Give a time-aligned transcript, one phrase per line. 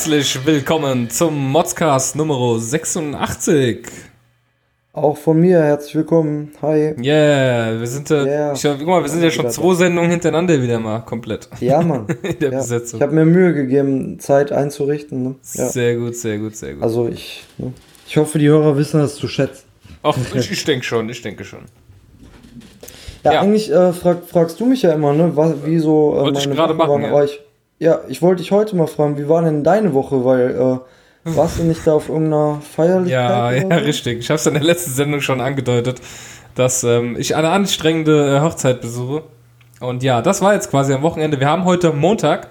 [0.00, 3.80] Herzlich willkommen zum Modscast Nummer 86.
[4.94, 6.52] Auch von mir herzlich willkommen.
[6.62, 6.94] Hi.
[6.98, 8.52] Yeah, wir sind, äh, Yeah.
[8.54, 12.06] ich, guck mal, wir sind ja schon zwei Sendungen hintereinander wieder mal komplett Ja, Mann.
[12.22, 12.58] in der ja.
[12.60, 12.98] Besetzung.
[12.98, 15.22] Ich habe mir Mühe gegeben, Zeit einzurichten.
[15.22, 15.34] Ne?
[15.52, 15.68] Ja.
[15.68, 16.82] Sehr gut, sehr gut, sehr gut.
[16.82, 17.74] Also ich, ne?
[18.08, 19.66] ich hoffe, die Hörer wissen das zu schätzen.
[20.02, 21.66] Ach, ich, ich denke schon, ich denke schon.
[23.22, 23.40] Ja, Ja.
[23.42, 25.36] eigentlich äh, frag, fragst du mich ja immer, ne?
[25.36, 27.22] Was, wie so äh, Wollte ich meine gerade Woche machen, ja.
[27.24, 27.38] Ich,
[27.80, 30.24] ja, ich wollte dich heute mal fragen, wie war denn deine Woche?
[30.24, 30.78] Weil äh,
[31.34, 33.10] warst du nicht da auf irgendeiner Feierlichkeit?
[33.10, 33.84] Ja, ja, so?
[33.84, 34.18] richtig.
[34.18, 36.00] Ich habe es in der letzten Sendung schon angedeutet,
[36.54, 39.22] dass ähm, ich eine anstrengende äh, Hochzeit besuche.
[39.80, 41.40] Und ja, das war jetzt quasi am Wochenende.
[41.40, 42.48] Wir haben heute Montag,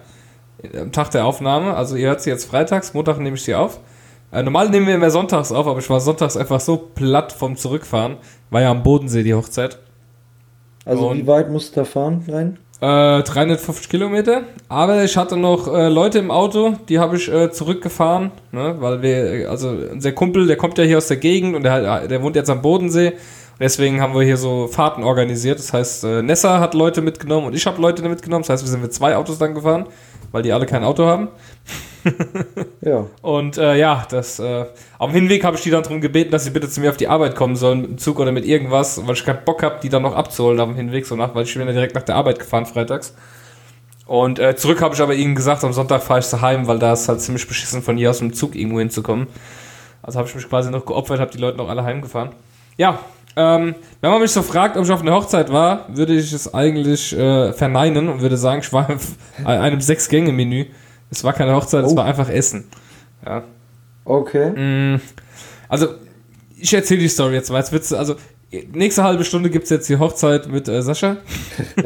[0.63, 1.75] äh, am Tag der Aufnahme.
[1.75, 3.79] Also ihr hört sie jetzt freitags, Montag nehme ich sie auf.
[4.31, 7.55] Äh, normal nehmen wir immer sonntags auf, aber ich war sonntags einfach so platt vom
[7.55, 8.17] Zurückfahren.
[8.49, 9.77] War ja am Bodensee die Hochzeit.
[10.85, 12.57] Also Und- wie weit musst du da fahren rein?
[12.82, 14.44] Äh, 350 Kilometer.
[14.70, 19.02] Aber ich hatte noch äh, Leute im Auto, die habe ich äh, zurückgefahren, ne, weil
[19.02, 22.24] wir, äh, also unser Kumpel, der kommt ja hier aus der Gegend und der, der
[22.24, 23.13] wohnt jetzt am Bodensee.
[23.60, 25.60] Deswegen haben wir hier so Fahrten organisiert.
[25.60, 28.44] Das heißt, äh, Nessa hat Leute mitgenommen und ich habe Leute mitgenommen.
[28.44, 29.85] Das heißt, wir sind mit zwei Autos dann gefahren,
[30.32, 31.27] weil die alle kein Auto haben.
[32.81, 33.07] Ja.
[33.21, 34.65] Und äh, ja, das äh,
[34.97, 36.97] auf dem Hinweg habe ich die dann darum gebeten, dass sie bitte zu mir auf
[36.97, 39.79] die Arbeit kommen sollen mit dem Zug oder mit irgendwas, weil ich keinen Bock habe,
[39.83, 42.03] die dann noch abzuholen auf dem Hinweg, so nach, weil ich bin ja direkt nach
[42.03, 43.13] der Arbeit gefahren freitags.
[44.05, 46.79] Und äh, zurück habe ich aber ihnen gesagt, am Sonntag fahre ich zu heim, weil
[46.79, 49.27] da ist halt ziemlich beschissen von hier aus dem Zug irgendwo hinzukommen.
[50.01, 52.29] Also habe ich mich quasi noch geopfert, habe die Leute noch alle heimgefahren.
[52.77, 52.99] Ja,
[53.35, 56.53] ähm, wenn man mich so fragt, ob ich auf einer Hochzeit war, würde ich es
[56.53, 59.09] eigentlich äh, verneinen und würde sagen, ich war auf
[59.45, 60.65] einem Sechs-Gänge-Menü.
[61.12, 61.96] Es war keine Hochzeit, es Oh.
[61.98, 62.65] war einfach Essen.
[63.26, 63.43] Ja.
[64.06, 64.52] Okay.
[64.96, 65.02] Mm,
[65.68, 65.88] Also,
[66.57, 68.16] ich erzähle die Story jetzt, weil es wird's, also
[68.74, 71.17] nächste halbe Stunde gibt es jetzt die Hochzeit mit äh, Sascha.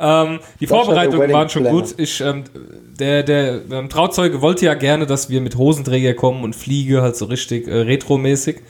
[0.00, 1.94] ähm, die Sascha, Vorbereitungen waren schon gut.
[1.98, 2.44] Ich, ähm,
[2.98, 7.16] der der ähm, Trauzeuge wollte ja gerne, dass wir mit Hosenträger kommen und Fliege, halt
[7.16, 8.60] so richtig äh, retromäßig.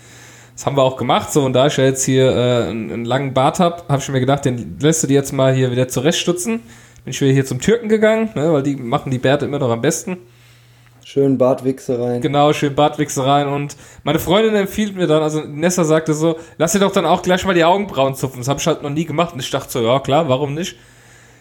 [0.55, 3.05] Das haben wir auch gemacht, so und da ich ja jetzt hier äh, einen, einen
[3.05, 5.89] langen Bart habe, habe ich mir gedacht, den lässt du dir jetzt mal hier wieder
[5.89, 6.61] zurechtstutzen.
[7.05, 9.71] Bin ich wieder hier zum Türken gegangen, ne, weil die machen die Bärte immer noch
[9.71, 10.19] am besten.
[11.05, 12.21] Schön Bartwichse rein.
[12.21, 16.79] Genau, schön Bartwichsereien und meine Freundin empfiehlt mir dann, also Nessa sagte so, lass dir
[16.79, 18.41] doch dann auch gleich mal die Augenbrauen zupfen.
[18.41, 20.77] Das habe ich halt noch nie gemacht und ich dachte so, ja klar, warum nicht?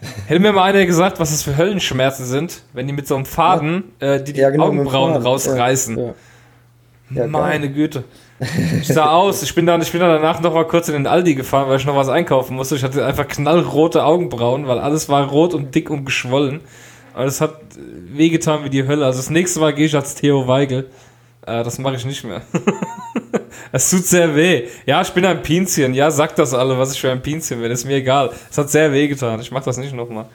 [0.28, 3.26] Hätte mir mal einer gesagt, was das für Höllenschmerzen sind, wenn die mit so einem
[3.26, 5.98] Faden äh, die, die Ja, genau, Augenbrauen rausreißen.
[5.98, 6.04] Ja.
[6.04, 6.14] Ja.
[7.12, 7.28] Ja.
[7.28, 8.06] Meine Güte.
[8.82, 11.08] Ich sah aus, ich bin dann, ich bin dann danach noch mal kurz in den
[11.08, 12.76] Aldi gefahren, weil ich noch was einkaufen musste.
[12.76, 16.62] Ich hatte einfach knallrote Augenbrauen, weil alles war rot und dick und geschwollen.
[17.14, 19.06] Aber es hat äh, wehgetan wie die Hölle.
[19.06, 20.90] Also das nächste Mal gehe ich als Theo Weigel.
[21.46, 22.42] Äh, das mache ich nicht mehr.
[23.72, 24.64] Es tut sehr weh.
[24.86, 25.94] Ja, ich bin ein Pinzchen.
[25.94, 27.72] Ja, sagt das alle, was ich für ein Pinzchen bin.
[27.72, 28.32] Ist mir egal.
[28.50, 29.40] Es hat sehr weh getan.
[29.42, 30.26] Ich mache das nicht nochmal.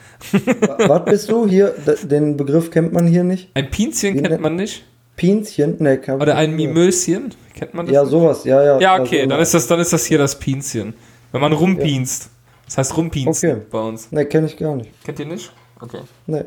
[0.79, 1.47] Was bist du?
[1.47, 3.51] Hier, den Begriff kennt man hier nicht.
[3.55, 4.85] Ein Pinzchen kennt man nicht.
[5.17, 5.77] Pinzchen?
[5.79, 7.35] Ne, kann Oder ein Mimöschen.
[7.55, 7.95] Kennt man das?
[7.95, 8.11] Ja, nicht?
[8.11, 8.81] sowas, ja, ja.
[8.81, 10.95] Ja, okay, Also, dann, ist das, dann ist das hier das Pinzchen.
[11.33, 12.31] Wenn man rumpinst.
[12.67, 13.61] Das heißt rumpinsten Okay.
[13.71, 14.11] bei uns.
[14.11, 14.91] Ne, kenne ich gar nicht.
[15.05, 15.53] Kennt ihr nicht?
[15.81, 16.01] Okay.
[16.27, 16.47] Ne.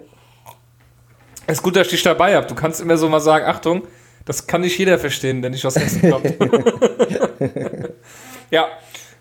[1.46, 2.48] Es ist gut, dass ich dich dabei habe.
[2.48, 3.84] Du kannst immer so mal sagen, Achtung,
[4.26, 6.34] das kann nicht jeder verstehen, der nicht aus Hessen kommt.
[8.52, 8.68] ja,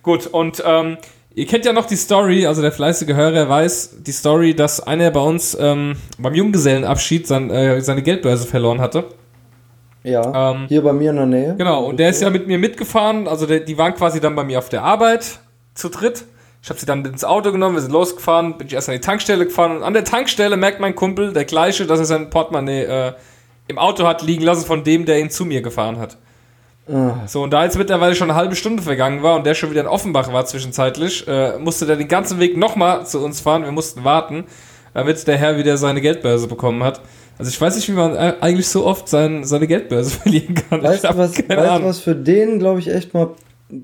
[0.02, 0.26] gut.
[0.26, 0.96] Und ähm,
[1.34, 5.10] ihr kennt ja noch die Story, also der fleißige Hörer weiß die Story, dass einer
[5.10, 9.04] bei uns ähm, beim Junggesellenabschied sein, äh, seine Geldbörse verloren hatte.
[10.06, 11.54] Ja, Ähm, hier bei mir in der Nähe.
[11.58, 13.26] Genau, und der ist ja mit mir mitgefahren.
[13.26, 15.40] Also der, die waren quasi dann bei mir auf der Arbeit
[15.74, 16.24] zu dritt.
[16.62, 19.00] Ich habe sie dann ins Auto genommen, wir sind losgefahren, bin ich erst an die
[19.00, 22.82] Tankstelle gefahren und an der Tankstelle merkt mein Kumpel, der gleiche, dass er sein Portemonnaie
[22.84, 23.12] äh,
[23.68, 26.16] im Auto hat liegen lassen von dem, der ihn zu mir gefahren hat.
[26.92, 29.70] Ah, So, und da jetzt mittlerweile schon eine halbe Stunde vergangen war und der schon
[29.70, 33.64] wieder in Offenbach war zwischenzeitlich, äh, musste der den ganzen Weg nochmal zu uns fahren.
[33.64, 34.44] Wir mussten warten,
[34.96, 37.02] damit der Herr wieder seine Geldbörse bekommen hat.
[37.38, 40.82] Also ich weiß nicht, wie man eigentlich so oft sein, seine Geldbörse verlieren kann.
[40.82, 43.32] weißt du, was, weißt, was für den, glaube ich, echt mal.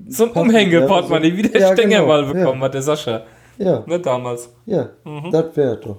[0.07, 2.65] So ein Umhängeportemonnaie, ja, wie der ja, Stenger genau, mal bekommen ja.
[2.65, 3.21] hat, der Sascha.
[3.59, 4.49] Ja, Ne, damals.
[4.65, 5.29] ja, Mhm.
[5.31, 5.97] das wäre doch.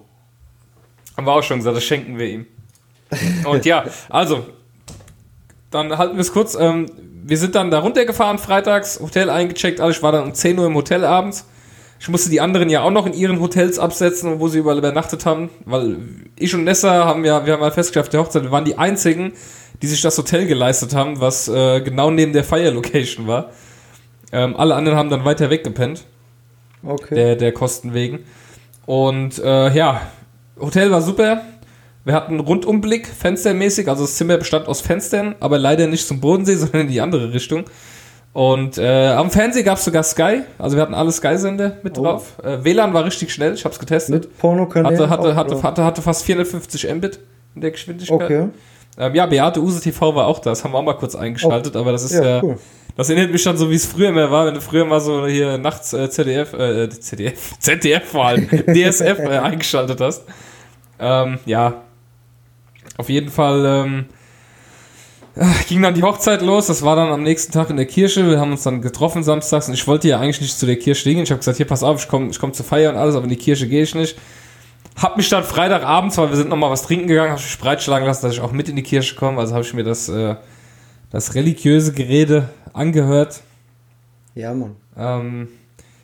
[1.17, 2.47] Haben wir auch schon gesagt, das schenken wir ihm.
[3.49, 4.47] Und ja, also,
[5.71, 6.57] dann halten wir es kurz.
[6.57, 6.87] Ähm,
[7.25, 9.99] wir sind dann da runtergefahren, freitags, Hotel eingecheckt, alles.
[9.99, 11.47] Ich war dann um 10 Uhr im Hotel abends.
[12.05, 15.25] Ich musste die anderen ja auch noch in ihren Hotels absetzen, wo sie überall übernachtet
[15.25, 15.97] haben, weil
[16.39, 19.33] ich und Nessa haben ja, wir haben mal festgestellt, der Hochzeit, wir waren die einzigen,
[19.81, 23.53] die sich das Hotel geleistet haben, was äh, genau neben der Fire Location war.
[24.33, 26.05] Ähm, alle anderen haben dann weiter weggepennt.
[26.83, 27.15] Okay.
[27.15, 28.19] der, der Kosten wegen.
[28.85, 30.03] Und äh, ja,
[30.61, 31.41] Hotel war super.
[32.05, 33.89] Wir hatten einen Rundumblick, fenstermäßig.
[33.89, 37.33] Also das Zimmer bestand aus Fenstern, aber leider nicht zum Bodensee, sondern in die andere
[37.33, 37.65] Richtung.
[38.35, 40.43] Und äh, am Fernseher gab es sogar Sky.
[40.59, 42.03] Also wir hatten alle Sky-Sender mit Oh.
[42.03, 42.33] drauf.
[42.43, 44.13] Äh, WLAN war richtig schnell, ich habe es getestet.
[44.13, 44.99] Mit Pornokanälen?
[44.99, 45.63] Hatte, hatte, auch, hatte, oder?
[45.63, 47.21] hatte, hatte fast 450 Mbit.
[47.55, 48.21] in der Geschwindigkeit.
[48.21, 48.49] Okay.
[48.99, 51.77] Ähm, ja, Beate Use TV war auch da, das haben wir auch mal kurz eingeschaltet,
[51.77, 51.81] oh.
[51.81, 52.59] aber das ist ja, ja cool.
[52.97, 55.27] das erinnert mich schon so, wie es früher mehr war, wenn du früher mal so
[55.27, 60.25] hier nachts äh, ZDF, äh, ZDF, ZDF vor allem, DSF äh, eingeschaltet hast.
[60.99, 61.83] Ähm, ja,
[62.97, 64.07] auf jeden Fall ähm,
[65.69, 66.67] ging dann die Hochzeit los.
[66.67, 68.29] Das war dann am nächsten Tag in der Kirche.
[68.29, 71.13] Wir haben uns dann getroffen samstags und ich wollte ja eigentlich nicht zu der Kirche
[71.13, 71.23] gehen.
[71.23, 73.25] Ich habe gesagt, hier pass auf, ich komme ich komm zur Feier und alles, aber
[73.25, 74.17] in die Kirche gehe ich nicht.
[74.97, 78.27] Hab mich dann Freitagabends, weil wir sind nochmal was trinken gegangen, habe mich breitschlagen lassen,
[78.27, 79.41] dass ich auch mit in die Kirche komme.
[79.41, 80.37] Also habe ich mir das, äh,
[81.11, 83.43] das religiöse Gerede angehört.
[84.37, 84.77] Ja, Mann.
[84.97, 85.49] Ähm,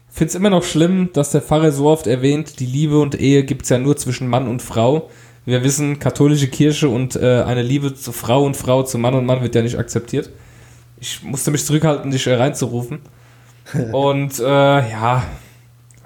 [0.08, 3.44] Finde es immer noch schlimm, dass der Pfarrer so oft erwähnt, die Liebe und Ehe
[3.44, 5.08] gibt es ja nur zwischen Mann und Frau.
[5.50, 9.26] Wir wissen, katholische Kirche und äh, eine Liebe zu Frau und Frau, zu Mann und
[9.26, 10.30] Mann wird ja nicht akzeptiert.
[11.00, 13.00] Ich musste mich zurückhalten, dich äh, reinzurufen.
[13.92, 15.24] und äh, ja,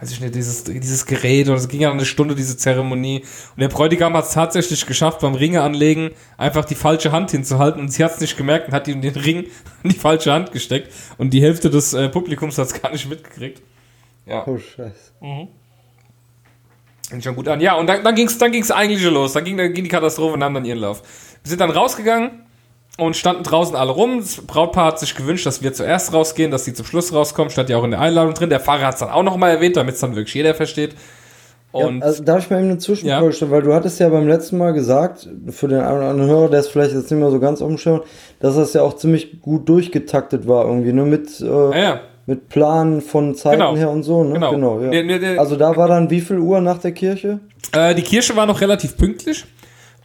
[0.00, 3.20] weiß ich nicht, dieses, dieses Gerät und es ging ja eine Stunde, diese Zeremonie.
[3.20, 7.82] Und der Bräutigam hat es tatsächlich geschafft, beim Ringe anlegen, einfach die falsche Hand hinzuhalten
[7.82, 9.44] und sie hat es nicht gemerkt und hat ihm den Ring
[9.82, 13.10] in die falsche Hand gesteckt und die Hälfte des äh, Publikums hat es gar nicht
[13.10, 13.60] mitgekriegt.
[14.24, 14.46] Ja.
[14.46, 15.12] Oh, Scheiße.
[15.20, 15.48] Mhm.
[17.08, 17.60] Fängt schon gut an.
[17.60, 19.34] Ja, und dann, dann ging es dann ging's eigentlich los.
[19.34, 21.02] Dann ging, dann ging die Katastrophe und nahm dann ihren Lauf.
[21.42, 22.30] Wir sind dann rausgegangen
[22.96, 24.20] und standen draußen alle rum.
[24.20, 27.50] Das Brautpaar hat sich gewünscht, dass wir zuerst rausgehen, dass sie zum Schluss rauskommen.
[27.50, 28.50] Stand ja auch in der Einladung drin.
[28.50, 30.94] Der Fahrer hat es dann auch nochmal erwähnt, damit es dann wirklich jeder versteht.
[31.72, 33.32] Und ja, also darf ich mal eben eine Zwischenfrage ja.
[33.32, 36.48] stellen, weil du hattest ja beim letzten Mal gesagt, für den einen oder anderen Hörer,
[36.48, 38.02] der es vielleicht jetzt nicht mehr so ganz auf dem Schirm
[38.44, 42.00] dass das ja auch ziemlich gut durchgetaktet war irgendwie, ne, mit, äh, ja, ja.
[42.26, 43.76] Mit Plan von Zeiten genau.
[43.76, 44.34] her und so, ne?
[44.34, 44.52] Genau.
[44.52, 44.88] genau ja.
[44.88, 45.36] nee, nee.
[45.36, 47.40] Also da war dann wie viel Uhr nach der Kirche?
[47.72, 49.44] Äh, die Kirche war noch relativ pünktlich.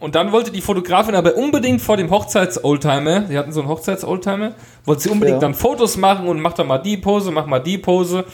[0.00, 4.54] Und dann wollte die Fotografin aber unbedingt vor dem Hochzeits-Oldtimer, sie hatten so einen Hochzeits-Oldtimer,
[4.86, 5.40] wollte sie unbedingt ja.
[5.40, 8.24] dann Fotos machen und macht dann mal die Pose, mach mal die Pose.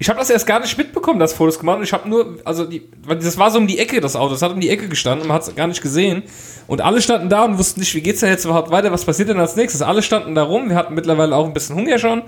[0.00, 2.64] Ich habe das erst gar nicht mitbekommen, dass Fotos gemacht und ich habe nur, also
[2.64, 5.22] die, das war so um die Ecke, das Auto, das hat um die Ecke gestanden
[5.22, 6.24] und man hat es gar nicht gesehen.
[6.66, 9.28] Und alle standen da und wussten nicht, wie geht's da jetzt überhaupt weiter, was passiert
[9.28, 9.80] denn als nächstes?
[9.80, 12.22] Alle standen da rum, wir hatten mittlerweile auch ein bisschen Hunger schon,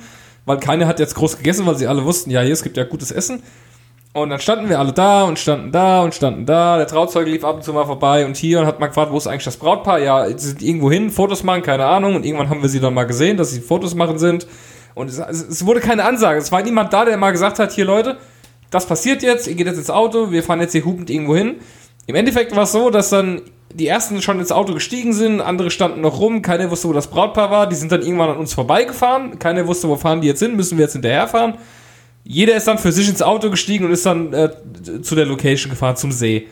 [0.44, 2.84] weil keiner hat jetzt groß gegessen, weil sie alle wussten, ja, hier, es gibt ja
[2.84, 3.42] gutes Essen.
[4.12, 6.76] Und dann standen wir alle da und standen da und standen da.
[6.76, 9.16] Der Trauzeuge lief ab und zu mal vorbei und hier und hat mal gefragt, wo
[9.16, 9.98] ist eigentlich das Brautpaar?
[9.98, 12.14] Ja, sie sind irgendwo hin, Fotos machen, keine Ahnung.
[12.14, 14.46] Und irgendwann haben wir sie dann mal gesehen, dass sie Fotos machen sind.
[14.94, 16.38] Und es, es wurde keine Ansage.
[16.38, 18.16] Es war niemand da, der mal gesagt hat, hier Leute,
[18.70, 21.56] das passiert jetzt, ihr geht jetzt ins Auto, wir fahren jetzt hier hupend irgendwo hin.
[22.06, 23.42] Im Endeffekt war es so, dass dann
[23.74, 27.08] die ersten schon ins Auto gestiegen sind, andere standen noch rum, keiner wusste, wo das
[27.08, 30.38] Brautpaar war, die sind dann irgendwann an uns vorbeigefahren, keiner wusste, wo fahren die jetzt
[30.38, 31.54] hin, müssen wir jetzt hinterherfahren.
[32.22, 34.50] Jeder ist dann für sich ins Auto gestiegen und ist dann äh,
[35.02, 36.46] zu der Location gefahren, zum See.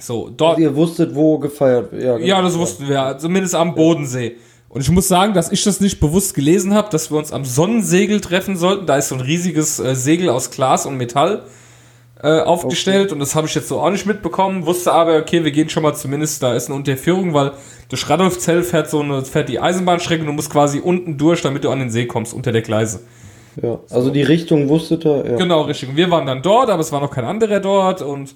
[0.00, 0.56] So, dort.
[0.56, 2.02] Also ihr wusstet, wo gefeiert wird.
[2.02, 2.26] Ja, genau.
[2.26, 4.36] ja, das wussten wir, zumindest am Bodensee.
[4.68, 7.44] Und ich muss sagen, dass ich das nicht bewusst gelesen habe, dass wir uns am
[7.44, 8.86] Sonnensegel treffen sollten.
[8.86, 11.44] Da ist so ein riesiges äh, Segel aus Glas und Metall
[12.22, 13.12] äh, aufgestellt okay.
[13.14, 14.64] und das habe ich jetzt so auch nicht mitbekommen.
[14.66, 17.52] Wusste aber, okay, wir gehen schon mal zumindest, da ist eine Unterführung, weil
[17.88, 21.64] durch Radolfzell fährt so eine, fährt die Eisenbahnstrecke und du musst quasi unten durch, damit
[21.64, 23.00] du an den See kommst, unter der Gleise.
[23.62, 25.24] Ja, also die Richtung wusstet ihr?
[25.26, 25.36] Ja.
[25.36, 25.96] Genau, Richtung.
[25.96, 28.34] Wir waren dann dort, aber es war noch kein anderer dort und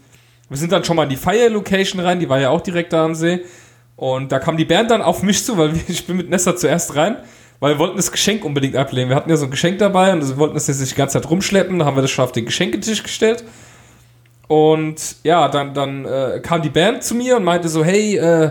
[0.48, 2.92] wir sind dann schon mal in die Fire Location rein, die war ja auch direkt
[2.92, 3.40] da am See.
[3.96, 6.96] Und da kam die Band dann auf mich zu, weil ich bin mit Nessa zuerst
[6.96, 7.16] rein,
[7.60, 9.10] weil wir wollten das Geschenk unbedingt ablehnen.
[9.10, 11.20] Wir hatten ja so ein Geschenk dabei und wir wollten das jetzt nicht die ganze
[11.20, 13.44] Zeit rumschleppen, dann haben wir das schon auf den Geschenketisch gestellt.
[14.50, 18.50] Und ja, dann, dann äh, kam die Band zu mir und meinte so, hey, äh,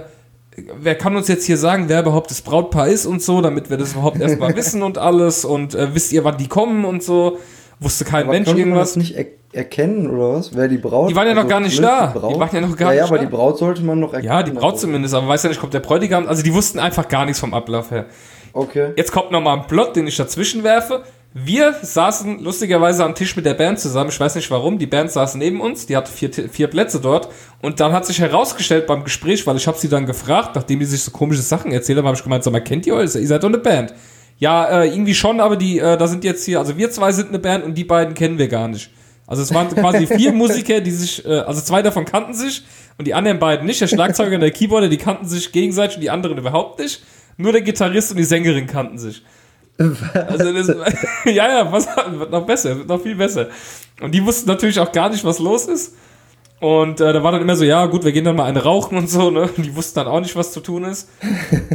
[0.79, 3.75] wer kann uns jetzt hier sagen, wer überhaupt das Brautpaar ist und so, damit wir
[3.75, 7.37] das überhaupt erstmal wissen und alles und äh, wisst ihr, wann die kommen und so.
[7.81, 8.69] Wusste kein aber Mensch irgendwas.
[8.69, 10.55] Man das nicht er erkennen oder was?
[10.55, 11.09] Wer die Braut?
[11.09, 12.07] Die waren ja noch also gar nicht da.
[12.07, 14.13] Die, die, waren ja noch gar ja, nicht ja, aber die Braut sollte man noch
[14.13, 14.31] erkennen.
[14.31, 16.27] Ja, die Braut zumindest, aber weiß ja nicht, kommt der Bräutigam.
[16.29, 18.05] Also die wussten einfach gar nichts vom Ablauf her.
[18.53, 18.93] Okay.
[18.95, 21.03] Jetzt kommt nochmal ein Plot, den ich dazwischen werfe.
[21.31, 24.09] Wir saßen lustigerweise am Tisch mit der Band zusammen.
[24.09, 24.79] Ich weiß nicht warum.
[24.79, 25.85] Die Band saß neben uns.
[25.85, 27.29] Die hatte vier, vier Plätze dort.
[27.61, 30.85] Und dann hat sich herausgestellt beim Gespräch, weil ich habe sie dann gefragt, nachdem die
[30.85, 33.13] sich so komische Sachen erzählt haben, habe ich gemeint, sag mal, kennt ihr euch?
[33.13, 33.93] Ihr seid doch eine Band.
[34.39, 37.27] Ja, äh, irgendwie schon, aber die, äh, da sind jetzt hier, also wir zwei sind
[37.29, 38.89] eine Band und die beiden kennen wir gar nicht.
[39.27, 42.63] Also es waren quasi vier Musiker, die sich, äh, also zwei davon kannten sich
[42.97, 43.81] und die anderen beiden nicht.
[43.81, 47.03] Der Schlagzeuger und der Keyboarder, die kannten sich gegenseitig und die anderen überhaupt nicht.
[47.37, 49.23] Nur der Gitarrist und die Sängerin kannten sich.
[49.79, 50.67] Also das,
[51.25, 53.47] ja, ja, was wird noch besser, wird noch viel besser.
[54.01, 55.95] Und die wussten natürlich auch gar nicht, was los ist.
[56.59, 58.97] Und äh, da war dann immer so, ja, gut, wir gehen dann mal eine rauchen
[58.97, 59.49] und so, ne?
[59.55, 61.09] Die wussten dann auch nicht, was zu tun ist.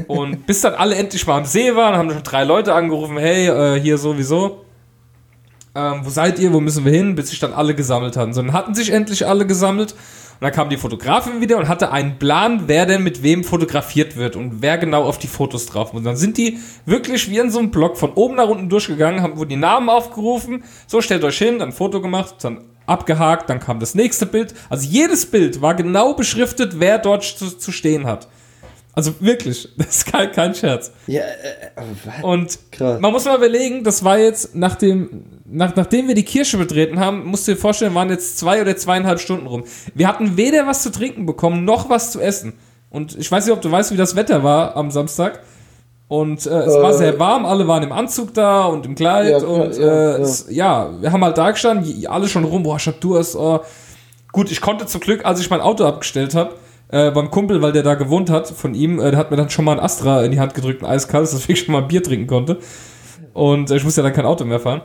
[0.06, 3.48] Und bis dann alle endlich mal am See waren, haben schon drei Leute angerufen, hey,
[3.48, 4.64] äh, hier sowieso.
[5.74, 7.14] Ähm, wo seid ihr, wo müssen wir hin?
[7.14, 8.34] Bis sich dann alle gesammelt hatten.
[8.34, 9.94] So, dann hatten sich endlich alle gesammelt
[10.34, 14.16] und dann kam die Fotografin wieder und hatte einen Plan, wer denn mit wem fotografiert
[14.16, 16.00] wird und wer genau auf die Fotos drauf muss.
[16.00, 19.22] Und dann sind die wirklich wie in so einem Blog von oben nach unten durchgegangen,
[19.22, 23.48] haben wohl die Namen aufgerufen, so stellt euch hin, dann ein Foto gemacht, dann abgehakt,
[23.48, 24.54] dann kam das nächste Bild.
[24.68, 28.28] Also jedes Bild war genau beschriftet, wer dort zu, zu stehen hat.
[28.94, 30.92] Also wirklich, das ist kein, kein Scherz.
[31.06, 33.00] Ja, äh, äh Und Krass.
[33.00, 37.24] man muss mal überlegen, das war jetzt, nachdem, nach, nachdem wir die Kirche betreten haben,
[37.26, 39.64] musst du dir vorstellen, waren jetzt zwei oder zweieinhalb Stunden rum.
[39.94, 42.54] Wir hatten weder was zu trinken bekommen, noch was zu essen.
[42.90, 45.40] Und ich weiß nicht, ob du weißt, wie das Wetter war am Samstag.
[46.06, 49.42] Und äh, es äh, war sehr warm, alle waren im Anzug da und im Kleid.
[49.42, 50.16] Ja, und ja, äh, ja.
[50.18, 53.34] Es, ja, wir haben halt da gestanden, alle schon rum, boah, ich hab Durst.
[53.34, 53.60] Oh.
[54.30, 56.54] Gut, ich konnte zum Glück, als ich mein Auto abgestellt habe,
[56.88, 59.50] äh, beim Kumpel, weil der da gewohnt hat, von ihm, äh, der hat mir dann
[59.50, 61.88] schon mal ein Astra in die Hand gedrückt, ein eiskaltes, dass ich schon mal ein
[61.88, 62.58] Bier trinken konnte.
[63.32, 64.82] Und äh, ich musste ja dann kein Auto mehr fahren.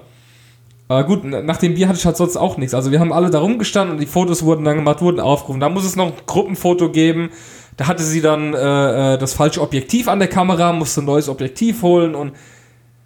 [0.87, 2.73] Aber gut, nach dem Bier hatte ich halt sonst auch nichts.
[2.73, 5.59] Also wir haben alle da rumgestanden und die Fotos wurden dann gemacht, wurden aufgerufen.
[5.59, 7.29] Da muss es noch ein Gruppenfoto geben.
[7.77, 11.29] Da hatte sie dann äh, äh das falsche Objektiv an der Kamera, musste ein neues
[11.29, 12.33] Objektiv holen und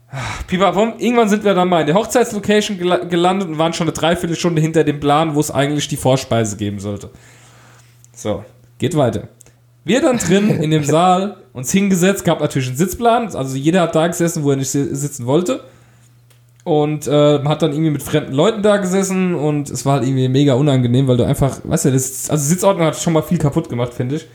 [0.10, 2.78] ach, irgendwann sind wir dann mal in der Hochzeitslocation
[3.10, 6.80] gelandet und waren schon eine Dreiviertelstunde hinter dem Plan, wo es eigentlich die Vorspeise geben
[6.80, 7.10] sollte.
[8.16, 8.46] So,
[8.84, 9.30] Geht weiter.
[9.86, 13.96] Wir dann drin in dem Saal uns hingesetzt, gab natürlich einen Sitzplan, also jeder hat
[13.96, 15.62] da gesessen, wo er nicht sitzen wollte.
[16.66, 20.28] Und äh, hat dann irgendwie mit fremden Leuten da gesessen und es war halt irgendwie
[20.28, 23.70] mega unangenehm, weil du einfach, weißt du, das, also Sitzordnung hat schon mal viel kaputt
[23.70, 24.28] gemacht, finde ich.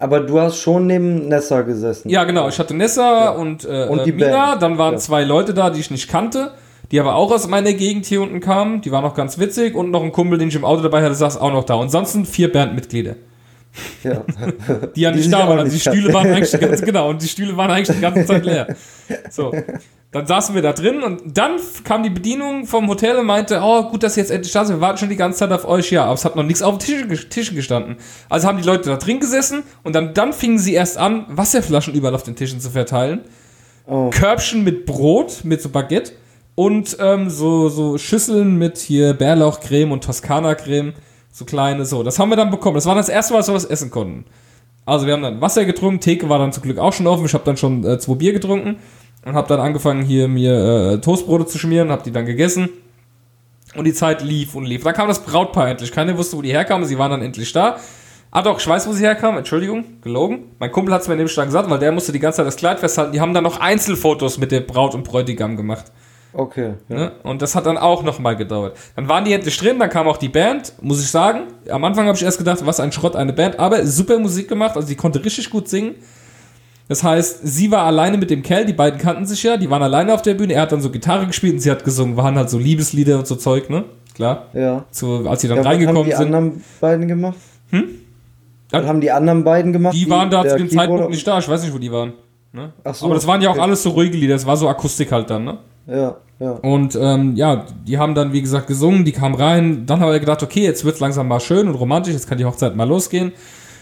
[0.00, 2.08] Aber du hast schon neben Nessa gesessen.
[2.08, 2.48] Ja, genau.
[2.48, 3.30] Ich hatte Nessa ja.
[3.30, 4.50] und, äh, und die Mina.
[4.50, 4.62] Band.
[4.62, 4.98] Dann waren ja.
[4.98, 6.50] zwei Leute da, die ich nicht kannte,
[6.90, 8.80] die aber auch aus meiner Gegend hier unten kamen.
[8.80, 9.76] Die waren noch ganz witzig.
[9.76, 11.74] Und noch ein Kumpel, den ich im Auto dabei hatte, saß auch noch da.
[11.74, 13.14] Und ansonsten vier Bandmitglieder.
[14.02, 14.24] Ja.
[14.96, 15.58] die ja nicht da waren.
[15.60, 18.44] Also die Stühle waren eigentlich ganz, genau, und die Stühle waren eigentlich die ganze Zeit
[18.44, 18.74] leer.
[19.30, 19.52] So.
[20.12, 23.90] Dann saßen wir da drin und dann kam die Bedienung vom Hotel und meinte, oh,
[23.90, 25.90] gut, dass ihr jetzt endlich da seid, wir warten schon die ganze Zeit auf euch,
[25.90, 27.96] ja, aber es hat noch nichts auf den Tischen, Tischen gestanden.
[28.30, 31.92] Also haben die Leute da drin gesessen und dann, dann fingen sie erst an, Wasserflaschen
[31.92, 33.22] überall auf den Tischen zu verteilen.
[33.86, 34.10] Oh.
[34.10, 36.12] Körbchen mit Brot, mit so Baguette
[36.54, 40.94] und ähm, so, so Schüsseln mit hier Bärlauchcreme und Toskana-Creme.
[41.36, 42.02] So kleine, so.
[42.02, 42.76] Das haben wir dann bekommen.
[42.76, 44.24] Das war das erste Mal, dass wir was essen konnten.
[44.86, 47.26] Also wir haben dann Wasser getrunken, Theke war dann zum Glück auch schon offen.
[47.26, 48.76] Ich habe dann schon äh, zwei Bier getrunken
[49.22, 50.54] und habe dann angefangen hier mir
[50.94, 52.70] äh, Toastbrote zu schmieren, habe die dann gegessen.
[53.74, 54.82] Und die Zeit lief und lief.
[54.82, 55.92] Dann kam das Brautpaar endlich.
[55.92, 56.88] Keiner wusste, wo die herkamen.
[56.88, 57.76] Sie waren dann endlich da.
[58.30, 59.36] Ah doch, ich weiß, wo sie herkamen.
[59.36, 60.52] Entschuldigung, gelogen.
[60.58, 62.56] Mein Kumpel hat es mir nämlich dann gesagt, weil der musste die ganze Zeit das
[62.56, 63.12] Kleid festhalten.
[63.12, 65.92] Die haben dann noch Einzelfotos mit der Braut und Bräutigam gemacht.
[66.38, 66.74] Okay.
[66.90, 66.96] Ja.
[66.96, 67.12] Ne?
[67.22, 68.76] Und das hat dann auch nochmal gedauert.
[68.94, 71.44] Dann waren die endlich drin, dann kam auch die Band, muss ich sagen.
[71.70, 74.76] Am Anfang habe ich erst gedacht, was ein Schrott, eine Band, aber super Musik gemacht,
[74.76, 75.94] also die konnte richtig gut singen.
[76.88, 79.82] Das heißt, sie war alleine mit dem Kerl, die beiden kannten sich ja, die waren
[79.82, 82.36] alleine auf der Bühne, er hat dann so Gitarre gespielt und sie hat gesungen, waren
[82.36, 83.84] halt so Liebeslieder und so Zeug, ne?
[84.14, 84.48] Klar.
[84.52, 84.84] Ja.
[84.90, 86.12] So, als sie dann ja, reingekommen sind.
[86.12, 87.38] Was haben die anderen beiden gemacht?
[87.70, 87.84] Hm?
[88.70, 89.94] Was haben die anderen beiden gemacht?
[89.94, 90.90] Die, die waren da zu dem Keyboarder?
[90.90, 92.12] Zeitpunkt nicht da, ich weiß nicht, wo die waren.
[92.52, 92.72] Ne?
[92.84, 93.62] Ach so, Aber das waren ja auch okay.
[93.62, 95.58] alles so ruhige Lieder, das war so Akustik halt dann, ne?
[95.86, 96.16] Ja.
[96.38, 96.50] Ja.
[96.50, 99.86] Und ähm, ja, die haben dann, wie gesagt, gesungen, die kamen rein.
[99.86, 102.44] Dann haben wir gedacht, okay, jetzt wird's langsam mal schön und romantisch, jetzt kann die
[102.44, 103.32] Hochzeit mal losgehen.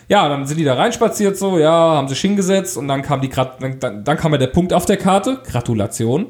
[0.08, 3.30] Ja, dann sind die da reinspaziert so, ja, haben sich hingesetzt und dann kam die
[3.30, 6.26] dann, dann kam ja der Punkt auf der Karte, Gratulation.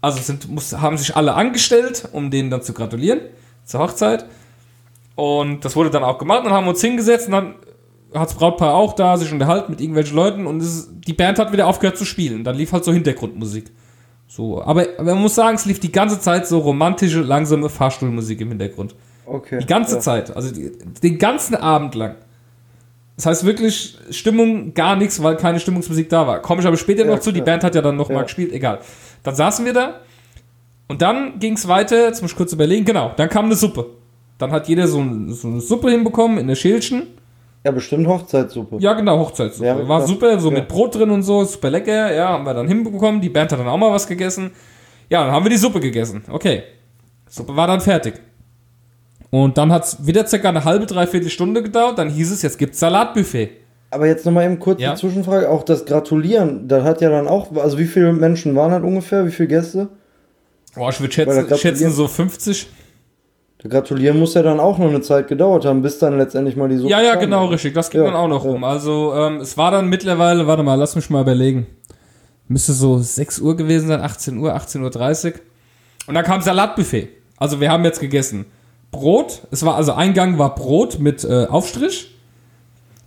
[0.00, 3.20] Also sind, muss, haben sich alle angestellt, um denen dann zu gratulieren
[3.64, 4.24] zur Hochzeit.
[5.14, 6.46] Und das wurde dann auch gemacht.
[6.46, 7.54] Dann haben wir uns hingesetzt und dann
[8.14, 11.52] hat das Brautpaar auch da sich unterhalten mit irgendwelchen Leuten und ist, die Band hat
[11.52, 12.42] wieder aufgehört zu spielen.
[12.42, 13.70] Dann lief halt so Hintergrundmusik.
[14.30, 18.40] So, aber, aber man muss sagen, es lief die ganze Zeit so romantische, langsame Fahrstuhlmusik
[18.40, 18.94] im Hintergrund.
[19.26, 19.58] Okay.
[19.58, 20.00] Die ganze ja.
[20.00, 20.70] Zeit, also die,
[21.02, 22.14] den ganzen Abend lang.
[23.16, 26.40] Das heißt wirklich Stimmung gar nichts, weil keine Stimmungsmusik da war.
[26.42, 28.22] Komme ich aber später ja, noch zu, die Band hat ja dann nochmal ja.
[28.22, 28.78] gespielt, egal.
[29.24, 30.00] Dann saßen wir da
[30.86, 33.86] und dann ging es weiter, jetzt muss ich kurz überlegen, genau, dann kam eine Suppe.
[34.38, 37.08] Dann hat jeder so, so eine Suppe hinbekommen in der Schälchen
[37.64, 38.76] ja, bestimmt Hochzeitssuppe.
[38.78, 39.66] Ja, genau, Hochzeitssuppe.
[39.66, 40.58] Ja, War super, so ja.
[40.58, 42.12] mit Brot drin und so, super lecker.
[42.14, 43.20] Ja, haben wir dann hinbekommen.
[43.20, 44.52] Die Band hat dann auch mal was gegessen.
[45.10, 46.24] Ja, dann haben wir die Suppe gegessen.
[46.30, 46.62] Okay.
[47.28, 48.14] Suppe war dann fertig.
[49.30, 51.98] Und dann hat es wieder circa eine halbe, dreiviertel Stunde gedauert.
[51.98, 53.50] Dann hieß es, jetzt gibt's Salatbuffet.
[53.90, 54.94] Aber jetzt nochmal eben kurz ja?
[54.94, 55.48] Zwischenfrage.
[55.50, 59.26] Auch das Gratulieren, das hat ja dann auch, also wie viele Menschen waren das ungefähr?
[59.26, 59.88] Wie viele Gäste?
[60.74, 62.68] Boah, ich würde schätzen, schätzen so 50.
[63.68, 66.76] Gratulieren muss ja dann auch noch eine Zeit gedauert haben, bis dann letztendlich mal die
[66.76, 66.90] Suppe.
[66.90, 67.74] Ja, ja, genau, richtig.
[67.74, 68.50] Das geht ja, dann auch noch ja.
[68.50, 68.64] rum.
[68.64, 71.66] Also, ähm, es war dann mittlerweile, warte mal, lass mich mal überlegen.
[72.48, 75.40] Müsste so 6 Uhr gewesen sein, 18 Uhr, 18.30 Uhr.
[76.06, 77.10] Und dann kam Salatbuffet.
[77.36, 78.46] Also, wir haben jetzt gegessen.
[78.90, 82.16] Brot, es war, also Eingang war Brot mit äh, Aufstrich.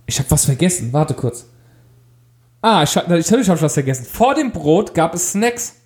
[0.06, 1.46] Ich habe was vergessen, warte kurz.
[2.62, 4.06] Ah, ich, ich, ich habe was vergessen.
[4.06, 5.76] Vor dem Brot gab es Snacks.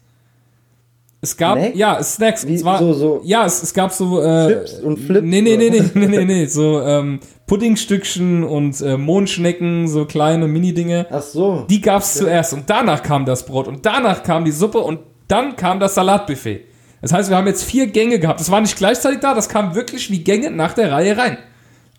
[1.21, 1.77] Es gab, Snacks?
[1.77, 2.47] ja, Snacks.
[2.47, 5.27] Wie, zwar, so, so ja, es, es gab so, äh, Chips und Flips?
[5.27, 10.47] Nee, nee, nee, nee, nee, nee, nee, so, ähm, Puddingstückchen und äh, Mondschnecken, so kleine
[10.47, 11.07] Mini-Dinge.
[11.11, 11.67] Ach so.
[11.69, 12.21] Die gab's ja.
[12.21, 15.95] zuerst und danach kam das Brot und danach kam die Suppe und dann kam das
[15.95, 16.67] Salatbuffet.
[17.01, 18.41] Das heißt, wir haben jetzt vier Gänge gehabt.
[18.41, 21.39] Das war nicht gleichzeitig da, das kam wirklich wie Gänge nach der Reihe rein.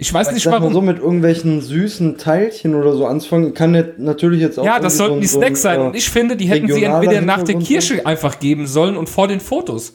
[0.02, 0.72] Ich weiß nicht, ich warum.
[0.72, 4.64] so mit irgendwelchen süßen Teilchen oder so anzufangen, kann natürlich jetzt auch.
[4.64, 5.82] Ja, das sollten so die Snacks so sein.
[5.82, 9.28] Und ich finde, die hätten sie entweder nach der Kirsche einfach geben sollen und vor
[9.28, 9.94] den Fotos.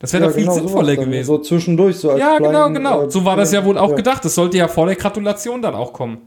[0.00, 1.26] Das wäre ja, doch viel genau sinnvoller gewesen.
[1.28, 3.08] So zwischendurch, so als Ja, genau, genau, genau.
[3.08, 3.96] So war das ja wohl auch ja.
[3.96, 4.24] gedacht.
[4.24, 6.18] Das sollte ja vor der Gratulation dann auch kommen.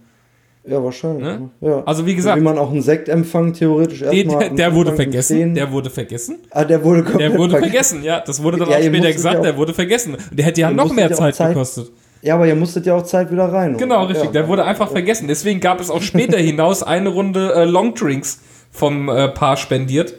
[0.65, 1.23] Ja, wahrscheinlich.
[1.23, 1.49] Ne?
[1.59, 1.83] Ja.
[1.85, 4.39] Also wie gesagt, wie man auch einen Sektempfang theoretisch erstmal.
[4.39, 5.53] Der, der wurde vergessen.
[5.53, 6.37] Der wurde vergessen.
[6.51, 8.03] Ah, der wurde Der wurde vergessen.
[8.03, 9.43] Ja, das wurde dann ja, auch später gesagt.
[9.43, 10.15] der wurde vergessen.
[10.31, 11.91] Der hätte ja noch mehr Zeit, Zeit gekostet.
[12.27, 13.77] Ja, aber ihr musstet ja auch Zeit wieder rein.
[13.77, 14.09] Genau, oder?
[14.09, 14.25] richtig.
[14.25, 14.31] Ja.
[14.33, 15.29] Der wurde einfach vergessen.
[15.29, 20.13] Deswegen gab es auch später hinaus eine Runde äh, Longdrinks vom äh, Paar spendiert.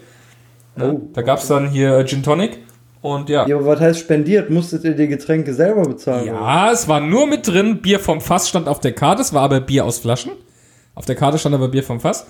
[0.75, 0.93] Ne?
[0.93, 2.57] Oh, da gab es dann hier äh, Gin Tonic.
[3.01, 3.47] Und ja.
[3.47, 4.49] Ja, aber was heißt spendiert?
[4.49, 6.25] Musstet ihr die Getränke selber bezahlen?
[6.25, 6.73] Ja, oder?
[6.73, 7.79] es war nur mit drin.
[7.81, 9.21] Bier vom Fass stand auf der Karte.
[9.21, 10.31] Es war aber Bier aus Flaschen.
[10.95, 12.25] Auf der Karte stand aber Bier vom Fass.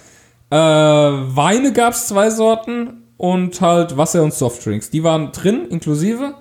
[0.51, 4.89] Äh, Weine gab es zwei Sorten und halt Wasser und Softdrinks.
[4.89, 6.33] Die waren drin, inklusive.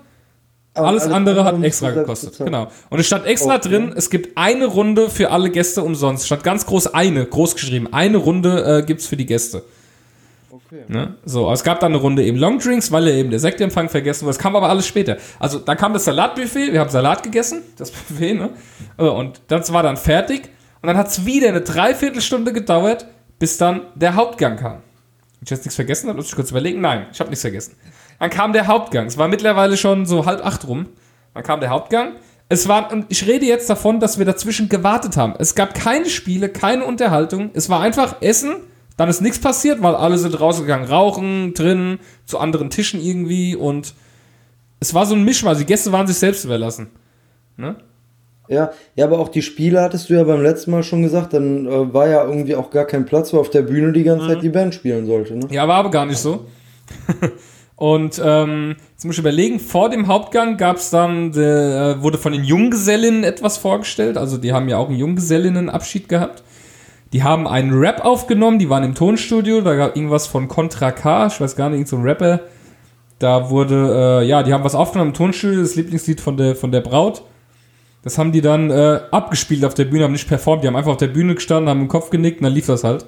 [0.73, 2.31] Alles, alles andere hat extra gekostet.
[2.31, 2.51] Bezahlen.
[2.51, 2.71] Genau.
[2.89, 3.69] Und es stand extra okay.
[3.69, 6.21] drin, es gibt eine Runde für alle Gäste umsonst.
[6.21, 7.91] Es stand ganz groß eine, groß geschrieben.
[7.91, 9.63] Eine Runde äh, es für die Gäste.
[10.51, 10.83] Okay.
[10.87, 11.15] Ne?
[11.25, 14.25] So, aber es gab dann eine Runde eben Longdrinks, weil ja eben der Sektempfang vergessen
[14.25, 14.35] wurde.
[14.35, 15.17] Das kam aber alles später.
[15.39, 18.51] Also, dann kam das Salatbuffet, wir haben Salat gegessen, das Buffet, ne?
[18.97, 20.49] Und das war dann fertig.
[20.81, 23.07] Und dann hat es wieder eine Dreiviertelstunde gedauert,
[23.39, 24.81] bis dann der Hauptgang kam.
[25.41, 26.81] Ich jetzt nichts vergessen habe, muss ich kurz überlegen.
[26.81, 27.75] Nein, ich habe nichts vergessen.
[28.19, 29.07] Dann kam der Hauptgang.
[29.07, 30.87] Es war mittlerweile schon so halb acht rum.
[31.33, 32.13] Dann kam der Hauptgang.
[32.49, 35.35] Es war, und ich rede jetzt davon, dass wir dazwischen gewartet haben.
[35.37, 37.51] Es gab keine Spiele, keine Unterhaltung.
[37.53, 38.55] Es war einfach Essen.
[38.97, 43.93] Dann ist nichts passiert, weil alle sind rausgegangen, rauchen, drinnen, zu anderen Tischen irgendwie und
[44.81, 45.57] es war so ein Mischmasch.
[45.57, 46.87] Die Gäste waren sich selbst überlassen.
[47.55, 47.77] Ne?
[48.49, 51.67] Ja, ja, aber auch die Spiele hattest du ja beim letzten Mal schon gesagt, dann
[51.67, 54.29] äh, war ja irgendwie auch gar kein Platz, weil auf der Bühne die ganze mhm.
[54.29, 55.35] Zeit die Band spielen sollte.
[55.35, 55.47] Ne?
[55.51, 56.47] Ja, war aber gar nicht so.
[57.79, 62.33] Und ähm, jetzt muss ich überlegen, vor dem Hauptgang gab es dann, äh, wurde von
[62.33, 64.17] den Junggesellinnen etwas vorgestellt.
[64.17, 66.43] Also die haben ja auch einen Junggesellinnenabschied gehabt.
[67.13, 71.27] Die haben einen Rap aufgenommen, die waren im Tonstudio, da gab irgendwas von Contra K,
[71.27, 72.41] ich weiß gar nicht, so Rapper.
[73.17, 76.73] Da wurde, äh, ja, die haben was aufgenommen im Tonstudio, das Lieblingslied von der, von
[76.73, 77.21] der Braut.
[78.03, 80.63] Das haben die dann äh, abgespielt auf der Bühne, haben nicht performt.
[80.63, 82.83] Die haben einfach auf der Bühne gestanden, haben den Kopf genickt und dann lief das
[82.83, 83.05] halt.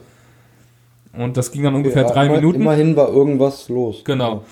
[1.18, 2.62] Und das ging dann ungefähr ja, drei immer, Minuten.
[2.62, 4.04] Immerhin war irgendwas los.
[4.04, 4.44] Genau.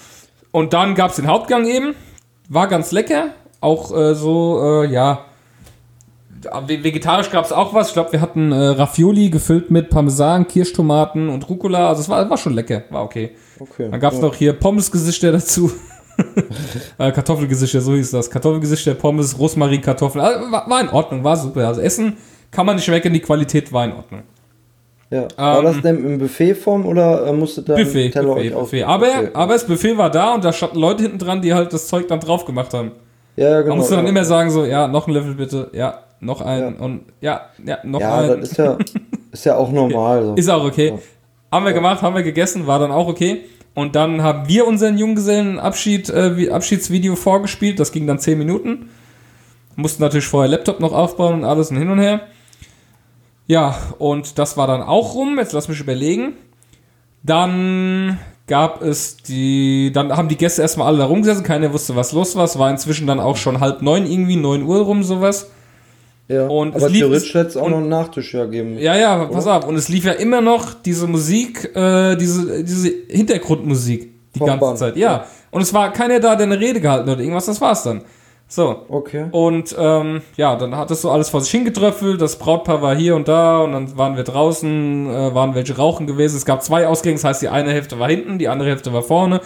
[0.51, 1.95] Und dann gab es den Hauptgang eben.
[2.49, 3.29] War ganz lecker.
[3.61, 5.25] Auch äh, so, äh, ja.
[6.67, 7.89] Vegetarisch gab es auch was.
[7.89, 11.89] Ich glaube, wir hatten äh, Raffioli gefüllt mit Parmesan, Kirschtomaten und Rucola.
[11.89, 12.83] Also es war, war schon lecker.
[12.89, 13.31] War okay.
[13.59, 14.25] okay dann gab es ja.
[14.25, 15.71] noch hier Pommesgesichter dazu.
[16.97, 18.29] äh, Kartoffelgesichter, so hieß das.
[18.29, 20.23] Kartoffelgesichter, Pommes, Rosmarin, Kartoffeln.
[20.23, 21.67] Also, war, war, in Ordnung, war super.
[21.67, 22.17] Also Essen
[22.51, 24.23] kann man nicht wecken, die Qualität war in Ordnung.
[25.11, 25.27] Ja.
[25.37, 28.83] War ähm, das denn im Buffetform oder äh, musste da Buffet, Teller Buffet, Buffet.
[28.83, 29.29] Aber, okay.
[29.33, 32.07] aber das Buffet war da und da standen Leute hinten dran, die halt das Zeug
[32.07, 32.91] dann drauf gemacht haben.
[33.35, 33.69] Ja, genau.
[33.69, 34.11] Man musste dann ja.
[34.11, 36.85] immer sagen so, ja, noch ein Level bitte, ja, noch ein ja.
[36.85, 38.29] und ja, ja, noch ja, ein.
[38.29, 38.77] Ja, das ist ja,
[39.31, 40.25] ist ja auch normal.
[40.25, 40.33] So.
[40.35, 40.89] Ist auch okay.
[40.89, 40.99] Ja.
[41.51, 43.45] Haben wir gemacht, haben wir gegessen, war dann auch okay.
[43.73, 47.79] Und dann haben wir unseren Junggesellenabschied, äh, Abschiedsvideo vorgespielt.
[47.79, 48.89] Das ging dann 10 Minuten.
[49.75, 52.21] Mussten natürlich vorher Laptop noch aufbauen und alles und hin und her.
[53.49, 55.39] Ja, und das war dann auch rum.
[55.39, 56.33] Jetzt lass mich überlegen.
[57.23, 62.13] Dann gab es die, dann haben die Gäste erstmal alle da rumgesessen, keiner wusste, was
[62.13, 62.45] los war.
[62.45, 65.49] Es war inzwischen dann auch schon halb neun irgendwie, neun Uhr rum, sowas.
[66.27, 68.77] Ja, und aber es lief, theoretisch hätte es auch noch einen Nachtisch ja geben.
[68.77, 69.65] Ja, ja, pass auf.
[69.67, 74.59] Und es lief ja immer noch diese Musik, äh, diese, diese Hintergrundmusik die Vom ganze
[74.59, 74.77] Band.
[74.77, 74.95] Zeit.
[74.95, 75.11] Ja.
[75.11, 75.25] ja.
[75.49, 78.03] Und es war keiner da, der eine Rede gehalten hat oder irgendwas, das war's dann.
[78.51, 78.83] So.
[78.89, 79.27] Okay.
[79.31, 82.19] Und ähm, ja, dann hat das so alles vor sich hingetröpfelt.
[82.19, 86.07] Das Brautpaar war hier und da und dann waren wir draußen, äh, waren welche rauchen
[86.07, 86.35] gewesen.
[86.35, 89.03] Es gab zwei Ausgänge, das heißt, die eine Hälfte war hinten, die andere Hälfte war
[89.03, 89.39] vorne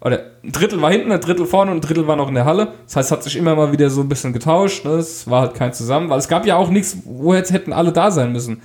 [0.00, 2.44] oder ein Drittel war hinten, ein Drittel vorne und ein Drittel war noch in der
[2.44, 2.68] Halle.
[2.84, 4.84] Das heißt, es hat sich immer mal wieder so ein bisschen getauscht.
[4.84, 4.92] Ne?
[4.92, 7.92] Es war halt kein Zusammen, weil es gab ja auch nichts, wo jetzt hätten alle
[7.92, 8.62] da sein müssen.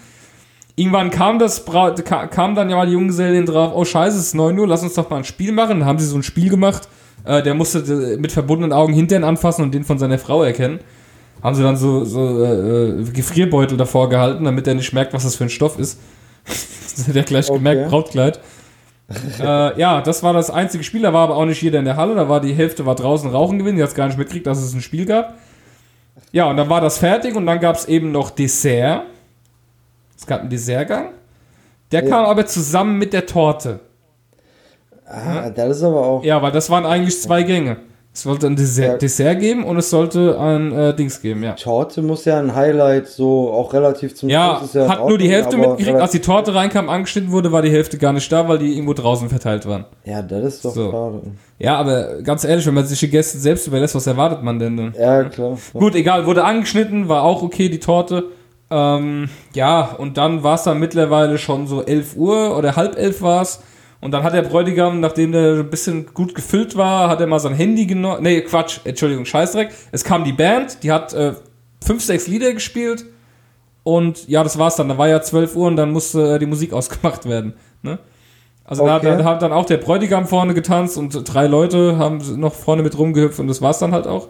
[0.76, 4.58] Irgendwann kam das, kam dann ja mal die Junggesellen drauf, oh scheiße, es ist 9
[4.58, 5.80] Uhr, lass uns doch mal ein Spiel machen.
[5.80, 6.88] Dann haben sie so ein Spiel gemacht.
[7.26, 10.80] Äh, der musste äh, mit verbundenen Augen Hintern anfassen und den von seiner Frau erkennen.
[11.44, 15.36] Haben sie dann so, so äh, Gefrierbeutel davor gehalten, damit er nicht merkt, was das
[15.36, 16.00] für ein Stoff ist.
[16.46, 17.58] das hat er gleich okay.
[17.58, 18.40] gemerkt, Brautkleid
[19.40, 21.02] äh, ja, das war das einzige Spiel.
[21.02, 22.16] Da war aber auch nicht jeder in der Halle.
[22.16, 23.76] Da war die Hälfte war draußen rauchen gewesen.
[23.76, 25.36] Die hat es gar nicht mitgekriegt, dass es ein Spiel gab.
[26.32, 29.04] Ja, und dann war das fertig und dann gab es eben noch Dessert.
[30.18, 31.10] Es gab einen Dessertgang.
[31.92, 32.10] Der ja.
[32.10, 33.80] kam aber zusammen mit der Torte.
[35.12, 36.24] Ah, das ist aber auch.
[36.24, 37.78] Ja, weil das waren eigentlich zwei Gänge.
[38.14, 38.98] Es sollte ein Dessert, ja.
[38.98, 41.54] Dessert geben und es sollte ein äh, Dings geben, ja.
[41.54, 44.74] Torte muss ja ein Highlight so auch relativ zum ja, Schluss.
[44.74, 45.98] Ja, hat nur die Hälfte mitgekriegt.
[45.98, 48.94] Als die Torte reinkam, angeschnitten wurde, war die Hälfte gar nicht da, weil die irgendwo
[48.94, 49.86] draußen verteilt waren.
[50.04, 50.92] Ja, das ist doch so.
[50.92, 51.22] schade.
[51.58, 54.76] Ja, aber ganz ehrlich, wenn man sich die Gäste selbst überlässt, was erwartet man denn
[54.76, 54.94] dann?
[55.00, 55.58] Ja, klar.
[55.72, 58.26] Gut, egal, wurde angeschnitten, war auch okay, die Torte.
[58.70, 63.22] Ähm, ja, und dann war es dann mittlerweile schon so 11 Uhr oder halb elf
[63.22, 63.62] war es.
[64.02, 67.40] Und dann hat der Bräutigam, nachdem der ein bisschen gut gefüllt war, hat er mal
[67.40, 68.24] sein Handy genommen.
[68.24, 69.70] Nee, Quatsch, Entschuldigung, Scheißdreck.
[69.92, 71.34] Es kam die Band, die hat äh,
[71.86, 73.06] fünf, sechs Lieder gespielt.
[73.84, 74.90] Und ja, das war's dann.
[74.90, 77.54] Da war ja 12 Uhr und dann musste äh, die Musik ausgemacht werden.
[77.84, 78.00] Ne?
[78.66, 79.00] Also okay.
[79.04, 82.84] da, da hat dann auch der Bräutigam vorne getanzt und drei Leute haben noch vorne
[82.84, 84.30] mit rumgehüpft und das war's dann halt auch.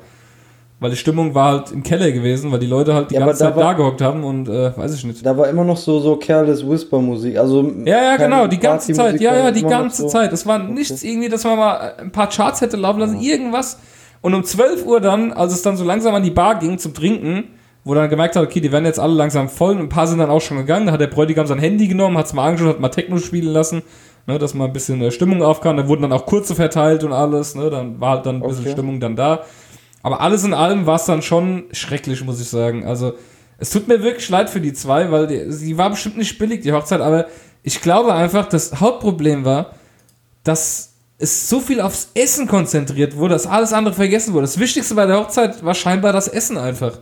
[0.81, 3.43] Weil die Stimmung war halt im Keller gewesen, weil die Leute halt die ja, ganze
[3.43, 5.23] Zeit da, gehockt haben und äh, weiß ich nicht.
[5.23, 7.37] Da war immer noch so, so Careless Whisper Musik.
[7.37, 9.21] Also ja, ja, genau, die ganze Zeit.
[9.21, 10.07] Ja, ja, die ganze so.
[10.07, 10.33] Zeit.
[10.33, 10.71] Es war okay.
[10.71, 13.33] nichts irgendwie, dass man mal ein paar Charts hätte laufen lassen, ja.
[13.33, 13.77] irgendwas.
[14.21, 16.95] Und um 12 Uhr dann, als es dann so langsam an die Bar ging zum
[16.95, 17.43] Trinken,
[17.83, 20.17] wo dann gemerkt hat, okay, die werden jetzt alle langsam voll und ein paar sind
[20.17, 20.87] dann auch schon gegangen.
[20.87, 23.53] Da hat der Bräutigam sein Handy genommen, hat es mal angeschaut, hat mal Techno spielen
[23.53, 23.83] lassen,
[24.25, 25.77] ne, dass mal ein bisschen äh, Stimmung aufkam.
[25.77, 28.63] Da wurden dann auch kurze verteilt und alles, ne, dann war halt dann ein bisschen
[28.63, 28.71] okay.
[28.71, 29.43] Stimmung dann da.
[30.03, 32.85] Aber alles in allem war es dann schon schrecklich, muss ich sagen.
[32.85, 33.13] Also,
[33.57, 36.61] es tut mir wirklich leid für die zwei, weil die, sie war bestimmt nicht billig,
[36.61, 37.27] die Hochzeit, aber
[37.63, 39.75] ich glaube einfach, das Hauptproblem war,
[40.43, 44.43] dass es so viel aufs Essen konzentriert wurde, dass alles andere vergessen wurde.
[44.43, 46.97] Das Wichtigste bei der Hochzeit war scheinbar das Essen einfach.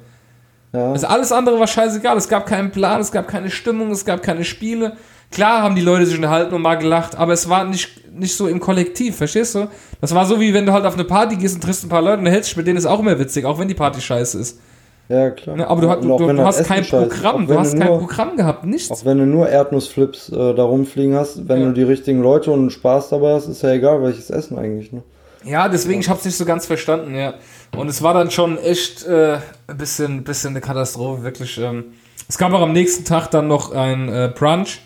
[0.73, 0.91] Ja.
[0.91, 2.17] Also alles andere war scheißegal.
[2.17, 4.97] Es gab keinen Plan, es gab keine Stimmung, es gab keine Spiele.
[5.31, 8.47] Klar haben die Leute sich unterhalten und mal gelacht, aber es war nicht, nicht so
[8.47, 9.67] im Kollektiv, verstehst du?
[10.01, 12.01] Das war so wie wenn du halt auf eine Party gehst und triffst ein paar
[12.01, 14.39] Leute und hältst dich mit denen ist auch immer witzig, auch wenn die Party scheiße
[14.39, 14.59] ist.
[15.07, 15.55] Ja, klar.
[15.55, 18.65] Ne, aber du, du, du, du hast kein Programm, du hast kein nur, Programm gehabt,
[18.65, 18.91] nichts.
[18.91, 21.67] Auch wenn du nur Erdnussflips äh, da rumfliegen hast, wenn ja.
[21.67, 25.01] du die richtigen Leute und Spaß dabei hast, ist ja egal, welches Essen eigentlich, ne?
[25.45, 27.33] Ja, deswegen, ich hab's nicht so ganz verstanden, ja.
[27.75, 29.37] Und es war dann schon echt äh,
[29.67, 31.57] ein bisschen, bisschen eine Katastrophe, wirklich.
[31.57, 31.85] Ähm.
[32.27, 34.79] Es gab auch am nächsten Tag dann noch ein äh, Brunch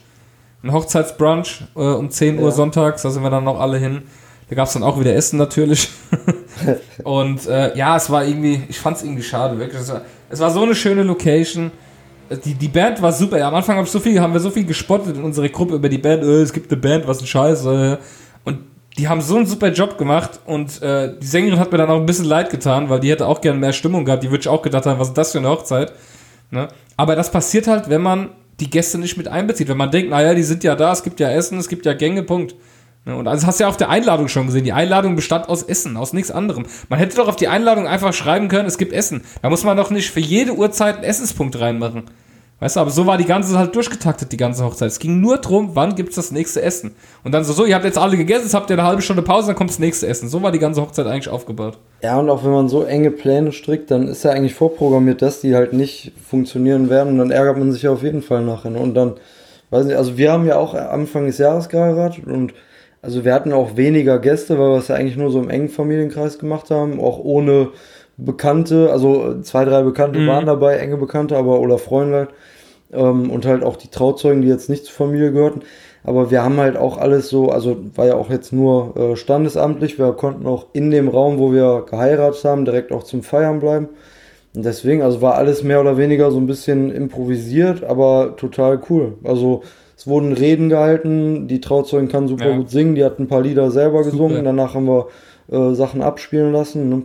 [0.64, 2.52] ein Hochzeitsbrunch äh, um 10 Uhr ja.
[2.52, 4.04] sonntags, da sind wir dann noch alle hin.
[4.50, 5.90] Da gab es dann auch wieder Essen natürlich.
[7.04, 9.82] und äh, ja, es war irgendwie, ich fand es irgendwie schade, wirklich.
[9.82, 11.72] Es war, es war, so eine schöne Location.
[12.46, 13.38] Die, die Band war super.
[13.38, 15.90] Ja, am Anfang hab so viel, haben wir so viel gespottet in unserer Gruppe über
[15.90, 16.24] die Band.
[16.24, 17.66] Äh, es gibt eine Band, was ein Scheiß.
[17.66, 17.98] Äh.
[18.44, 18.60] Und
[18.98, 22.00] die haben so einen super Job gemacht und äh, die Sängerin hat mir dann auch
[22.00, 24.24] ein bisschen leid getan, weil die hätte auch gerne mehr Stimmung gehabt.
[24.24, 25.94] Die würde ich auch gedacht haben, was ist das für eine Hochzeit.
[26.52, 26.68] Ne?
[26.96, 29.68] Aber das passiert halt, wenn man die Gäste nicht mit einbezieht.
[29.68, 31.94] Wenn man denkt, naja, die sind ja da, es gibt ja Essen, es gibt ja
[31.94, 32.56] Gänge, Punkt.
[33.06, 34.64] Ne, und das hast du ja auf der Einladung schon gesehen.
[34.64, 36.66] Die Einladung bestand aus Essen, aus nichts anderem.
[36.90, 39.24] Man hätte doch auf die Einladung einfach schreiben können, es gibt Essen.
[39.42, 42.04] Da muss man doch nicht für jede Uhrzeit einen Essenspunkt reinmachen.
[42.64, 44.88] Weißt du, aber so war die ganze halt durchgetaktet, die ganze Hochzeit.
[44.88, 46.96] Es ging nur darum, wann gibt es das nächste Essen.
[47.26, 49.22] Und dann so, so, ihr habt jetzt alle gegessen, jetzt habt ihr eine halbe Stunde
[49.22, 50.30] Pause, dann kommt das nächste Essen.
[50.30, 51.78] So war die ganze Hochzeit eigentlich aufgebaut.
[52.02, 55.42] Ja, und auch wenn man so enge Pläne strickt, dann ist ja eigentlich vorprogrammiert, dass
[55.42, 57.10] die halt nicht funktionieren werden.
[57.10, 58.72] Und dann ärgert man sich ja auf jeden Fall nachher.
[58.72, 58.80] Ne?
[58.80, 59.16] Und dann,
[59.70, 62.54] weiß nicht, also wir haben ja auch Anfang des Jahres geheiratet und
[63.02, 65.68] also wir hatten auch weniger Gäste, weil wir es ja eigentlich nur so im engen
[65.68, 67.72] Familienkreis gemacht haben, auch ohne
[68.16, 70.28] Bekannte, also zwei, drei Bekannte mhm.
[70.28, 72.30] waren dabei, enge Bekannte, aber oder Freunde halt
[72.94, 75.62] ähm, und halt auch die Trauzeugen, die jetzt nicht zur Familie gehörten.
[76.04, 79.98] Aber wir haben halt auch alles so, also war ja auch jetzt nur äh, standesamtlich.
[79.98, 83.90] Wir konnten auch in dem Raum, wo wir geheiratet haben, direkt auch zum Feiern bleiben.
[84.56, 89.14] Und deswegen, also war alles mehr oder weniger so ein bisschen improvisiert, aber total cool.
[89.24, 89.64] Also
[89.96, 92.58] es wurden Reden gehalten, die Trauzeugen kann super ja.
[92.58, 94.12] gut singen, die hat ein paar Lieder selber super.
[94.12, 95.08] gesungen, danach haben wir
[95.50, 96.90] äh, Sachen abspielen lassen.
[96.90, 97.02] Ne?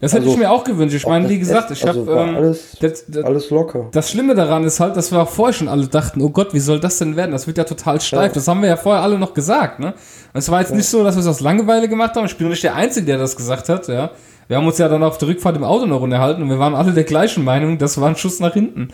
[0.00, 0.96] Das hätte also, ich mir auch gewünscht.
[0.96, 3.88] Ich meine, wie gesagt, ich also habe ähm, alles, das, das, alles locker.
[3.92, 6.60] Das Schlimme daran ist halt, dass wir auch vorher schon alle dachten, oh Gott, wie
[6.60, 7.32] soll das denn werden?
[7.32, 8.28] Das wird ja total steif.
[8.28, 8.34] Ja.
[8.34, 9.88] Das haben wir ja vorher alle noch gesagt, ne?
[10.32, 10.76] Und es war jetzt ja.
[10.76, 12.24] nicht so, dass wir es aus Langeweile gemacht haben.
[12.24, 14.10] Ich bin nicht der Einzige, der das gesagt hat, ja.
[14.48, 16.74] Wir haben uns ja dann auf der Rückfahrt im Auto noch unterhalten und wir waren
[16.74, 18.88] alle der gleichen Meinung, das war ein Schuss nach hinten.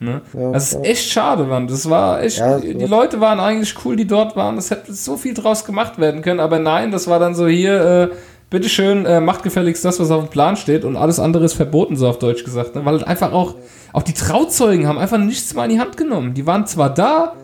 [0.00, 0.20] Ne?
[0.32, 1.66] Ja, das ist echt schade, Mann.
[1.66, 2.38] Das war echt.
[2.38, 4.56] Ja, die Leute waren eigentlich cool, die dort waren.
[4.58, 8.10] Es hätte so viel draus gemacht werden können, aber nein, das war dann so hier,
[8.12, 8.14] äh,
[8.50, 11.96] bitteschön, äh, macht gefälligst das, was auf dem Plan steht und alles andere ist verboten,
[11.96, 12.74] so auf Deutsch gesagt.
[12.74, 12.84] Ne?
[12.84, 13.54] Weil halt einfach auch,
[13.92, 16.34] auch die Trauzeugen haben einfach nichts mal in die Hand genommen.
[16.34, 17.34] Die waren zwar da,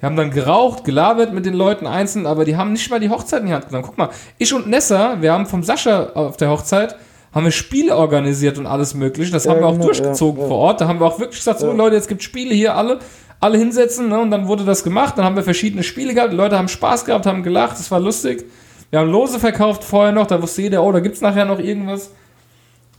[0.00, 3.08] die haben dann geraucht, gelabert mit den Leuten einzeln, aber die haben nicht mal die
[3.08, 3.84] Hochzeit in die Hand genommen.
[3.86, 6.96] Guck mal, ich und Nessa, wir haben vom Sascha auf der Hochzeit,
[7.32, 9.32] haben wir Spiele organisiert und alles mögliche.
[9.32, 10.80] Das ja, haben wir auch genau, durchgezogen ja, vor Ort.
[10.82, 12.98] Da haben wir auch wirklich gesagt, so Leute, jetzt gibt Spiele hier alle,
[13.40, 14.18] alle hinsetzen, ne?
[14.18, 15.16] Und dann wurde das gemacht.
[15.16, 16.32] Dann haben wir verschiedene Spiele gehabt.
[16.32, 18.46] Die Leute haben Spaß gehabt, haben gelacht, es war lustig.
[18.90, 21.58] Wir haben Lose verkauft vorher noch, da wusste jeder, oh, da gibt es nachher noch
[21.58, 22.12] irgendwas.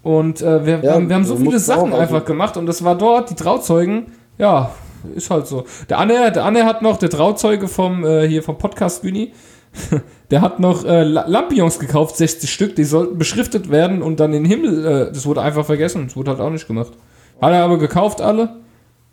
[0.03, 2.83] Und äh, wir, ja, haben, wir haben so viele Sachen also einfach gemacht und das
[2.83, 4.71] war dort, die Trauzeugen, ja,
[5.15, 5.65] ist halt so.
[5.89, 9.33] Der Anne, der Anne hat noch, der Trauzeuge vom, äh, hier vom Podcast Güni,
[10.31, 14.43] der hat noch äh, Lampions gekauft, 60 Stück, die sollten beschriftet werden und dann in
[14.43, 16.93] den Himmel, äh, das wurde einfach vergessen, das wurde halt auch nicht gemacht.
[17.41, 18.57] Hat er aber gekauft alle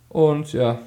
[0.08, 0.78] und ja.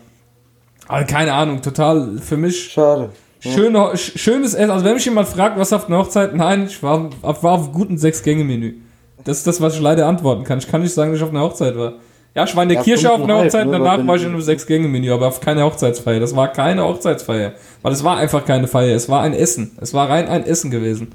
[0.88, 2.71] Also keine Ahnung, total für mich.
[2.71, 3.10] Schade.
[3.39, 4.71] Schöne, schönes Essen.
[4.71, 7.97] Also wenn mich jemand fragt, was auf einer Hochzeit, nein, ich war, war auf guten
[7.97, 8.76] Sechs-Gänge-Menü.
[9.23, 10.60] Das ist das, was ich leider antworten kann.
[10.60, 11.93] Ich kann nicht sagen, dass ich auf einer Hochzeit war.
[12.34, 14.30] Ja, ich war in der ja, Kirche auf einer Hochzeit, ne, danach war ich in
[14.30, 16.19] einem Sechs-Gänge-Menü, aber auf keine Hochzeitsfeier.
[16.19, 17.54] Das war keine Hochzeitsfeier.
[17.82, 19.78] Weil es war einfach keine Feier, es war ein Essen.
[19.82, 21.10] Es war rein ein Essen gewesen.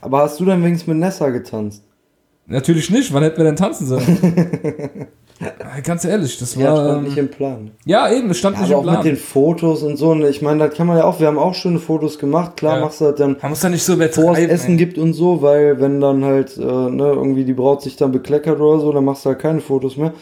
[0.00, 1.84] Aber hast du dann wenigstens mit Nessa getanzt?
[2.46, 5.08] Natürlich nicht, wann hätten wir denn tanzen sollen?
[5.84, 6.64] Ganz ehrlich, das war.
[6.64, 7.70] Ja, stand nicht im Plan.
[7.84, 8.96] Ja, eben, es stand ja, nicht im Plan.
[8.96, 10.10] auch mit den Fotos und so.
[10.10, 12.56] Und ich meine, da kann man ja auch, wir haben auch schöne Fotos gemacht.
[12.56, 12.84] Klar, ja.
[12.84, 13.36] machst du halt dann.
[13.40, 16.56] Man muss da nicht so bevor es Essen gibt und so, weil wenn dann halt,
[16.56, 19.60] äh, ne, irgendwie die Braut sich dann bekleckert oder so, dann machst du halt keine
[19.60, 20.12] Fotos mehr.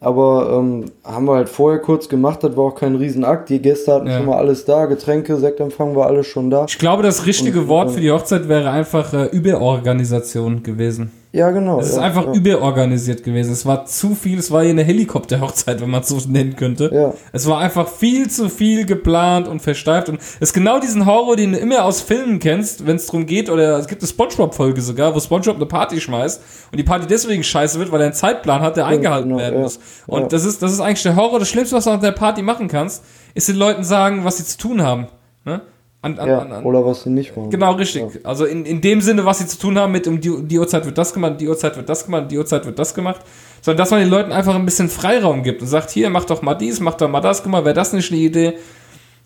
[0.00, 3.48] Aber ähm, haben wir halt vorher kurz gemacht, das war auch kein Riesenakt.
[3.48, 4.18] Die Gäste hatten ja.
[4.18, 6.66] schon mal alles da, Getränke, Sektempfang war alles schon da.
[6.68, 11.10] Ich glaube, das richtige und, Wort für die Hochzeit wäre einfach äh, Überorganisation gewesen.
[11.30, 11.78] Ja, genau.
[11.78, 12.32] Es ist ja, einfach ja.
[12.32, 13.52] überorganisiert gewesen.
[13.52, 16.90] Es war zu viel, es war hier eine Helikopterhochzeit, wenn man es so nennen könnte.
[16.92, 17.12] Ja.
[17.32, 20.08] Es war einfach viel zu viel geplant und versteift.
[20.08, 23.26] Und es ist genau diesen Horror, den du immer aus Filmen kennst, wenn es darum
[23.26, 27.06] geht, oder es gibt eine Spongebob-Folge sogar, wo Spongebob eine Party schmeißt und die Party
[27.06, 29.78] deswegen scheiße wird, weil er einen Zeitplan hat, der eingehalten genau, werden muss.
[30.06, 31.38] Und das ist, das ist eigentlich der Horror.
[31.38, 34.44] Das Schlimmste, was du auf der Party machen kannst, ist den Leuten sagen, was sie
[34.44, 35.08] zu tun haben.
[35.44, 35.60] Ne?
[36.00, 37.50] An, an, ja, an, oder was sie nicht machen.
[37.50, 38.02] Genau, richtig.
[38.02, 38.20] Ja.
[38.22, 40.84] Also in, in dem Sinne, was sie zu tun haben mit um die, die Uhrzeit
[40.84, 43.20] wird das gemacht, die Uhrzeit wird das gemacht, die Uhrzeit wird das gemacht.
[43.62, 46.40] Sondern dass man den Leuten einfach ein bisschen Freiraum gibt und sagt, hier, mach doch
[46.40, 48.54] mal dies, mach doch mal das, guck mal, wäre das nicht eine Idee?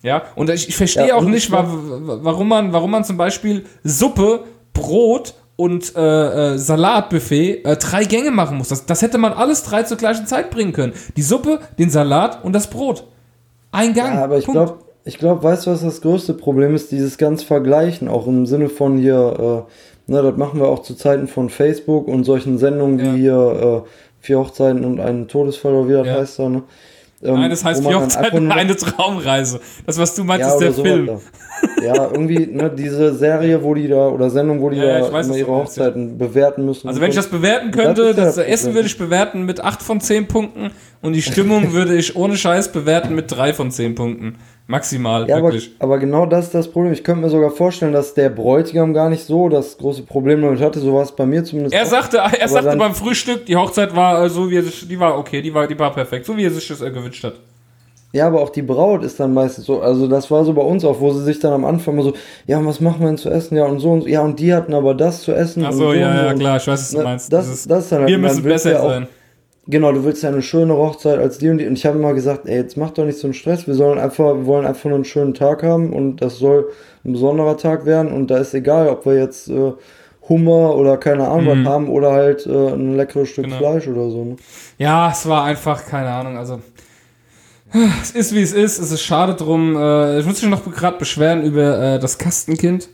[0.01, 3.65] Ja, und ich, ich verstehe ja, auch nicht, wa warum man, warum man zum Beispiel
[3.83, 8.69] Suppe, Brot und äh, äh, Salatbuffet äh, drei Gänge machen muss.
[8.69, 10.93] Das, das hätte man alles drei zur gleichen Zeit bringen können.
[11.15, 13.05] Die Suppe, den Salat und das Brot.
[13.71, 14.15] Ein Gang.
[14.15, 16.91] Ja, aber ich glaube, ich glaube, weißt du, was das größte Problem ist?
[16.91, 19.65] Dieses ganz Vergleichen, auch im Sinne von hier,
[20.07, 23.83] äh, ne, das machen wir auch zu Zeiten von Facebook und solchen Sendungen wie hier
[23.85, 23.89] äh,
[24.21, 26.13] Vier Hochzeiten und ein Todesfall oder wie das ja.
[26.13, 26.63] heißt da, ne?
[27.21, 29.59] Ähm, Nein, das heißt Vier Hochzeiten und eine Traumreise.
[29.85, 31.09] Das, was du meinst, ja, ist der Film.
[31.81, 35.27] ja, irgendwie, ne, diese Serie, wo die da, oder Sendung, wo die ja, da weiß,
[35.27, 36.27] immer ihre Hochzeiten ja.
[36.27, 36.87] bewerten müssen.
[36.87, 39.99] Also wenn ich das bewerten könnte, das, das Essen würde ich bewerten mit 8 von
[39.99, 44.37] 10 Punkten und die Stimmung würde ich ohne Scheiß bewerten mit 3 von 10 Punkten.
[44.65, 45.71] Maximal, ja, wirklich.
[45.79, 46.93] Aber, aber, genau das ist das Problem.
[46.93, 50.61] Ich könnte mir sogar vorstellen, dass der Bräutigam gar nicht so das große Problem damit
[50.61, 50.79] hatte.
[50.79, 51.75] So war es bei mir zumindest.
[51.75, 51.87] Er auch.
[51.87, 55.41] sagte, er sagte beim Frühstück, die Hochzeit war so, wie er sich, die war okay,
[55.41, 57.33] die war, die war perfekt, so wie er sich das gewünscht hat.
[58.13, 60.85] Ja, aber auch die Braut ist dann meistens so, also das war so bei uns
[60.85, 62.13] auch, wo sie sich dann am Anfang mal so,
[62.45, 63.57] ja, was machen wir denn zu essen?
[63.57, 65.65] Ja, und so und so, ja, und die hatten aber das zu essen.
[65.65, 67.33] Ach so, so ja, ja, klar, ich weiß, was du meinst.
[67.33, 69.07] Das, das, das ist dann halt, wir müssen besser sein.
[69.65, 71.67] Genau, du willst ja eine schöne Hochzeit als die und die.
[71.67, 73.65] Und ich habe immer gesagt, ey, jetzt mach doch nicht so einen Stress.
[73.65, 76.69] Wir sollen einfach, wir wollen einfach nur einen schönen Tag haben und das soll
[77.05, 78.11] ein besonderer Tag werden.
[78.11, 79.71] Und da ist egal, ob wir jetzt äh,
[80.27, 81.65] Hummer oder keine Ahnung mhm.
[81.65, 83.57] was haben oder halt äh, ein leckeres Stück genau.
[83.57, 84.25] Fleisch oder so.
[84.25, 84.35] Ne?
[84.77, 86.59] Ja, es war einfach, keine Ahnung, also.
[88.01, 89.75] Es ist wie es ist, es ist schade drum.
[89.75, 92.89] Äh, ich muss mich noch gerade beschweren über äh, das Kastenkind.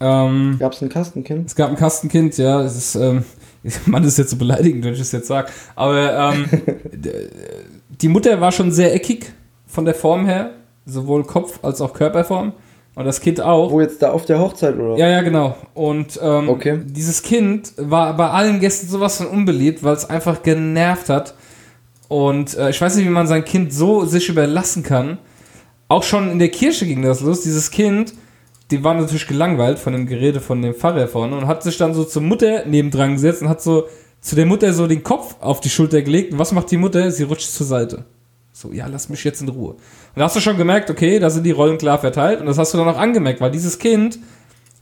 [0.00, 1.46] Ähm, Gab es ein Kastenkind?
[1.46, 2.60] Es gab ein Kastenkind, ja.
[2.62, 3.24] Es ist, ähm,
[3.86, 5.48] man ist jetzt so beleidigend, wenn ich das jetzt sage.
[5.74, 6.46] Aber ähm,
[8.00, 9.32] die Mutter war schon sehr eckig
[9.66, 10.52] von der Form her,
[10.86, 12.52] sowohl Kopf als auch Körperform.
[12.94, 13.70] Und das Kind auch.
[13.70, 14.96] Wo jetzt da auf der Hochzeit, oder?
[14.98, 15.56] Ja, ja, genau.
[15.74, 16.80] Und ähm, okay.
[16.84, 21.34] dieses Kind war bei allen Gästen sowas von unbeliebt, weil es einfach genervt hat.
[22.08, 25.18] Und äh, ich weiß nicht, wie man sein Kind so sich überlassen kann.
[25.86, 27.42] Auch schon in der Kirche ging das los.
[27.42, 28.14] Dieses Kind
[28.70, 31.94] die waren natürlich gelangweilt von dem Gerede von dem Pfarrer vorne und hat sich dann
[31.94, 33.86] so zur Mutter nebendran gesetzt und hat so
[34.20, 36.32] zu der Mutter so den Kopf auf die Schulter gelegt.
[36.32, 37.10] Und was macht die Mutter?
[37.10, 38.04] Sie rutscht zur Seite.
[38.52, 39.70] So, ja, lass mich jetzt in Ruhe.
[39.74, 39.80] Und
[40.16, 42.40] da hast du schon gemerkt, okay, da sind die Rollen klar verteilt.
[42.40, 44.18] Und das hast du dann auch angemerkt, weil dieses Kind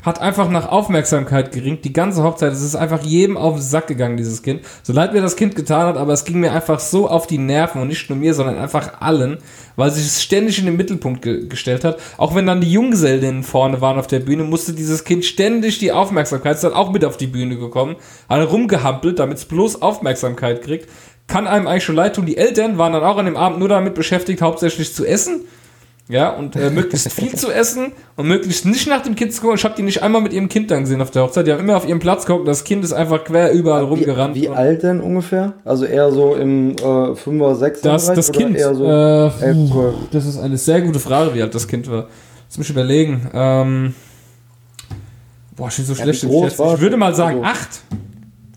[0.07, 1.85] hat einfach nach Aufmerksamkeit geringt.
[1.85, 4.63] Die ganze Hochzeit, es ist einfach jedem auf den Sack gegangen, dieses Kind.
[4.85, 7.39] So leid mir das Kind getan hat, aber es ging mir einfach so auf die
[7.39, 9.39] Nerven und nicht nur mir, sondern einfach allen,
[9.75, 11.99] weil sich es ständig in den Mittelpunkt ge gestellt hat.
[12.19, 15.91] Auch wenn dann die Junggesellinnen vorne waren auf der Bühne, musste dieses Kind ständig die
[15.91, 17.97] Aufmerksamkeit, ist dann auch mit auf die Bühne gekommen,
[18.29, 20.89] hat rumgehampelt, damit es bloß Aufmerksamkeit kriegt.
[21.27, 22.27] Kann einem eigentlich schon leid tun.
[22.27, 25.41] Die Eltern waren dann auch an dem Abend nur damit beschäftigt, hauptsächlich zu essen
[26.09, 29.57] ja, und äh, möglichst viel zu essen und möglichst nicht nach dem Kind zu gucken.
[29.57, 31.49] Ich habe die nicht einmal mit ihrem Kind dann gesehen auf der Hochzeit.
[31.49, 32.47] Die haben immer auf ihrem Platz geguckt.
[32.47, 34.37] Das Kind ist einfach quer überall wie, rumgerannt.
[34.37, 35.55] Wie alt denn ungefähr?
[35.65, 39.95] Also eher so im äh, 5er, 6er Das, das Kind, eher so äh, 11, 12?
[40.13, 42.07] Das ist eine sehr gute Frage, wie alt das Kind war.
[42.49, 43.29] Lass mich überlegen.
[43.35, 43.95] Ähm,
[45.57, 46.23] boah, ich bin so ja, schlecht.
[46.23, 47.81] Ich, ich würde mal sagen also, acht.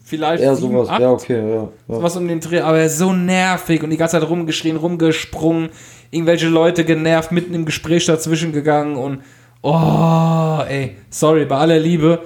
[0.04, 0.90] Vielleicht eher sieben, sowas.
[0.90, 1.02] Acht.
[1.02, 1.70] Ja, okay, ja, ja.
[1.88, 2.62] Sowas um den Dreh.
[2.62, 5.70] Aber so nervig und die ganze Zeit rumgeschrien, rumgesprungen
[6.12, 9.22] irgendwelche Leute genervt, mitten im Gespräch dazwischen gegangen und,
[9.62, 12.22] Oh, ey, sorry, bei aller Liebe.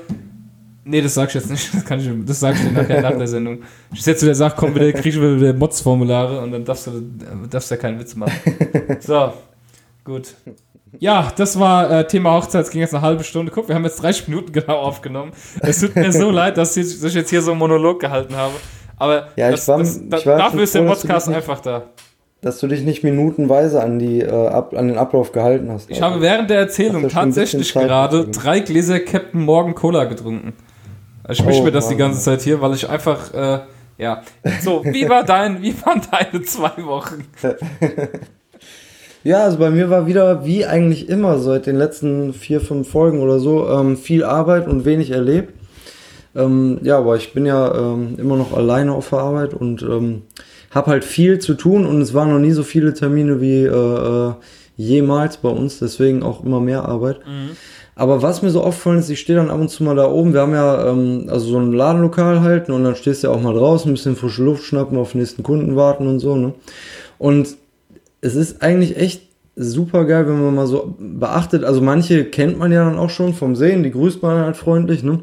[0.85, 1.73] Nee, das sag ich jetzt nicht.
[1.73, 3.63] Das, kann ich, das sag ich dir nachher nach der Sendung.
[3.91, 7.01] Ich setze wieder Sach, komm wieder, kriegst du wieder Mods-Formulare und dann darfst du,
[7.49, 8.33] darfst du ja keinen Witz machen.
[8.99, 9.33] So,
[10.03, 10.35] gut.
[10.99, 12.65] Ja, das war äh, Thema Hochzeit.
[12.65, 13.51] Es ging jetzt eine halbe Stunde.
[13.51, 15.31] Guck, wir haben jetzt 30 Minuten genau aufgenommen.
[15.61, 18.35] Es tut mir so leid, dass ich, dass ich jetzt hier so einen Monolog gehalten
[18.35, 18.53] habe.
[18.97, 21.89] Aber ja, das, war, das, das, dafür ist der Podcast einfach da
[22.43, 25.89] dass du dich nicht minutenweise an, die, äh, ab, an den Ablauf gehalten hast.
[25.89, 26.15] Ich also.
[26.15, 30.53] habe während der Erzählung tatsächlich gerade drei Gläser Captain Morgan Cola getrunken.
[31.29, 31.93] Ich mische oh, mir das Mann.
[31.93, 33.59] die ganze Zeit hier, weil ich einfach, äh,
[33.97, 34.23] ja.
[34.61, 37.23] So, wie, war dein, wie waren deine zwei Wochen?
[39.23, 43.21] ja, also bei mir war wieder, wie eigentlich immer, seit den letzten vier, fünf Folgen
[43.21, 45.53] oder so, ähm, viel Arbeit und wenig erlebt.
[46.35, 50.23] Ähm, ja, aber ich bin ja ähm, immer noch alleine auf der Arbeit und ähm,
[50.73, 54.29] habe halt viel zu tun und es waren noch nie so viele Termine wie äh,
[54.29, 54.33] äh,
[54.75, 57.19] jemals bei uns, deswegen auch immer mehr Arbeit.
[57.19, 57.51] Mhm.
[57.95, 60.33] Aber was mir so aufgefallen ist, ich stehe dann ab und zu mal da oben.
[60.33, 63.41] Wir haben ja ähm, also so ein Ladenlokal halten und dann stehst du ja auch
[63.41, 66.35] mal draußen, ein bisschen frische Luft schnappen, auf den nächsten Kunden warten und so.
[66.35, 66.53] Ne?
[67.19, 67.55] Und
[68.21, 69.21] es ist eigentlich echt
[69.55, 71.63] super geil, wenn man mal so beachtet.
[71.63, 75.03] Also manche kennt man ja dann auch schon vom Sehen, die grüßt man halt freundlich.
[75.03, 75.19] Ne?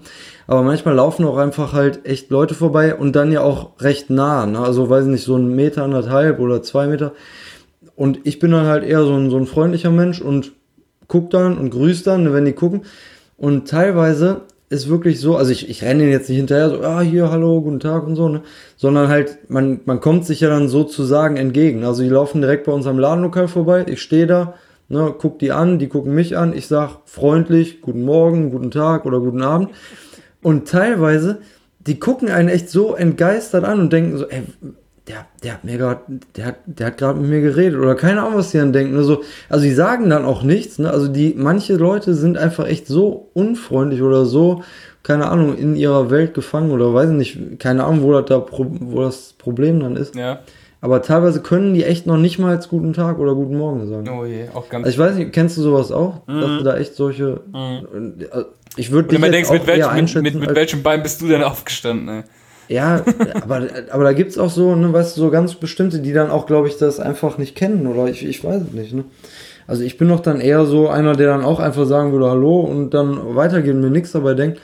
[0.47, 4.47] Aber manchmal laufen auch einfach halt echt Leute vorbei und dann ja auch recht nah.
[4.47, 4.61] Ne?
[4.61, 7.13] Also weiß nicht, so ein Meter, anderthalb oder zwei Meter.
[7.97, 10.53] Und ich bin dann halt eher so ein, so ein freundlicher Mensch und
[11.09, 12.83] guck dann und grüß dann, wenn die gucken.
[13.37, 17.31] Und teilweise ist wirklich so, also ich, ich renne jetzt nicht hinterher, so, ah, hier,
[17.31, 18.43] hallo, guten Tag und so, ne?
[18.77, 21.85] Sondern halt, man, man kommt sich ja dann sozusagen entgegen.
[21.85, 24.55] Also die laufen direkt bei uns am Ladenlokal vorbei, ich stehe da,
[24.89, 29.07] ne, guck die an, die gucken mich an, ich sag freundlich, guten Morgen, guten Tag
[29.07, 29.71] oder guten Abend.
[30.41, 31.41] Und teilweise,
[31.81, 34.45] die gucken einen echt so entgeistert an und denken so, ey,
[35.11, 36.01] der, der hat mir gerade,
[36.37, 38.97] der hat, der hat gerade mit mir geredet oder keine Ahnung, was die dann denken.
[38.97, 40.79] Also, also die sagen dann auch nichts.
[40.79, 40.91] Ne?
[40.91, 44.63] Also die, manche Leute sind einfach echt so unfreundlich oder so,
[45.03, 49.01] keine Ahnung, in ihrer Welt gefangen oder weiß nicht, keine Ahnung, wo das da, wo
[49.01, 50.15] das Problem dann ist.
[50.15, 50.41] Ja.
[50.83, 54.09] Aber teilweise können die echt noch nicht mal als guten Tag oder guten Morgen sagen.
[54.09, 54.87] Oh je, auch ganz.
[54.87, 56.27] Also ich weiß nicht, kennst du sowas auch?
[56.27, 56.41] Mhm.
[56.41, 57.41] Dass du da echt solche.
[57.53, 58.15] Mhm.
[58.77, 59.17] Ich würde dich.
[59.17, 62.09] Wenn man denkst, mit, welch, mit, mit, mit welchem Bein bist du denn aufgestanden?
[62.09, 62.23] Ey?
[62.71, 63.05] Ja,
[63.43, 66.31] aber, aber da gibt es auch so, ne, weißt du, so ganz bestimmte, die dann
[66.31, 68.93] auch, glaube ich, das einfach nicht kennen oder ich, ich weiß es nicht.
[68.93, 69.05] Ne?
[69.67, 72.61] Also ich bin doch dann eher so einer, der dann auch einfach sagen würde Hallo
[72.61, 74.61] und dann weitergehen und mir nichts dabei denkt.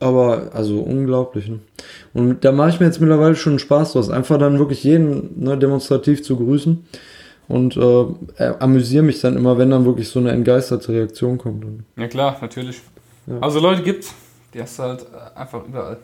[0.00, 1.48] Aber also unglaublich.
[1.48, 1.60] Ne?
[2.12, 5.42] Und da mache ich mir jetzt mittlerweile schon einen Spaß draus, einfach dann wirklich jeden
[5.42, 6.84] ne, demonstrativ zu grüßen
[7.48, 11.64] und äh, amüsiere mich dann immer, wenn dann wirklich so eine entgeisterte Reaktion kommt.
[11.96, 12.82] Ja klar, natürlich.
[13.26, 13.38] Ja.
[13.40, 14.04] Also Leute gibt,
[14.52, 15.96] die hast du halt äh, einfach überall.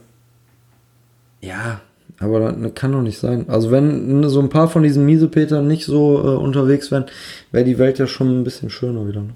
[1.43, 1.81] Ja,
[2.19, 3.47] aber das kann doch nicht sein.
[3.49, 7.07] Also wenn so ein paar von diesen Miesepetern nicht so äh, unterwegs wären,
[7.51, 9.23] wäre die Welt ja schon ein bisschen schöner wieder.
[9.23, 9.35] Ne?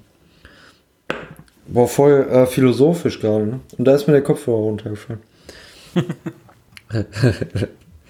[1.66, 3.60] Boah, voll äh, philosophisch gerade, ne?
[3.76, 5.20] Und da ist mir der Kopfhörer runtergefallen.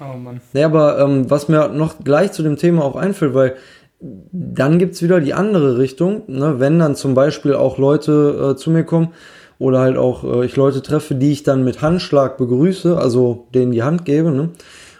[0.00, 0.42] oh Mann.
[0.52, 3.56] Naja, aber ähm, was mir noch gleich zu dem Thema auch einfällt, weil
[3.98, 6.61] dann gibt es wieder die andere Richtung, ne?
[6.61, 9.14] wenn dann zum Beispiel auch Leute äh, zu mir kommen
[9.58, 13.72] oder halt auch äh, ich Leute treffe, die ich dann mit Handschlag begrüße, also denen
[13.72, 14.30] die Hand gebe.
[14.30, 14.50] Ne?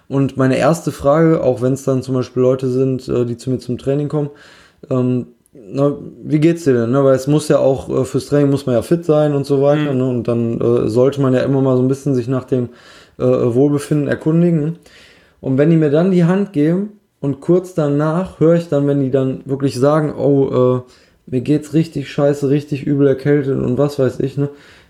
[0.09, 3.51] Und meine erste Frage, auch wenn es dann zum Beispiel Leute sind, äh, die zu
[3.51, 4.31] mir zum Training kommen,
[4.91, 6.91] ähm, na, wie geht's dir denn?
[6.91, 7.03] Ne?
[7.03, 9.63] Weil es muss ja auch, äh, fürs Training muss man ja fit sein und so
[9.63, 9.93] weiter.
[9.93, 9.99] Mhm.
[9.99, 10.09] Ne?
[10.09, 12.69] Und dann äh, sollte man ja immer mal so ein bisschen sich nach dem
[13.19, 14.61] äh, Wohlbefinden erkundigen.
[14.61, 14.73] Ne?
[15.41, 19.01] Und wenn die mir dann die Hand geben und kurz danach höre ich dann, wenn
[19.01, 20.91] die dann wirklich sagen, oh, äh,
[21.27, 24.49] mir geht's richtig scheiße, richtig übel erkältet und was weiß ich, ne?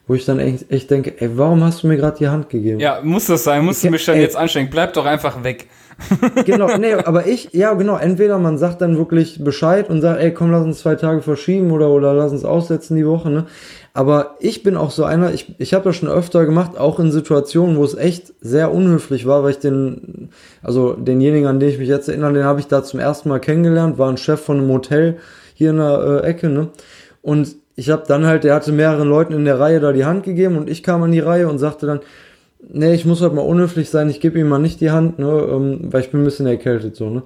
[0.09, 2.79] Wo ich dann echt, echt denke, ey, warum hast du mir gerade die Hand gegeben?
[2.79, 5.43] Ja, muss das sein, musst ich, du mich dann ey, jetzt anstrengen, bleib doch einfach
[5.43, 5.67] weg.
[6.45, 10.33] genau, nee, aber ich, ja genau, entweder man sagt dann wirklich Bescheid und sagt, ey,
[10.33, 13.47] komm, lass uns zwei Tage verschieben oder, oder lass uns aussetzen die Woche, ne?
[13.95, 17.11] Aber ich bin auch so einer, ich, ich habe das schon öfter gemacht, auch in
[17.11, 20.29] Situationen, wo es echt sehr unhöflich war, weil ich den,
[20.63, 23.41] also denjenigen, an den ich mich jetzt erinnere, den habe ich da zum ersten Mal
[23.41, 25.17] kennengelernt, war ein Chef von einem Hotel
[25.57, 26.69] hier in der äh, Ecke, ne?
[27.23, 30.25] Und ich habe dann halt, der hatte mehreren Leuten in der Reihe da die Hand
[30.25, 32.01] gegeben und ich kam an die Reihe und sagte dann,
[32.73, 35.27] nee, ich muss halt mal unhöflich sein, ich gebe ihm mal nicht die Hand, ne,
[35.27, 37.23] ähm, weil ich bin ein bisschen erkältet so, ne?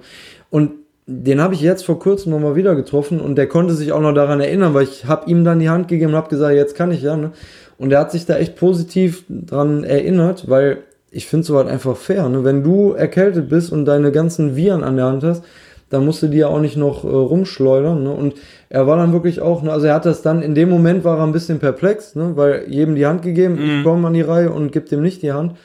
[0.49, 0.71] Und
[1.07, 4.13] den habe ich jetzt vor kurzem nochmal wieder getroffen und der konnte sich auch noch
[4.13, 6.91] daran erinnern, weil ich habe ihm dann die Hand gegeben und habe gesagt, jetzt kann
[6.91, 7.31] ich ja, ne?
[7.77, 11.97] Und er hat sich da echt positiv dran erinnert, weil ich finde es halt einfach
[11.97, 12.43] fair, ne?
[12.43, 15.43] Wenn du erkältet bist und deine ganzen Viren an der Hand hast,
[15.91, 18.03] da musste die ja auch nicht noch äh, rumschleudern.
[18.03, 18.11] Ne?
[18.11, 18.35] Und
[18.69, 21.17] er war dann wirklich auch, ne, also er hat das dann, in dem Moment war
[21.17, 22.31] er ein bisschen perplex, ne?
[22.35, 23.77] weil jedem die Hand gegeben, mhm.
[23.77, 25.55] ich komme an die Reihe und gebe dem nicht die Hand.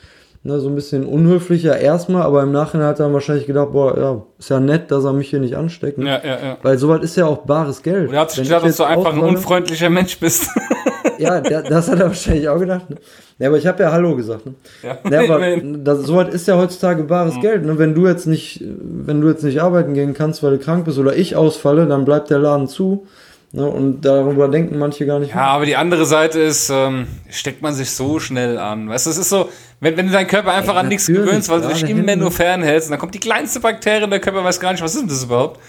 [0.43, 4.21] Ne, so ein bisschen unhöflicher erstmal, aber im Nachhinein hat er wahrscheinlich gedacht, boah, ja,
[4.37, 5.97] ist ja nett, dass er mich hier nicht ansteckt.
[5.97, 6.05] Ne?
[6.05, 6.57] Ja, ja, ja.
[6.61, 8.09] Weil sowas ist ja auch bares Geld.
[8.09, 10.49] Und er hat sich gedacht, dass du einfach ein unfreundlicher Mensch bist.
[11.17, 12.89] ja, das hat er wahrscheinlich auch gedacht.
[12.89, 12.97] Ne?
[13.39, 14.45] Ja, aber ich habe ja Hallo gesagt.
[14.45, 14.55] Ne?
[14.83, 17.41] Ja, ja aber das, sowas ist ja heutzutage bares mhm.
[17.41, 17.65] Geld.
[17.65, 17.77] Ne?
[17.77, 20.97] Wenn du jetzt nicht, wenn du jetzt nicht arbeiten gehen kannst, weil du krank bist
[20.97, 23.07] oder ich ausfalle, dann bleibt der Laden zu.
[23.53, 25.29] Ne, und darüber denken manche gar nicht.
[25.29, 25.45] Ja, mehr.
[25.45, 28.89] aber die andere Seite ist, ähm, steckt man sich so schnell an.
[28.89, 29.49] Weißt du, es ist so,
[29.79, 32.31] wenn, wenn du deinen Körper einfach Ey, an nichts gewöhnst, weil du dich immer nur
[32.31, 35.01] fernhältst, und dann kommt die kleinste Bakterie in der Körper, weiß gar nicht, was ist
[35.01, 35.61] denn das überhaupt?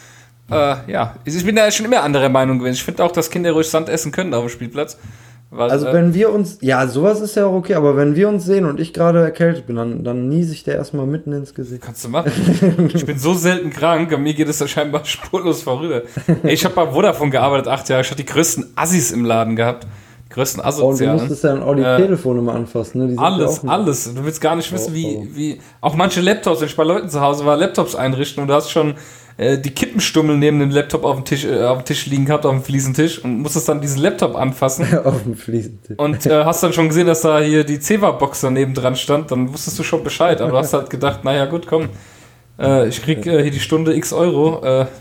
[0.50, 2.74] Äh, ja, ich bin da schon immer anderer Meinung gewesen.
[2.74, 4.98] Ich finde auch, dass Kinder ruhig Sand essen können auf dem Spielplatz.
[5.50, 8.28] Weil, also äh, wenn wir uns, ja, sowas ist ja auch okay, aber wenn wir
[8.28, 11.54] uns sehen und ich gerade erkältet bin, dann, dann niese ich der erstmal mitten ins
[11.54, 11.82] Gesicht.
[11.82, 12.30] Kannst du machen.
[12.92, 16.02] ich bin so selten krank, an mir geht es da scheinbar spurlos vorüber.
[16.42, 19.56] Ey, ich habe bei Vodafone gearbeitet, acht Jahre, ich hatte die größten Assis im Laden
[19.56, 19.86] gehabt.
[20.26, 21.12] Die größten Asozialen.
[21.12, 23.18] Und du musstest dann auch die äh, Telefone mal anfassen, ne?
[23.18, 24.14] Alles, alles.
[24.14, 27.22] Du willst gar nicht wissen, wie, wie, auch manche Laptops, wenn ich bei Leuten zu
[27.22, 28.96] Hause war, Laptops einrichten und du hast schon
[29.38, 32.44] äh, die Kippenstummel neben dem Laptop auf dem Tisch, äh, auf dem Tisch liegen gehabt,
[32.44, 34.98] auf dem Fliesentisch und musstest dann diesen Laptop anfassen.
[35.04, 35.96] auf dem Fliesentisch.
[35.96, 39.52] Und äh, hast dann schon gesehen, dass da hier die Ceva-Box daneben dran stand, dann
[39.52, 40.40] wusstest du schon Bescheid.
[40.40, 41.88] Aber du hast halt gedacht, naja gut, komm,
[42.58, 44.86] äh, ich krieg äh, hier die Stunde x Euro.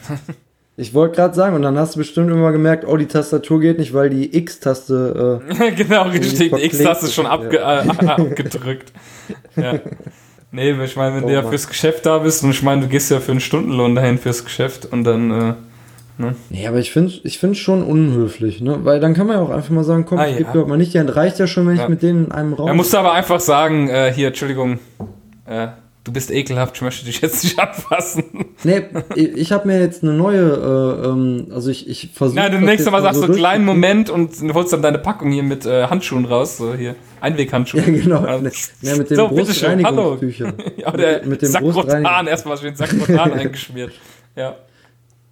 [0.79, 3.79] Ich wollte gerade sagen, und dann hast du bestimmt immer gemerkt, oh, die Tastatur geht
[3.79, 5.41] nicht, weil die X-Taste.
[5.49, 7.81] Äh, genau, richtig, die X-Taste ist schon abge ja.
[7.81, 8.93] äh, abgedrückt.
[9.55, 9.79] ja.
[10.51, 12.87] Nee, ich meine, wenn oh, du ja fürs Geschäft da bist und ich meine, du
[12.87, 15.31] gehst ja für einen Stundenlohn dahin fürs Geschäft und dann.
[15.31, 15.53] Äh,
[16.17, 16.35] ne?
[16.49, 18.79] Nee, aber ich finde es ich schon unhöflich, ne?
[18.83, 20.51] Weil dann kann man ja auch einfach mal sagen, komm, ah, ich ja.
[20.51, 21.83] gebe mal nicht, dann reicht ja schon, wenn ja.
[21.83, 22.67] ich mit denen in einem Raum.
[22.67, 24.79] Er musste aber einfach sagen, äh, hier, Entschuldigung,
[25.45, 25.67] äh,
[26.07, 28.23] du bist ekelhaft, ich möchte dich jetzt nicht anfassen.
[28.63, 28.85] Nee,
[29.15, 32.39] ich habe mir jetzt eine neue, äh, ähm, also ich, ich versuche.
[32.39, 35.43] Ja, du nächstes Mal sagst so einen kleinen Moment und holst dann deine Packung hier
[35.43, 37.81] mit äh, Handschuhen raus, so hier, Einweghandschuhe.
[37.81, 38.19] Ja, genau.
[38.21, 38.49] Also,
[38.81, 40.53] ja, mit dem so, Brustreinigungstücher.
[40.77, 43.91] ja, mit, mit dem Sakrotan, erstmal schön Sakrotan eingeschmiert.
[44.35, 44.55] Ja.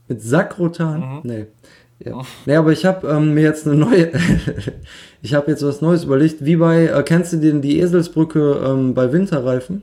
[0.07, 0.99] Mit Sakrotan?
[0.99, 1.19] Mhm.
[1.23, 1.45] Nee.
[2.03, 2.21] Ja.
[2.45, 4.11] Nee, aber ich habe ähm, mir jetzt eine neue,
[5.21, 8.93] ich habe jetzt was Neues überlegt, wie bei, äh, kennst du den, die Eselsbrücke ähm,
[8.93, 9.81] bei Winterreifen?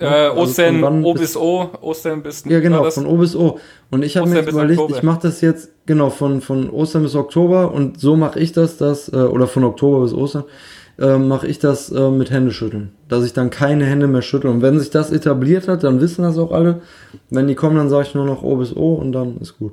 [0.00, 3.58] Äh, also Ostern O bis O, Ostern bis Ja, genau, von O bis O.
[3.90, 4.98] Und ich habe mir jetzt überlegt, Oktober.
[4.98, 8.78] ich mache das jetzt, genau, von, von Ostern bis Oktober und so mache ich das,
[8.78, 10.44] das, äh, oder von Oktober bis Ostern,
[10.98, 12.92] äh, mache ich das äh, mit Händeschütteln.
[13.08, 14.50] Dass ich dann keine Hände mehr schüttle.
[14.50, 16.80] Und wenn sich das etabliert hat, dann wissen das auch alle.
[17.28, 19.72] Wenn die kommen, dann sage ich nur noch O bis O und dann ist gut.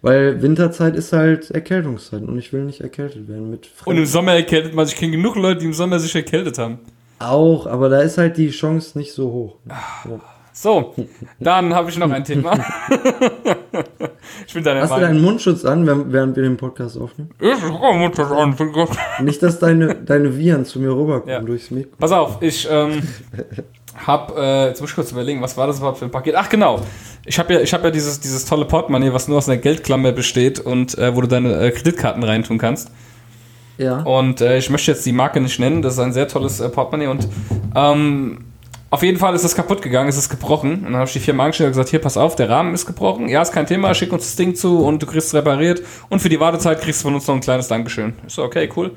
[0.00, 3.90] Weil Winterzeit ist halt Erkältungszeit und ich will nicht erkältet werden mit Fremden.
[3.90, 4.94] Und im Sommer erkältet man sich.
[4.94, 6.78] Ich kenne genug Leute, die im Sommer sich erkältet haben.
[7.18, 9.56] Auch, aber da ist halt die Chance nicht so hoch.
[10.04, 10.20] So,
[10.52, 10.94] so
[11.40, 12.52] dann habe ich noch ein Thema.
[14.46, 15.08] ich bin deiner Hast Meinung.
[15.08, 17.30] du deinen Mundschutz an, während wir den Podcast aufnehmen?
[17.40, 18.90] Ich habe Mundschutz an, für Gott.
[19.20, 21.40] Nicht, dass deine, deine Viren zu mir rüberkommen ja.
[21.40, 21.90] durchs Mikro.
[21.98, 23.02] Pass auf, ich ähm,
[24.06, 26.36] habe, äh, jetzt muss ich kurz überlegen, was war das überhaupt für ein Paket?
[26.36, 26.80] Ach genau,
[27.24, 30.12] ich habe ja, ich hab ja dieses, dieses tolle Portemonnaie, was nur aus einer Geldklammer
[30.12, 32.90] besteht und äh, wo du deine äh, Kreditkarten reintun kannst.
[33.78, 34.00] Ja.
[34.00, 36.68] Und äh, ich möchte jetzt die Marke nicht nennen, das ist ein sehr tolles äh,
[36.68, 37.28] Portemonnaie und
[37.74, 38.44] ähm,
[38.90, 40.76] auf jeden Fall ist es kaputt gegangen, es ist gebrochen.
[40.76, 42.86] Und dann habe ich die Firma angestellt und gesagt, hier, pass auf, der Rahmen ist
[42.86, 43.28] gebrochen.
[43.28, 45.82] Ja, ist kein Thema, schick uns das Ding zu und du kriegst es repariert.
[46.08, 48.14] Und für die Wartezeit kriegst du von uns noch ein kleines Dankeschön.
[48.26, 48.92] Ich so, okay, cool.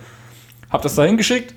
[0.70, 1.54] Hab das da hingeschickt.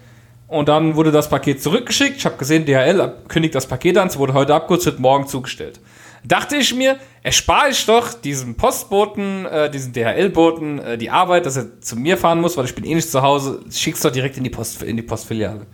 [0.49, 2.17] Und dann wurde das Paket zurückgeschickt.
[2.17, 4.09] Ich habe gesehen, DHL kündigt das Paket an.
[4.09, 5.79] Es wurde heute abgeholt, wird morgen zugestellt
[6.25, 11.57] dachte ich mir, erspare ich doch diesem Postboten, äh, diesem DHL-Boten äh, die Arbeit, dass
[11.57, 14.37] er zu mir fahren muss, weil ich bin eh nicht zu Hause, schick's doch direkt
[14.37, 15.67] in die, Post, in die Postfiliale.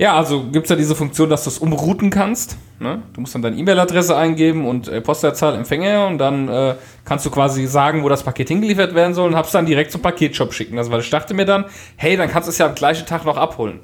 [0.00, 2.56] Ja, also gibt es ja diese Funktion, dass du es umrouten kannst.
[2.78, 3.02] Ne?
[3.12, 7.30] Du musst dann deine E-Mail-Adresse eingeben und äh, Postleitzahl, Empfänger und dann äh, kannst du
[7.30, 10.78] quasi sagen, wo das Paket hingeliefert werden soll und hab's dann direkt zum Paketshop schicken.
[10.78, 13.26] Also, weil ich dachte mir dann, hey, dann kannst du es ja am gleichen Tag
[13.26, 13.80] noch abholen.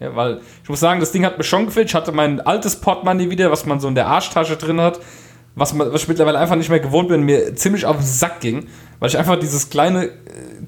[0.00, 1.88] Ja, weil ich muss sagen, das Ding hat mir schon gefällt.
[1.88, 5.00] Ich hatte mein altes Portemonnaie wieder, was man so in der Arschtasche drin hat,
[5.56, 8.40] was, man, was ich mittlerweile einfach nicht mehr gewohnt bin, mir ziemlich auf den Sack
[8.40, 8.68] ging,
[9.00, 10.10] weil ich einfach dieses kleine, äh,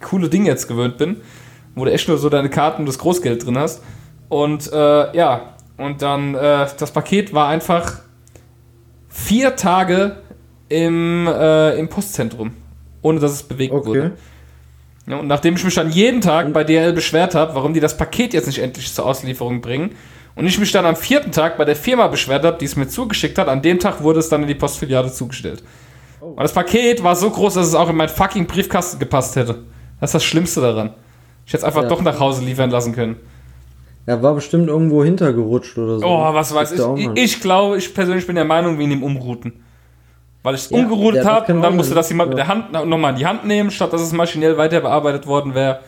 [0.00, 1.20] coole Ding jetzt gewöhnt bin,
[1.74, 3.82] wo du echt nur so deine Karten und das Großgeld drin hast.
[4.28, 8.00] Und äh, ja, und dann äh, das Paket war einfach
[9.08, 10.16] vier Tage
[10.68, 12.52] im, äh, im Postzentrum,
[13.02, 13.86] ohne dass es bewegt okay.
[13.86, 14.12] wurde.
[15.10, 17.96] Ja, und nachdem ich mich dann jeden Tag bei DHL beschwert habe, warum die das
[17.96, 19.96] Paket jetzt nicht endlich zur Auslieferung bringen,
[20.36, 22.88] und ich mich dann am vierten Tag bei der Firma beschwert habe, die es mir
[22.88, 25.62] zugeschickt hat, an dem Tag wurde es dann in die Postfiliale zugestellt.
[26.20, 26.26] Oh.
[26.26, 29.64] Und das Paket war so groß, dass es auch in meinen fucking Briefkasten gepasst hätte.
[30.00, 30.94] Das ist das Schlimmste daran.
[31.44, 31.88] Ich hätte es einfach ja.
[31.88, 33.16] doch nach Hause liefern lassen können.
[34.06, 36.06] Er war bestimmt irgendwo hintergerutscht oder so.
[36.06, 36.80] Oh, was weiß ich.
[36.96, 39.64] Ich, ich glaube, ich persönlich bin der Meinung, wie in dem Umrouten.
[40.42, 42.30] Weil ich es ja, umgeroutet habe und dann musste das jemand ja.
[42.30, 45.54] mit der Hand nochmal in die Hand nehmen, statt dass es maschinell weiter bearbeitet worden
[45.54, 45.80] wäre.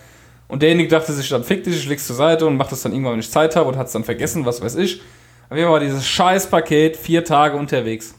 [0.48, 2.92] Und derjenige dachte sich dann, fick dich, ich leg's zur Seite und macht das dann
[2.92, 5.00] irgendwann, wenn ich Zeit habe und hat es dann vergessen, was weiß ich.
[5.48, 8.14] Auf jeden Fall war dieses scheiß Paket vier Tage unterwegs.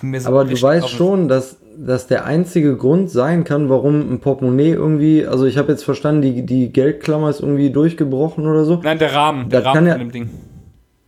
[0.00, 4.70] So Aber du weißt schon, dass, dass der einzige Grund sein kann, warum ein Portemonnaie
[4.70, 8.80] irgendwie, also ich habe jetzt verstanden, die, die Geldklammer ist irgendwie durchgebrochen oder so.
[8.82, 10.30] Nein, der Rahmen, der Rahmen ja, von dem Ding.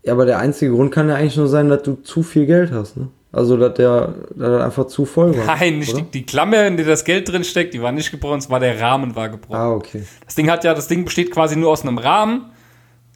[0.05, 2.71] Ja, aber der einzige Grund kann ja eigentlich nur sein, dass du zu viel Geld
[2.71, 3.09] hast, ne?
[3.33, 5.47] Also, dass der, der einfach zu voll war.
[5.57, 8.39] Nein, nicht die, die, Klammer, in der das Geld drin steckt, die war nicht gebrochen,
[8.39, 9.57] es war der Rahmen war gebrochen.
[9.57, 10.05] Ah, okay.
[10.27, 12.51] Das Ding hat ja, das Ding besteht quasi nur aus einem Rahmen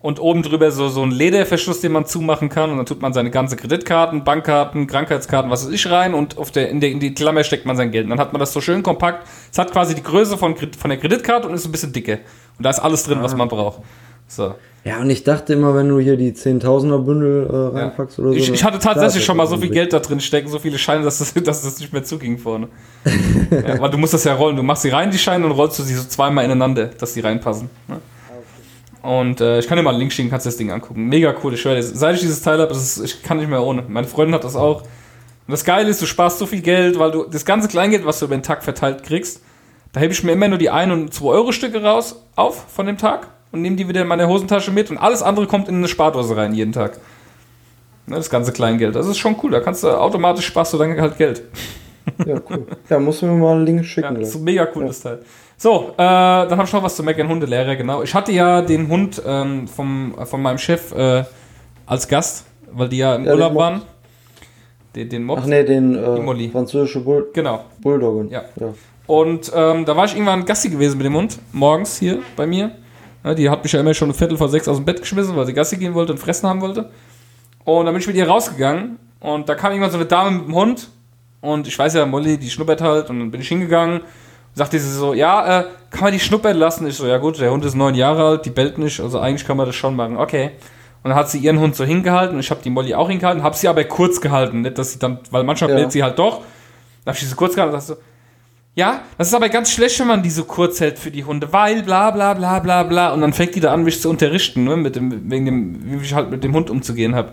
[0.01, 3.13] und oben drüber so, so ein Lederverschluss, den man zumachen kann und dann tut man
[3.13, 7.01] seine ganze Kreditkarten, Bankkarten, Krankheitskarten, was weiß ich rein und auf der, in, der, in
[7.01, 8.05] die Klammer steckt man sein Geld.
[8.05, 9.27] Und dann hat man das so schön kompakt.
[9.53, 12.21] Es hat quasi die Größe von, von der Kreditkarte und ist ein bisschen dicke.
[12.57, 13.23] Und da ist alles drin, ah.
[13.23, 13.83] was man braucht.
[14.29, 14.55] So.
[14.87, 18.25] Ja, und ich dachte immer, wenn du hier die Zehntausender Bündel äh, reinpackst ja.
[18.25, 18.39] oder so.
[18.39, 21.03] Ich, ich hatte tatsächlich schon mal so viel Geld da drin stecken, so viele Scheine,
[21.03, 22.69] dass das, dass das nicht mehr zuging vorne.
[23.51, 24.55] ja, weil du musst das ja rollen.
[24.55, 27.21] Du machst sie rein, die Scheine, und rollst du sie so zweimal ineinander, dass die
[27.21, 27.69] reinpassen.
[27.89, 27.99] Ne?
[29.03, 31.09] Und äh, ich kann dir mal einen Link schicken, kannst du das Ding angucken.
[31.09, 33.83] Mega cool, ich schwöre Seit ich dieses Teil habe, ich kann nicht mehr ohne.
[33.89, 34.83] Meine Freundin hat das auch.
[34.83, 38.21] Und das Geile ist, du sparst so viel Geld, weil du das ganze Kleingeld, was
[38.21, 39.43] du über den Tag verteilt kriegst,
[39.93, 42.87] da hebe ich mir immer nur die 1 und 2 Euro Stücke raus auf von
[42.87, 45.77] dem Tag und nehme die wieder in meine Hosentasche mit und alles andere kommt in
[45.77, 46.99] eine Spardose rein jeden Tag.
[48.07, 48.95] Ne, das ganze Kleingeld.
[48.95, 49.51] Das ist schon cool.
[49.51, 51.43] Da kannst du automatisch sparst du dann halt Geld.
[52.25, 52.67] Ja, cool.
[52.89, 54.15] Ja, musst du mir mal einen Link schicken.
[54.15, 55.11] Ja, das ist ein mega cooles ja.
[55.11, 55.23] Teil.
[55.57, 58.03] So, äh, dann habe ich noch was zu meckern, Hundelehrer, genau.
[58.03, 61.25] Ich hatte ja den Hund ähm, vom, von meinem Chef äh,
[61.87, 63.83] als Gast, weil die ja im ja, Urlaub waren.
[64.95, 65.43] Den, den Mops.
[65.45, 67.65] Ach nee, den äh, französische Bull genau.
[67.81, 68.31] Bulldoggen.
[68.31, 68.45] Ja.
[68.61, 68.73] ja.
[69.07, 72.71] Und ähm, da war ich irgendwann Gassi gewesen mit dem Hund, morgens hier bei mir.
[73.35, 75.47] Die hat mich ja immer schon ein Viertel vor sechs aus dem Bett geschmissen, weil
[75.47, 76.91] sie Gassi gehen wollte und fressen haben wollte.
[77.65, 80.47] Und dann bin ich mit ihr rausgegangen und da kam irgendwann so eine Dame mit
[80.47, 80.89] dem Hund
[81.41, 84.03] und ich weiß ja, Molly, die schnuppert halt und dann bin ich hingegangen.
[84.55, 86.87] Sagte sie so, ja, äh, kann man die schnuppern lassen?
[86.87, 89.47] Ich so, ja gut, der Hund ist neun Jahre alt, die bellt nicht, also eigentlich
[89.47, 90.17] kann man das schon machen.
[90.17, 90.53] Okay.
[91.03, 93.43] Und dann hat sie ihren Hund so hingehalten und ich habe die Molly auch hingehalten,
[93.43, 95.77] habe sie aber kurz gehalten, nicht, dass sie dann, weil manchmal ja.
[95.77, 96.39] bellt sie halt doch.
[97.05, 98.07] Dann habe ich sie so kurz gehalten und sagte so,
[98.77, 101.51] ja, das ist aber ganz schlecht, wenn man die so kurz hält für die Hunde,
[101.51, 103.15] weil bla bla bla bla bla.
[103.15, 106.05] Und dann fängt die da an, mich zu unterrichten, ne, mit dem, wegen dem, wie
[106.05, 107.33] ich halt mit dem Hund umzugehen habe.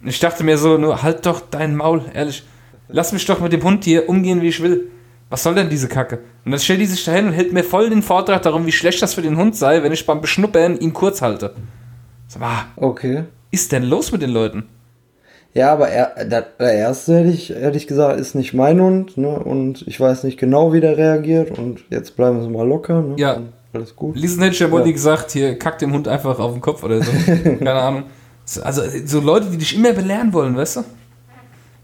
[0.00, 2.42] Und ich dachte mir so, nur halt doch dein Maul, ehrlich.
[2.88, 4.90] Lass mich doch mit dem Hund hier umgehen, wie ich will.
[5.28, 6.20] Was soll denn diese Kacke?
[6.44, 9.02] Und dann stellt die sich dahin und hält mir voll den Vortrag darum, wie schlecht
[9.02, 11.54] das für den Hund sei, wenn ich beim Beschnuppern ihn kurz halte.
[12.28, 13.24] So, ah, okay.
[13.50, 14.64] ist denn los mit den Leuten?
[15.54, 19.38] Ja, aber er, der, der erste hätte ich ehrlich gesagt, ist nicht mein Hund, ne?
[19.38, 21.58] Und ich weiß nicht genau, wie der reagiert.
[21.58, 23.14] Und jetzt bleiben wir mal locker, ne?
[23.18, 23.34] Ja.
[23.34, 24.16] Und alles gut.
[24.16, 24.92] Lisen hätte ich ja wohl ja.
[24.92, 27.12] gesagt, hier kackt dem Hund einfach auf den Kopf oder so.
[27.58, 28.04] Keine Ahnung.
[28.62, 30.84] Also so Leute, die dich immer belehren wollen, weißt du?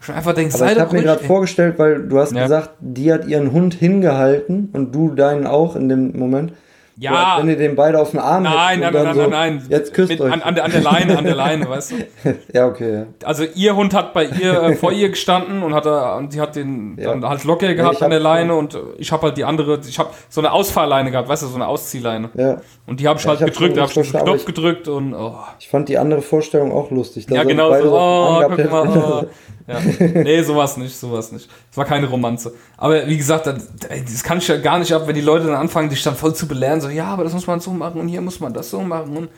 [0.01, 2.43] Schon einfach denkst, Aber sei ich habe mir gerade vorgestellt, weil du hast ja.
[2.43, 6.53] gesagt, die hat ihren Hund hingehalten und du deinen auch in dem Moment.
[7.01, 7.37] Ja.
[7.39, 10.11] Wenn ihr den beide auf den Arm Nein, nein, nein, nein, so, nein, Jetzt küsst
[10.11, 10.33] Mit, euch.
[10.33, 12.35] An, an, der, an der Leine, an der Leine, weißt du?
[12.53, 12.95] ja, okay.
[12.95, 13.07] Ja.
[13.25, 16.57] Also ihr Hund hat bei ihr äh, vor ihr gestanden und hat und die hat
[16.57, 17.11] den ja.
[17.11, 19.99] dann halt locker gehabt ja, an der Leine und ich habe halt die andere, ich
[19.99, 22.31] habe so eine Ausfahrleine gehabt, weißt du, so eine Ausziehleine.
[22.35, 22.61] Ja.
[22.87, 25.37] Und die habe ich halt ich gedrückt, da habe ich den Knopf gedrückt und oh.
[25.61, 27.27] Ich fand die andere Vorstellung auch lustig.
[27.27, 29.27] Da ja, genau so, oh, guck mal, oh.
[29.69, 29.81] Ja.
[30.25, 31.49] Nee, sowas nicht, sowas nicht.
[31.71, 32.55] Es war keine Romanze.
[32.77, 35.57] Aber wie gesagt, das, das kann ich ja gar nicht ab, wenn die Leute dann
[35.57, 38.09] anfangen, dich dann voll zu belehren, so, ja, aber das muss man so machen und
[38.09, 39.29] hier muss man das so machen und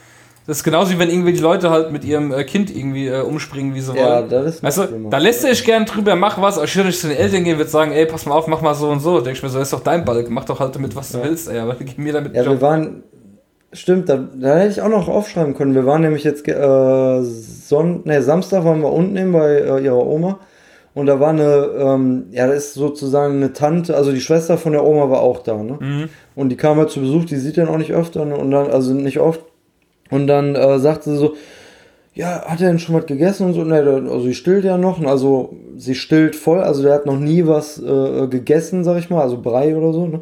[0.46, 3.20] das ist genauso wie wenn irgendwie die Leute halt mit ihrem äh, Kind irgendwie äh,
[3.20, 4.28] umspringen, wie sie ja, wollen.
[4.30, 7.08] Das ist weißt du, da lässt er dich gern drüber, mach was, ich würde zu
[7.08, 9.20] den Eltern gehen, würde sagen, ey, pass mal auf, mach mal so und so.
[9.20, 11.20] Denke ich mir so, das ist doch dein Balk, mach doch halt damit, was ja.
[11.20, 13.02] du willst, ey, aber gib mir damit Ja, wir waren,
[13.72, 15.74] stimmt, da, da hätte ich auch noch aufschreiben können.
[15.74, 20.06] Wir waren nämlich jetzt, äh, Son nee, Samstag waren wir unten eben bei äh, ihrer
[20.06, 20.40] Oma
[20.94, 24.72] und da war eine, ähm, ja, das ist sozusagen eine Tante, also die Schwester von
[24.72, 25.78] der Oma war auch da, ne?
[25.80, 26.08] Mhm.
[26.34, 28.36] Und die kam halt zu Besuch, die sieht dann auch nicht öfter, ne?
[28.36, 29.40] Und dann, also nicht oft.
[30.10, 31.34] Und dann äh, sagte sie so,
[32.12, 33.62] ja, hat er denn schon was gegessen und so?
[33.62, 37.46] Ne, also sie stillt ja noch, also sie stillt voll, also der hat noch nie
[37.46, 40.20] was äh, gegessen, sag ich mal, also Brei oder so, ne?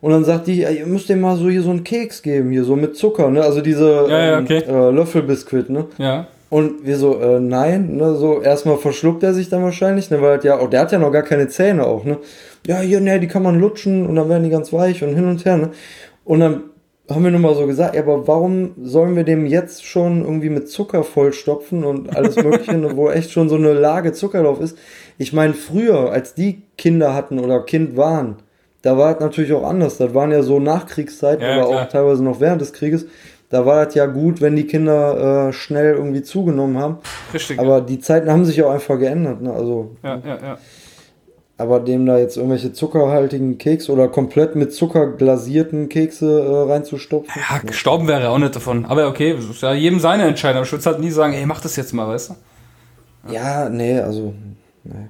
[0.00, 2.64] Und dann sagt die, ihr müsst dem mal so hier so einen Keks geben, hier
[2.64, 3.42] so mit Zucker, ne?
[3.42, 4.62] Also diese ja, ja, okay.
[4.66, 5.86] ähm, äh, Löffelbiskuit, ne?
[5.98, 6.26] Ja.
[6.48, 10.30] Und wir so, äh, nein, ne, so erstmal verschluckt er sich dann wahrscheinlich, ne, weil
[10.30, 12.18] halt ja, oh, der hat ja noch gar keine Zähne auch, ne.
[12.66, 15.26] Ja, hier, ne, die kann man lutschen und dann werden die ganz weich und hin
[15.26, 15.70] und her, ne.
[16.24, 16.62] Und dann
[17.08, 20.48] haben wir nur mal so gesagt, ja, aber warum sollen wir dem jetzt schon irgendwie
[20.48, 24.60] mit Zucker vollstopfen und alles Mögliche, ne, wo echt schon so eine Lage Zucker drauf
[24.60, 24.76] ist?
[25.18, 28.36] Ich meine, früher, als die Kinder hatten oder Kind waren,
[28.82, 29.98] da war es natürlich auch anders.
[29.98, 31.82] Das waren ja so Nachkriegszeiten, ja, aber klar.
[31.82, 33.06] auch teilweise noch während des Krieges
[33.50, 36.98] da war das ja gut, wenn die Kinder äh, schnell irgendwie zugenommen haben.
[37.34, 37.58] Richtig.
[37.58, 39.42] Aber die Zeiten haben sich auch einfach geändert.
[39.42, 39.52] Ne?
[39.52, 40.58] Also, ja, ja, ja.
[41.58, 47.42] Aber dem da jetzt irgendwelche zuckerhaltigen Kekse oder komplett mit Zucker glasierten Kekse äh, reinzustopfen.
[47.50, 48.86] Ja, gestorben wäre er auch nicht davon.
[48.86, 50.58] Aber okay, das ist ja jedem seine Entscheidung.
[50.58, 53.32] Aber ich würde halt nie sagen, ey, mach das jetzt mal, weißt du?
[53.32, 54.32] Ja, nee, also.
[54.84, 55.08] Nee.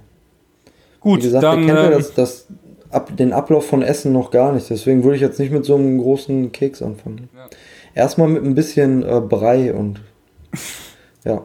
[0.98, 1.66] Gut, Wie gesagt, dann.
[1.66, 2.46] Kennt ähm, das, das,
[2.91, 4.70] ab, den Ablauf von Essen noch gar nicht.
[4.70, 7.28] Deswegen würde ich jetzt nicht mit so einem großen Keks anfangen.
[7.34, 7.49] Ja.
[7.95, 10.01] Erstmal mit ein bisschen äh, Brei und.
[11.24, 11.43] ja.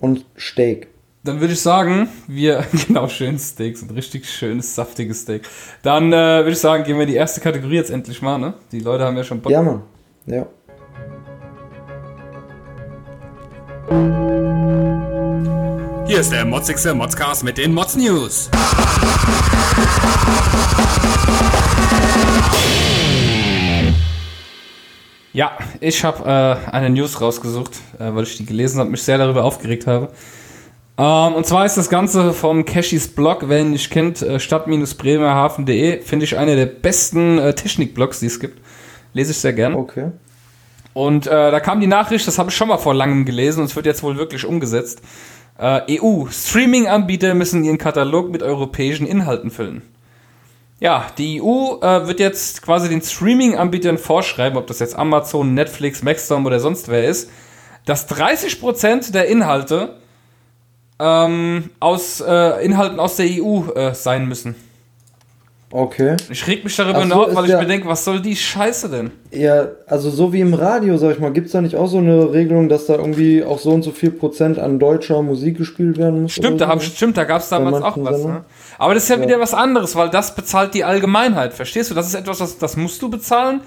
[0.00, 0.88] Und Steak.
[1.24, 5.42] Dann würde ich sagen, wir, genau, schön Steaks, ein richtig schönes, saftiges Steak.
[5.82, 8.54] Dann äh, würde ich sagen, gehen wir in die erste Kategorie jetzt endlich mal, ne?
[8.72, 9.52] Die Leute haben ja schon Bock.
[9.52, 9.82] Ja, Mann.
[10.26, 10.46] Ja.
[16.06, 18.50] Hier ist der motzigste Modscast mit den Mods News.
[25.34, 29.16] Ja, ich habe äh, eine News rausgesucht, äh, weil ich die gelesen habe, mich sehr
[29.16, 30.10] darüber aufgeregt habe.
[30.98, 36.02] Ähm, und zwar ist das Ganze vom Cashys Blog, wenn ihr nicht kennt, äh, stadt-bremerhaven.de,
[36.02, 38.60] finde ich eine der besten äh, Technik-Blogs, die es gibt.
[39.14, 39.74] Lese ich sehr gern.
[39.74, 40.10] Okay.
[40.92, 43.66] Und äh, da kam die Nachricht, das habe ich schon mal vor langem gelesen und
[43.66, 45.00] es wird jetzt wohl wirklich umgesetzt.
[45.58, 49.82] Äh, EU, Streaming-Anbieter müssen ihren Katalog mit europäischen Inhalten füllen.
[50.80, 56.02] Ja, die EU äh, wird jetzt quasi den Streaming-Anbietern vorschreiben, ob das jetzt Amazon, Netflix,
[56.02, 57.30] Maxstorm oder sonst wer ist,
[57.84, 59.96] dass 30% der Inhalte
[60.98, 64.56] ähm, aus äh, Inhalten aus der EU äh, sein müssen.
[65.72, 66.16] Okay.
[66.28, 69.10] Ich reg mich darüber so, auf, weil ich mir denke, was soll die Scheiße denn?
[69.30, 71.96] Ja, also so wie im Radio, sag ich mal, gibt es da nicht auch so
[71.96, 75.96] eine Regelung, dass da irgendwie auch so und so viel Prozent an deutscher Musik gespielt
[75.96, 76.32] werden muss?
[76.32, 78.22] Stimmt, da, hab, stimmt, da gab es damals auch was.
[78.22, 78.44] Ne?
[78.78, 81.94] Aber das ist ja, ja, wieder was anderes, weil das bezahlt die Allgemeinheit, verstehst du?
[81.94, 83.62] Das ist etwas, das, das musst du bezahlen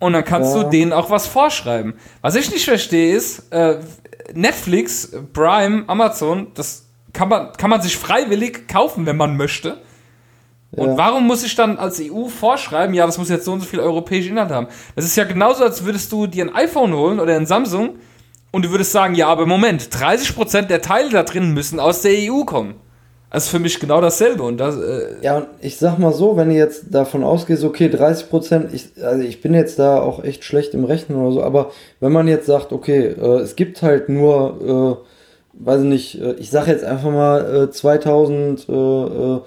[0.00, 0.64] und dann kannst ja.
[0.64, 1.94] du denen auch was vorschreiben.
[2.20, 3.76] Was ich nicht verstehe ist, äh,
[4.34, 9.78] Netflix, Prime, Amazon, das kann man, kann man sich freiwillig kaufen, wenn man möchte.
[10.72, 10.96] Und ja.
[10.98, 13.80] warum muss ich dann als EU vorschreiben, ja, das muss jetzt so und so viel
[13.80, 14.68] europäische Inhalt haben?
[14.96, 17.96] Das ist ja genauso, als würdest du dir ein iPhone holen oder ein Samsung
[18.50, 22.12] und du würdest sagen, ja, aber Moment, 30% der Teile da drin müssen aus der
[22.12, 22.74] EU kommen.
[23.30, 24.42] Das ist für mich genau dasselbe.
[24.42, 27.88] Und das, äh ja, und ich sag mal so, wenn ihr jetzt davon ausgeht, okay,
[27.90, 31.42] 30 Prozent, ich, also ich bin jetzt da auch echt schlecht im Rechnen oder so,
[31.42, 34.98] aber wenn man jetzt sagt, okay, äh, es gibt halt nur,
[35.60, 39.40] äh, weiß ich nicht, äh, ich sag jetzt einfach mal 2000 äh, äh,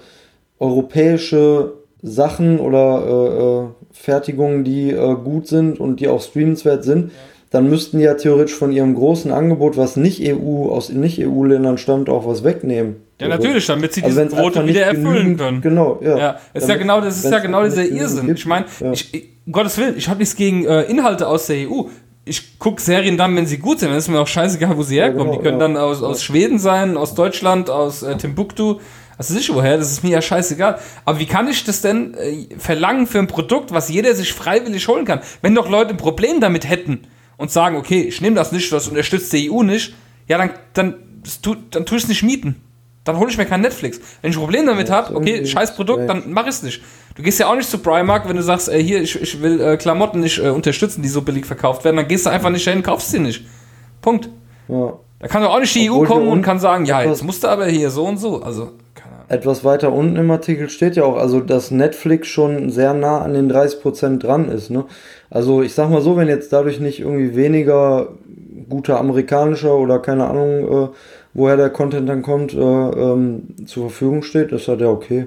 [0.62, 4.92] europäische Sachen oder Fertigungen, die
[5.24, 7.06] gut sind und die auch streamenswert sind.
[7.06, 7.18] Ja
[7.52, 12.26] dann müssten ja theoretisch von ihrem großen Angebot, was nicht EU, aus Nicht-EU-Ländern stammt, auch
[12.26, 12.96] was wegnehmen.
[13.20, 15.60] Ja, natürlich, damit sie also diese Quote wieder erfüllen können.
[15.60, 16.16] Genau, ja.
[16.16, 18.26] ja ist ja genau, das ist ja genau dieser Irrsinn.
[18.26, 18.90] Gibt, ich meine, ja.
[18.90, 21.82] um Gottes Willen, ich habe nichts gegen äh, Inhalte aus der EU.
[22.24, 23.90] Ich gucke Serien dann, wenn sie gut sind.
[23.90, 25.18] Dann ist mir auch scheißegal, wo sie herkommen.
[25.18, 28.76] Ja, genau, Die können dann aus, aus Schweden sein, aus Deutschland, aus äh, Timbuktu.
[29.18, 30.78] Also sicher woher, das ist mir ja scheißegal.
[31.04, 34.88] Aber wie kann ich das denn äh, verlangen für ein Produkt, was jeder sich freiwillig
[34.88, 35.20] holen kann?
[35.42, 37.06] Wenn doch Leute ein Problem damit hätten,
[37.42, 39.94] und sagen, okay, ich nehme das nicht, das unterstützt die EU nicht,
[40.28, 40.94] ja, dann, dann,
[41.72, 42.62] dann tue ich es nicht mieten.
[43.02, 44.00] Dann hole ich mir kein Netflix.
[44.20, 46.82] Wenn ich ein Problem damit ja, habe, okay, scheiß Produkt, dann mach ich es nicht.
[47.16, 49.60] Du gehst ja auch nicht zu Primark, wenn du sagst, ey, hier, ich, ich will
[49.60, 52.66] äh, Klamotten nicht äh, unterstützen, die so billig verkauft werden, dann gehst du einfach nicht
[52.68, 53.44] hin, kaufst sie nicht.
[54.00, 54.28] Punkt.
[54.68, 54.92] Ja.
[55.18, 57.42] Da kann doch auch nicht die Obwohl EU kommen und kann sagen, ja, jetzt musst
[57.42, 58.40] du aber hier so und so.
[58.40, 58.70] Also.
[59.28, 63.34] Etwas weiter unten im Artikel steht ja auch, also dass Netflix schon sehr nah an
[63.34, 64.84] den 30% dran ist, ne?
[65.30, 68.08] Also ich sag mal so, wenn jetzt dadurch nicht irgendwie weniger
[68.68, 70.88] guter amerikanischer oder keine Ahnung, äh,
[71.34, 75.26] woher der Content dann kommt, äh, ähm, zur Verfügung steht, ist halt ja okay.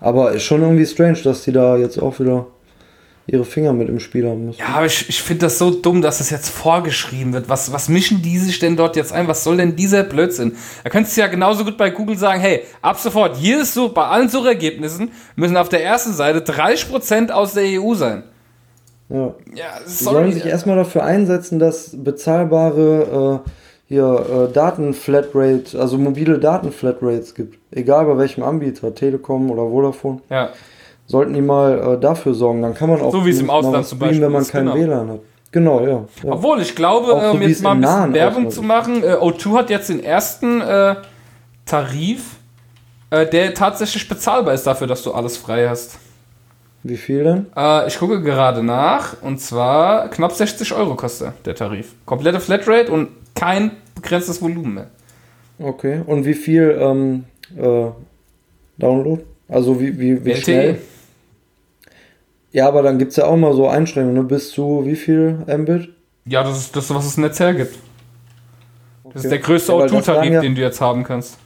[0.00, 2.46] Aber ist schon irgendwie strange, dass die da jetzt auch wieder
[3.26, 4.58] ihre Finger mit im Spiel haben müssen.
[4.58, 7.48] Ja, aber ich, ich finde das so dumm, dass das jetzt vorgeschrieben wird.
[7.48, 9.28] Was, was mischen die sich denn dort jetzt ein?
[9.28, 10.56] Was soll denn dieser Blödsinn?
[10.82, 14.04] Da könntest du ja genauso gut bei Google sagen, hey, ab sofort, jedes Such, bei
[14.04, 18.24] allen Suchergebnissen müssen auf der ersten Seite 30% aus der EU sein.
[19.08, 19.34] Ja.
[19.54, 23.50] ja Sie sollen sich erstmal dafür einsetzen, dass bezahlbare äh,
[23.86, 27.58] hier äh, Datenflatrate, also mobile Datenflatrates gibt.
[27.72, 30.20] Egal bei welchem Anbieter, Telekom oder Vodafone.
[30.30, 30.50] Ja.
[31.10, 32.62] Sollten die mal äh, dafür sorgen.
[32.62, 34.76] Dann kann man auch so wie es im Ausland zum Beispiel wenn man kein genau.
[34.76, 35.20] WLAN hat.
[35.50, 36.04] Genau, ja, ja.
[36.32, 39.70] Obwohl, ich glaube, um so jetzt mal ein bisschen Werbung zu machen, äh, O2 hat
[39.70, 40.94] jetzt den ersten äh,
[41.66, 42.36] Tarif,
[43.10, 45.98] äh, der tatsächlich bezahlbar ist dafür, dass du alles frei hast.
[46.84, 47.46] Wie viel denn?
[47.56, 51.94] Äh, ich gucke gerade nach und zwar knapp 60 Euro kostet der Tarif.
[52.06, 54.86] Komplette Flatrate und kein begrenztes Volumen mehr.
[55.58, 57.24] Okay, und wie viel ähm,
[57.56, 57.90] äh,
[58.78, 59.24] Download?
[59.48, 60.78] Also wie, wie, wie schnell?
[62.52, 64.24] Ja, aber dann gibt es ja auch mal so Einschränkungen, ne?
[64.24, 65.90] bis zu wie viel Mbit?
[66.24, 67.76] Ja, das ist das, was das Netz hergibt.
[69.04, 69.18] Das okay.
[69.18, 71.38] ist der größte O2-Tarif, ja, den du jetzt haben kannst.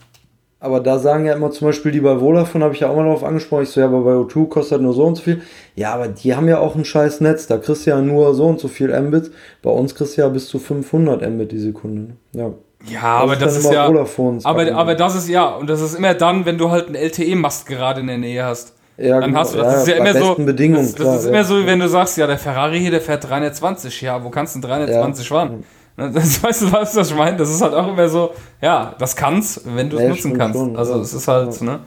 [0.60, 3.04] Aber da sagen ja immer zum Beispiel die bei Vodafone, habe ich ja auch mal
[3.04, 5.42] darauf angesprochen, ich so, ja, aber bei O2 kostet nur so und so viel.
[5.76, 8.46] Ja, aber die haben ja auch ein scheiß Netz, da kriegst du ja nur so
[8.46, 9.30] und so viel Mbit.
[9.62, 12.14] Bei uns kriegst du ja bis zu 500 Mbit die Sekunde.
[12.32, 12.50] Ja.
[12.86, 13.86] Ja, aber das ist ja.
[13.86, 17.66] Aber, aber das ist ja, und das ist immer dann, wenn du halt einen LTE-Mast
[17.66, 18.74] gerade in der Nähe hast.
[18.96, 19.72] Ja, dann genau, hast du das.
[19.72, 20.34] Ja, ist ja immer so.
[20.36, 22.92] Bedingungen, das, das klar, ist immer so, wie wenn du sagst, ja, der Ferrari hier,
[22.92, 24.00] der fährt 320.
[24.02, 25.64] Ja, wo kannst du 320 fahren?
[25.96, 27.36] Ne, das, weißt du, was ich meine?
[27.36, 30.58] Das ist halt auch immer so, ja, das kann's, wenn du es nutzen kannst.
[30.58, 31.80] Schon, also es ist halt, ne?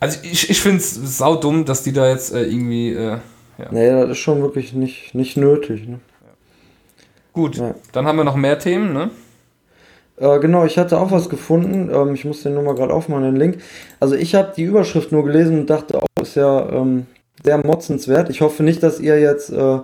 [0.00, 2.92] Also ich, ich finde es saudumm, dass die da jetzt äh, irgendwie.
[2.92, 3.18] Äh,
[3.56, 3.66] ja.
[3.70, 5.88] Nee, das ist schon wirklich nicht, nicht nötig.
[5.88, 6.00] Ne?
[7.32, 7.74] Gut, ja.
[7.92, 9.10] dann haben wir noch mehr Themen, ne?
[10.16, 11.90] Äh, genau, ich hatte auch was gefunden.
[11.92, 13.58] Ähm, ich muss den nur mal gerade aufmachen, den Link.
[14.00, 17.06] Also ich habe die Überschrift nur gelesen und dachte, oh, ist ja ähm,
[17.42, 18.30] sehr motzenswert.
[18.30, 19.78] Ich hoffe nicht, dass ihr jetzt äh,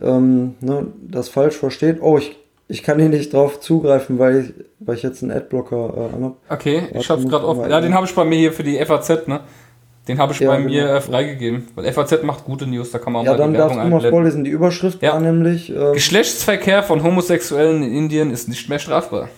[0.00, 1.98] ähm, ne, das falsch versteht.
[2.00, 2.36] Oh, ich,
[2.68, 6.36] ich kann hier nicht drauf zugreifen, weil ich, weil ich jetzt einen Adblocker äh, anhab.
[6.48, 7.70] Okay, Warte, ich hab's gerade offen.
[7.70, 9.40] Ja, den habe ich bei mir hier für die FAZ, ne?
[10.08, 10.70] Den habe ich ja, bei genau.
[10.70, 11.66] mir äh, freigegeben.
[11.74, 13.90] Weil FAZ macht gute News, da kann man auch ja, mal dann die Werbung darfst
[13.92, 14.44] du mal vorlesen.
[14.44, 15.12] Die Überschrift ja.
[15.12, 15.70] war nämlich...
[15.70, 19.28] Ähm, Geschlechtsverkehr von Homosexuellen in Indien ist nicht mehr strafbar.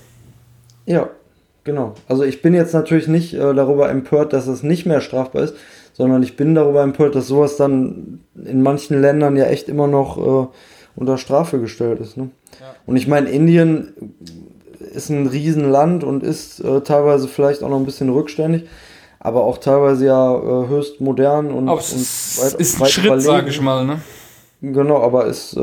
[0.88, 1.10] Ja,
[1.64, 1.94] genau.
[2.08, 5.54] Also ich bin jetzt natürlich nicht äh, darüber empört, dass es nicht mehr strafbar ist,
[5.92, 10.16] sondern ich bin darüber empört, dass sowas dann in manchen Ländern ja echt immer noch
[10.16, 10.48] äh,
[10.96, 12.16] unter Strafe gestellt ist.
[12.16, 12.30] Ne?
[12.58, 12.74] Ja.
[12.86, 13.92] Und ich meine, Indien
[14.80, 18.64] ist ein Riesenland und ist äh, teilweise vielleicht auch noch ein bisschen rückständig,
[19.20, 23.22] aber auch teilweise ja äh, höchst modern und, aber es und weit, ist ein Schritt,
[23.22, 23.84] sage ich mal.
[23.84, 24.00] Ne?
[24.62, 25.54] Genau, aber ist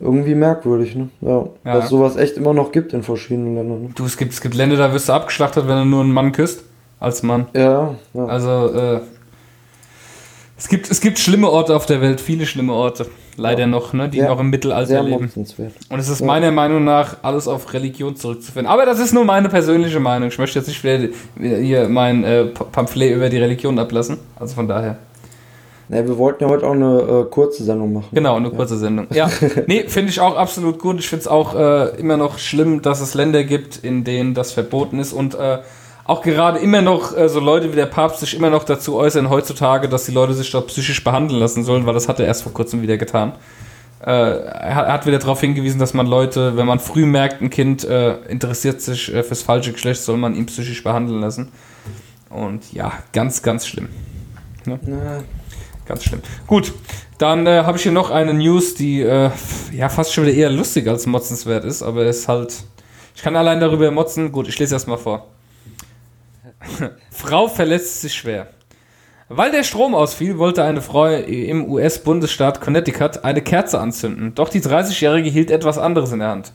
[0.00, 1.08] irgendwie merkwürdig, ne?
[1.20, 1.74] Ja, ja.
[1.74, 3.82] Dass sowas echt immer noch gibt in verschiedenen Ländern.
[3.82, 3.88] Ne?
[3.94, 6.32] Du, es gibt, es gibt Länder, da wirst du abgeschlachtet, wenn du nur einen Mann
[6.32, 6.64] küsst.
[6.98, 7.46] Als Mann.
[7.54, 8.24] Ja, ja.
[8.24, 9.00] Also, äh,
[10.58, 13.06] es gibt, es gibt schlimme Orte auf der Welt, viele schlimme Orte.
[13.36, 13.66] Leider ja.
[13.66, 14.08] noch, ne?
[14.08, 14.28] Die ja.
[14.28, 15.30] noch im Mittelalter leben.
[15.90, 16.26] Und es ist ja.
[16.26, 18.66] meiner Meinung nach alles auf Religion zurückzuführen.
[18.66, 20.28] Aber das ist nur meine persönliche Meinung.
[20.28, 24.16] Ich möchte jetzt nicht wieder hier mein äh, Pamphlet über die Religion ablassen.
[24.36, 24.96] Also von daher.
[25.88, 28.08] Ne, wir wollten ja heute auch eine äh, kurze Sendung machen.
[28.12, 28.80] Genau, eine kurze ja.
[28.80, 29.06] Sendung.
[29.14, 29.30] Ja,
[29.66, 30.98] nee, finde ich auch absolut gut.
[30.98, 34.52] Ich finde es auch äh, immer noch schlimm, dass es Länder gibt, in denen das
[34.52, 35.58] verboten ist und äh,
[36.04, 39.30] auch gerade immer noch äh, so Leute wie der Papst sich immer noch dazu äußern
[39.30, 42.42] heutzutage, dass die Leute sich doch psychisch behandeln lassen sollen, weil das hat er erst
[42.42, 43.32] vor kurzem wieder getan.
[44.04, 47.84] Äh, er hat wieder darauf hingewiesen, dass man Leute, wenn man früh merkt, ein Kind
[47.84, 51.50] äh, interessiert sich äh, fürs falsche Geschlecht, soll man ihn psychisch behandeln lassen.
[52.28, 53.88] Und ja, ganz, ganz schlimm.
[54.64, 54.78] Ne?
[54.84, 55.24] Na,
[55.86, 56.20] Ganz schlimm.
[56.46, 56.72] Gut,
[57.18, 59.30] dann äh, habe ich hier noch eine News, die äh,
[59.72, 62.64] ja fast schon wieder eher lustig als motzenswert ist, aber es ist halt.
[63.14, 64.30] Ich kann allein darüber motzen.
[64.30, 65.28] Gut, ich lese erst mal vor.
[67.10, 68.48] Frau verletzt sich schwer.
[69.28, 74.34] Weil der Strom ausfiel, wollte eine Frau im US-Bundesstaat Connecticut eine Kerze anzünden.
[74.34, 76.52] Doch die 30-Jährige hielt etwas anderes in der Hand.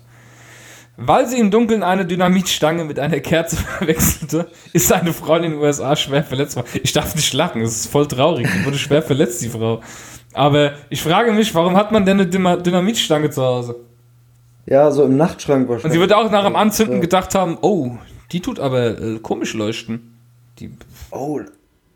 [1.04, 5.56] Weil sie im Dunkeln eine Dynamitstange mit einer Kerze verwechselte, ist eine Frau in den
[5.56, 6.68] USA schwer verletzt worden.
[6.84, 8.48] Ich darf nicht lachen, es ist voll traurig.
[8.48, 9.82] Die wurde schwer verletzt, die Frau.
[10.34, 13.76] Aber ich frage mich, warum hat man denn eine Dynamitstange zu Hause?
[14.66, 15.86] Ja, so im Nachtschrank wahrscheinlich.
[15.86, 17.98] Und sie wird auch nach dem Anzünden gedacht haben, oh,
[18.32, 20.18] die tut aber äh, komisch leuchten.
[20.60, 20.72] Die
[21.10, 21.42] oh,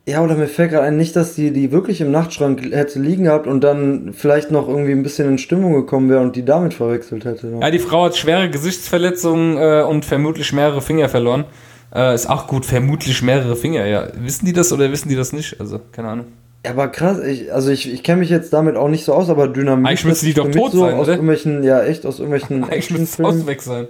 [0.08, 3.24] ja, oder mir fällt gerade ein, nicht, dass die die wirklich im Nachtschrank hätte liegen
[3.24, 6.76] gehabt und dann vielleicht noch irgendwie ein bisschen in Stimmung gekommen wäre und die damit
[6.76, 7.58] verwechselt hätte.
[7.60, 11.46] Ja, die Frau hat schwere Gesichtsverletzungen äh, und vermutlich mehrere Finger verloren.
[11.94, 14.08] Äh, ist auch gut, vermutlich mehrere Finger, ja.
[14.16, 15.60] Wissen die das oder wissen die das nicht?
[15.60, 16.26] Also, keine Ahnung.
[16.66, 19.30] Ja, aber krass, ich, also ich, ich kenne mich jetzt damit auch nicht so aus,
[19.30, 19.88] aber Dynamit.
[19.88, 21.14] Eigentlich müsste die doch tot so sein, aus oder?
[21.14, 23.88] Irgendwelchen, ja, echt, aus irgendwelchen Eigentlich müsste es weg sein.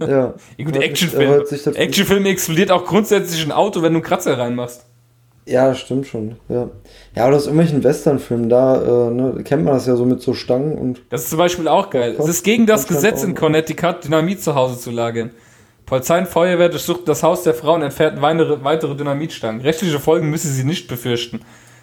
[0.00, 0.08] Ja.
[0.56, 1.44] ja gut, Actionfilm.
[1.74, 4.86] Actionfilm explodiert auch grundsätzlich ein Auto, wenn du einen Kratzer reinmachst.
[5.44, 6.36] Ja, stimmt schon.
[6.48, 6.68] Ja,
[7.16, 10.34] ja aber aus irgendwelchen Westernfilmen, da äh, ne, kennt man das ja so mit so
[10.34, 11.02] Stangen und.
[11.10, 12.14] Das ist zum Beispiel auch geil.
[12.18, 15.30] Es ist gegen das Gesetz in Connecticut, Dynamit zu Hause zu lagern.
[15.84, 19.60] Polizei und Feuerwehr durchsuchten das Haus der Frau und entfernten weitere, weitere Dynamitstangen.
[19.60, 21.40] Rechtliche Folgen müsse sie nicht befürchten.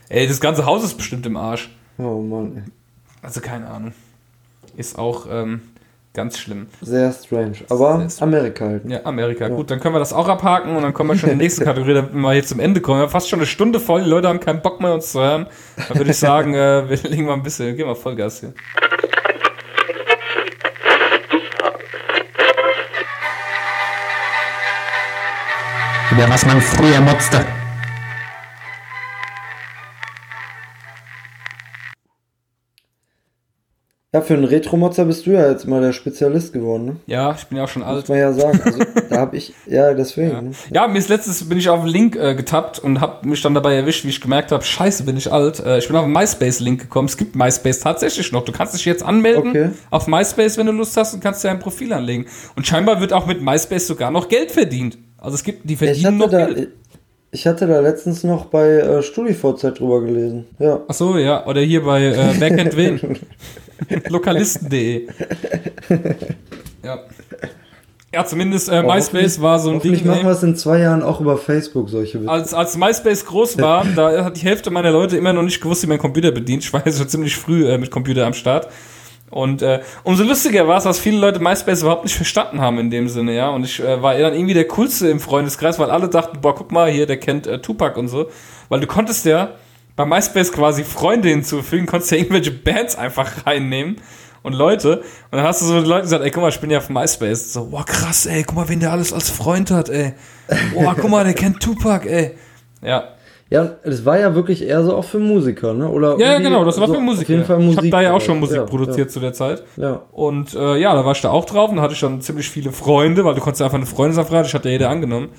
[0.07, 1.69] Ey, das ganze Haus ist bestimmt im Arsch.
[1.97, 2.63] Oh Mann, ey.
[3.21, 3.93] Also keine Ahnung.
[4.77, 5.61] Ist auch, ähm,
[6.13, 6.67] Ganz schlimm.
[6.81, 7.57] Sehr strange.
[7.69, 8.35] Aber Sehr strange.
[8.37, 8.89] Amerika halt.
[8.89, 9.47] Ja, Amerika.
[9.47, 9.55] Ja.
[9.55, 11.63] Gut, dann können wir das auch abhaken und dann kommen wir schon in die nächste
[11.63, 12.97] Kategorie, damit wir hier zum Ende kommen.
[12.97, 15.19] Wir haben fast schon eine Stunde voll, die Leute haben keinen Bock mehr, uns zu
[15.19, 15.45] hören.
[15.87, 18.53] Dann würde ich sagen, äh, wir legen mal ein bisschen, gehen wir Vollgas hier.
[26.11, 27.58] Über was man früher motzte.
[34.11, 36.95] Ja, für einen Retro-Motzer bist du ja jetzt mal der Spezialist geworden, ne?
[37.05, 37.99] Ja, ich bin ja auch schon alt.
[37.99, 38.59] Muss man ja sagen.
[38.65, 40.31] Also, da habe ich, ja, deswegen.
[40.31, 40.41] Ja.
[40.41, 40.51] Ne?
[40.71, 43.53] ja, mir ist letztes, bin ich auf einen Link äh, getappt und habe mich dann
[43.53, 45.59] dabei erwischt, wie ich gemerkt habe, scheiße, bin ich alt.
[45.59, 47.07] Äh, ich bin auf einen MySpace-Link gekommen.
[47.07, 48.43] Es gibt MySpace tatsächlich noch.
[48.43, 49.69] Du kannst dich jetzt anmelden okay.
[49.91, 52.25] auf MySpace, wenn du Lust hast und kannst dir ein Profil anlegen.
[52.55, 54.97] Und scheinbar wird auch mit MySpace sogar noch Geld verdient.
[55.19, 56.69] Also es gibt, die verdienen noch da, Geld.
[57.31, 60.45] Ich hatte da letztens noch bei äh, StudiVZ drüber gelesen.
[60.57, 60.79] Ja.
[60.87, 61.45] Ach so, ja.
[61.45, 63.19] Oder hier bei äh, kennt wen?
[64.09, 65.07] Lokalisten.de.
[66.83, 66.99] ja.
[68.11, 69.93] Ja, zumindest äh, MySpace war so ein Ding.
[69.93, 72.31] Ich machen wir es in zwei Jahren auch über Facebook, solche Witze.
[72.31, 75.83] Als, als MySpace groß war, da hat die Hälfte meiner Leute immer noch nicht gewusst,
[75.83, 76.63] wie man Computer bedient.
[76.63, 78.69] Ich war ja schon ziemlich früh äh, mit Computer am Start.
[79.31, 82.89] Und äh, umso lustiger war es, dass viele Leute MySpace überhaupt nicht verstanden haben in
[82.89, 83.49] dem Sinne, ja.
[83.49, 86.71] Und ich äh, war dann irgendwie der Coolste im Freundeskreis, weil alle dachten, boah, guck
[86.71, 88.29] mal hier, der kennt äh, Tupac und so.
[88.69, 89.49] Weil du konntest ja
[89.95, 93.97] bei MySpace quasi Freunde hinzufügen, konntest ja irgendwelche Bands einfach reinnehmen
[94.43, 94.99] und Leute.
[94.99, 97.53] Und dann hast du so Leute gesagt, ey, guck mal, ich bin ja auf MySpace.
[97.53, 100.13] So, boah, krass, ey, guck mal, wen der alles als Freund hat, ey.
[100.73, 102.35] Boah, guck mal, der kennt Tupac, ey.
[102.81, 103.09] Ja.
[103.51, 105.89] Ja, das war ja wirklich eher so auch für Musiker, ne?
[105.89, 107.23] Oder ja, ja genau, das war so für Musiker.
[107.23, 107.71] Auf jeden Fall Musik.
[107.71, 109.13] Ich habe da ja auch schon Musik ja, produziert ja.
[109.13, 109.63] zu der Zeit.
[109.75, 110.03] Ja.
[110.11, 112.47] Und äh, ja, da war ich da auch drauf und da hatte ich dann ziemlich
[112.47, 115.29] viele Freunde, weil du konntest ja einfach eine Freundesanfrage, ich hatte ja jeder angenommen.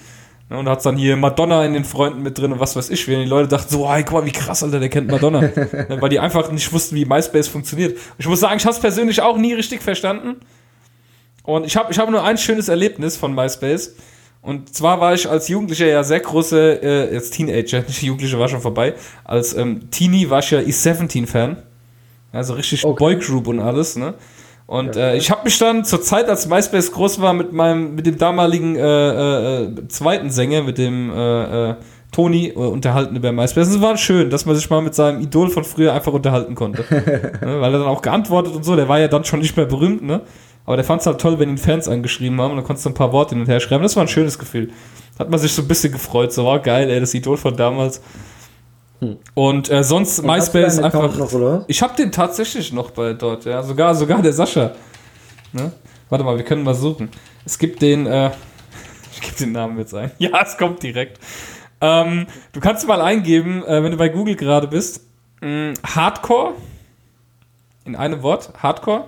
[0.49, 2.91] Ne, und da hat's dann hier Madonna in den Freunden mit drin und was weiß
[2.91, 5.41] ich, wenn die Leute dachten so, hey, guck mal, wie krass, Alter, der kennt Madonna.
[5.81, 7.97] Ne, weil die einfach nicht wussten, wie MySpace funktioniert.
[8.19, 10.41] Ich muss sagen, ich habe es persönlich auch nie richtig verstanden.
[11.45, 13.95] Und ich habe ich hab nur ein schönes Erlebnis von MySpace.
[14.43, 18.49] Und zwar war ich als Jugendlicher ja sehr große, äh, jetzt Teenager, nicht Jugendliche war
[18.49, 18.95] schon vorbei.
[19.25, 21.57] Als ähm, Teenie war ich ja E17-Fan.
[22.33, 22.97] Also richtig okay.
[22.99, 24.15] Boygroup und alles, ne?
[24.67, 27.97] Und ja, äh, ich habe mich dann zur Zeit, als MySpace groß war, mit meinem,
[27.97, 31.75] mit dem damaligen äh, äh, zweiten Sänger, mit dem äh, äh,
[32.13, 33.67] Toni, äh, unterhalten über MySpace.
[33.67, 36.85] Es war schön, dass man sich mal mit seinem Idol von früher einfach unterhalten konnte.
[36.91, 37.61] ne?
[37.61, 40.03] Weil er dann auch geantwortet und so, der war ja dann schon nicht mehr berühmt,
[40.03, 40.23] ne?
[40.71, 42.91] Aber der fand es halt toll, wenn ihn Fans angeschrieben haben und dann konntest du
[42.91, 43.83] ein paar Worte hin und her schreiben.
[43.83, 44.71] Das war ein schönes Gefühl.
[45.19, 46.33] Hat man sich so ein bisschen gefreut.
[46.33, 48.01] So, war oh, geil, ey, das Idol von damals.
[49.01, 49.17] Hm.
[49.35, 51.13] Und äh, sonst und MySpace einfach.
[51.17, 51.65] Noch?
[51.67, 53.65] Ich habe den tatsächlich noch bei dort, ja.
[53.65, 54.71] Sogar, sogar der Sascha.
[55.53, 55.73] Ne?
[56.09, 57.09] Warte mal, wir können mal suchen.
[57.45, 58.31] Es gibt den, äh,
[59.13, 60.13] ich gebe den Namen jetzt ein.
[60.19, 61.19] Ja, es kommt direkt.
[61.81, 65.05] Ähm, du kannst mal eingeben, äh, wenn du bei Google gerade bist,
[65.41, 66.53] mh, Hardcore.
[67.85, 69.07] In einem Wort, Hardcore.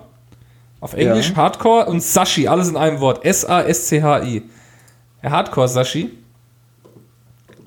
[0.83, 1.37] Auf Englisch ja.
[1.37, 3.23] Hardcore und Sashi, alles in einem Wort.
[3.23, 4.43] S-A-S-C-H-I.
[5.23, 6.09] Hardcore Sashi.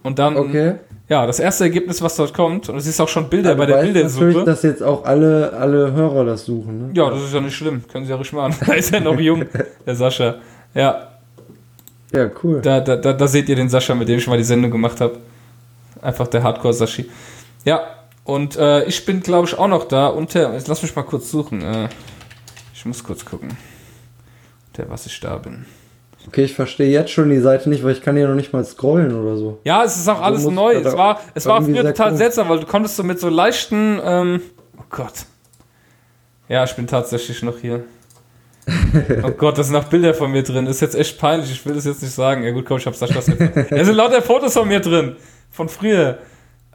[0.02, 0.36] Und dann.
[0.36, 0.74] Okay.
[1.08, 3.64] Ja, das erste Ergebnis, was dort kommt, und du siehst auch schon Bilder also bei
[3.64, 4.24] der Bildersuche.
[4.24, 6.88] natürlich, dass jetzt auch alle, alle Hörer das suchen.
[6.88, 6.90] Ne?
[6.92, 7.84] Ja, das ist ja nicht schlimm.
[7.90, 8.54] Können sie ja ruhig machen.
[8.66, 9.46] da ist ja noch jung,
[9.86, 10.34] der Sascha.
[10.74, 11.12] Ja.
[12.12, 12.60] Ja, cool.
[12.60, 15.00] Da, da, da, da seht ihr den Sascha, mit dem ich mal die Sendung gemacht
[15.00, 15.16] habe.
[16.02, 17.08] Einfach der Hardcore-Sashi.
[17.64, 17.80] Ja,
[18.24, 20.52] und äh, ich bin, glaube ich, auch noch da unter.
[20.52, 21.62] Jetzt lass mich mal kurz suchen.
[21.62, 21.88] Äh,
[22.86, 23.56] muss kurz gucken,
[24.68, 25.66] unter was ich da bin.
[26.28, 28.64] Okay, ich verstehe jetzt schon die Seite nicht, weil ich kann hier noch nicht mal
[28.64, 29.60] scrollen oder so.
[29.64, 30.74] Ja, es ist auch alles neu.
[30.74, 34.40] Es war, es war früher total seltsam, weil du konntest so mit so leichten, ähm,
[34.76, 35.26] oh Gott.
[36.48, 37.84] Ja, ich bin tatsächlich noch hier.
[39.22, 40.66] oh Gott, da sind noch Bilder von mir drin.
[40.66, 41.52] Ist jetzt echt peinlich.
[41.52, 42.42] Ich will das jetzt nicht sagen.
[42.42, 43.28] Ja gut, komm, ich hab's da jetzt.
[43.70, 45.16] Da sind lauter Fotos von mir drin.
[45.50, 46.18] Von früher.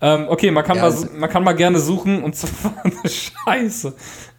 [0.01, 2.73] Ähm, okay, man kann, ja, mal, man kann mal gerne suchen und zwar
[3.05, 3.93] Scheiße.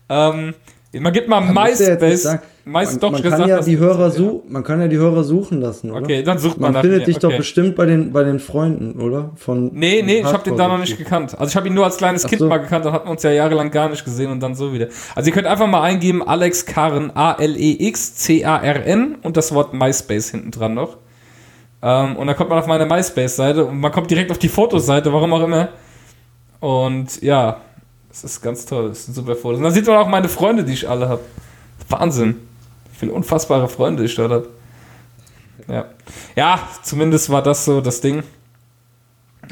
[0.09, 0.55] Ähm,
[1.01, 2.39] man gibt mal MySpace.
[2.65, 5.61] Meist man, doch man kann ja die Hörer suchen, man kann ja die Hörer suchen
[5.61, 6.03] lassen, oder?
[6.03, 7.29] Okay, dann sucht man Man findet dich okay.
[7.29, 9.33] doch bestimmt bei den bei den Freunden, oder?
[9.35, 11.35] Von Nee, nee, ich habe den da noch nicht gekannt.
[11.37, 12.47] Also ich habe ihn nur als kleines Ach Kind so.
[12.47, 14.87] mal gekannt, dann hatten wir uns ja jahrelang gar nicht gesehen und dann so wieder.
[15.17, 18.87] Also ihr könnt einfach mal eingeben Alex Karen A L E X C A R
[18.87, 20.99] N und das Wort MySpace hinten dran noch.
[21.83, 24.49] Ähm, und dann kommt man auf meine MySpace Seite und man kommt direkt auf die
[24.49, 25.71] Fotoseite, warum auch immer.
[26.61, 27.57] Und ja,
[28.13, 29.59] das ist ganz toll, das sind super Fotos.
[29.59, 31.23] Und dann sieht man auch meine Freunde, die ich alle habe.
[31.89, 32.37] Wahnsinn
[33.03, 34.49] viele unfassbare Freunde ich dort habe.
[35.67, 35.87] Ja.
[36.37, 38.23] ja, zumindest war das so das Ding.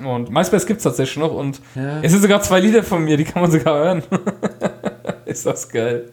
[0.05, 2.01] Und MySpace gibt es tatsächlich noch und ja.
[2.01, 4.05] es sind sogar zwei Lieder von mir, die kann man sogar hören.
[5.25, 6.11] ist das geil.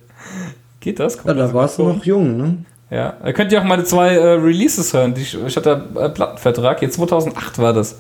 [0.80, 1.20] Geht das?
[1.24, 2.58] ja, da warst du noch jung, ne?
[2.90, 5.14] Ja, da könnt ihr auch meine zwei äh, Releases hören.
[5.14, 8.00] Die ich, ich hatte einen Plattenvertrag, jetzt 2008 war das.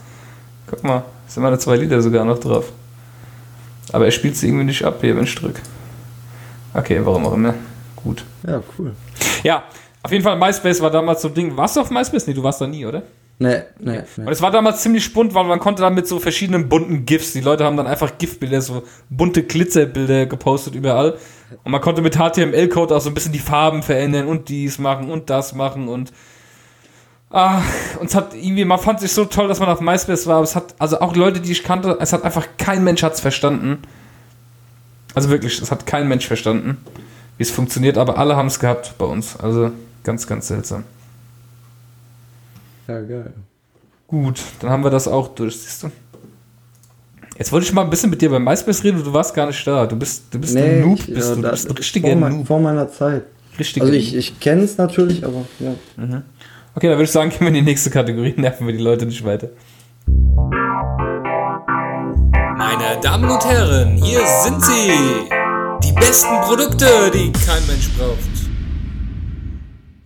[0.66, 2.72] Guck mal, sind meine zwei Lieder sogar noch drauf.
[3.92, 5.62] Aber er spielt sie irgendwie nicht ab hier, wenn ich drück.
[6.74, 7.54] Okay, warum auch immer.
[7.96, 8.24] Gut.
[8.46, 8.94] Ja, cool.
[9.44, 9.64] Ja,
[10.04, 11.58] auf jeden Fall, MySpace war damals so ein Ding.
[11.58, 12.28] Warst du auf MySpace?
[12.28, 13.04] Nee, du warst da nie, oder?
[13.40, 14.26] Nee, nee, nee.
[14.26, 17.34] Und es war damals ziemlich bunt, weil man konnte dann mit so verschiedenen bunten GIFs,
[17.34, 21.18] die Leute haben dann einfach GIF-Bilder, so bunte Glitzerbilder gepostet überall.
[21.64, 25.12] Und man konnte mit HTML-Code auch so ein bisschen die Farben verändern und dies machen
[25.12, 26.12] und das machen und
[27.30, 27.62] Ah,
[28.00, 30.44] und es hat irgendwie, man fand sich so toll, dass man auf MySpace war, aber
[30.46, 33.80] es hat, also auch Leute, die ich kannte, es hat einfach kein Mensch hat's verstanden.
[35.14, 36.78] Also wirklich, es hat kein Mensch verstanden
[37.38, 39.38] wie es funktioniert, aber alle haben es gehabt bei uns.
[39.38, 39.72] Also
[40.04, 40.84] ganz, ganz seltsam.
[42.88, 43.34] Ja, geil.
[44.08, 45.92] Gut, dann haben wir das auch durch, siehst du?
[47.38, 49.68] Jetzt wollte ich mal ein bisschen mit dir bei MySpace reden, du warst gar nicht
[49.68, 49.86] da.
[49.86, 51.42] Du bist, du bist nee, ein Noob, ich, bist ja, du.
[51.42, 52.48] Du bist ein richtiger vor Noob.
[52.48, 53.24] Vor meiner Zeit.
[53.60, 55.76] Richtiger also ich, ich kenne es natürlich, aber ja.
[55.98, 56.24] Mhm.
[56.78, 59.08] Okay, dann würde ich sagen, gehen wir in die nächste Kategorie, nerven wir die Leute
[59.08, 59.50] nicht weiter.
[62.56, 64.92] Meine Damen und Herren, hier sind sie.
[65.84, 68.20] Die besten Produkte, die kein Mensch braucht.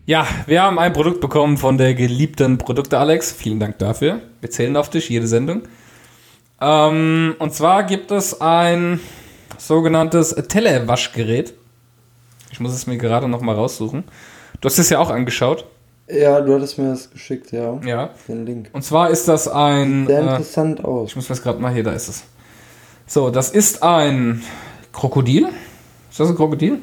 [0.05, 3.34] Ja, wir haben ein Produkt bekommen von der geliebten Produkte Alex.
[3.34, 4.22] Vielen Dank dafür.
[4.39, 5.63] Wir zählen auf dich, jede Sendung.
[6.61, 9.01] Ähm, und zwar gibt es ein
[9.57, 11.53] sogenanntes Telewaschgerät.
[12.49, 14.05] Ich muss es mir gerade noch mal raussuchen.
[14.61, 15.65] Du hast es ja auch angeschaut.
[16.14, 17.80] Ja, du hattest mir das geschickt, ja.
[17.86, 18.09] Ja.
[18.28, 18.70] Den Link.
[18.74, 19.99] Und zwar ist das ein.
[19.99, 21.09] Sieht sehr äh, interessant aus.
[21.09, 22.24] Ich muss das gerade mal hier, da ist es.
[23.07, 24.41] So, das ist ein
[24.91, 25.47] Krokodil.
[26.09, 26.80] Ist das ein Krokodil?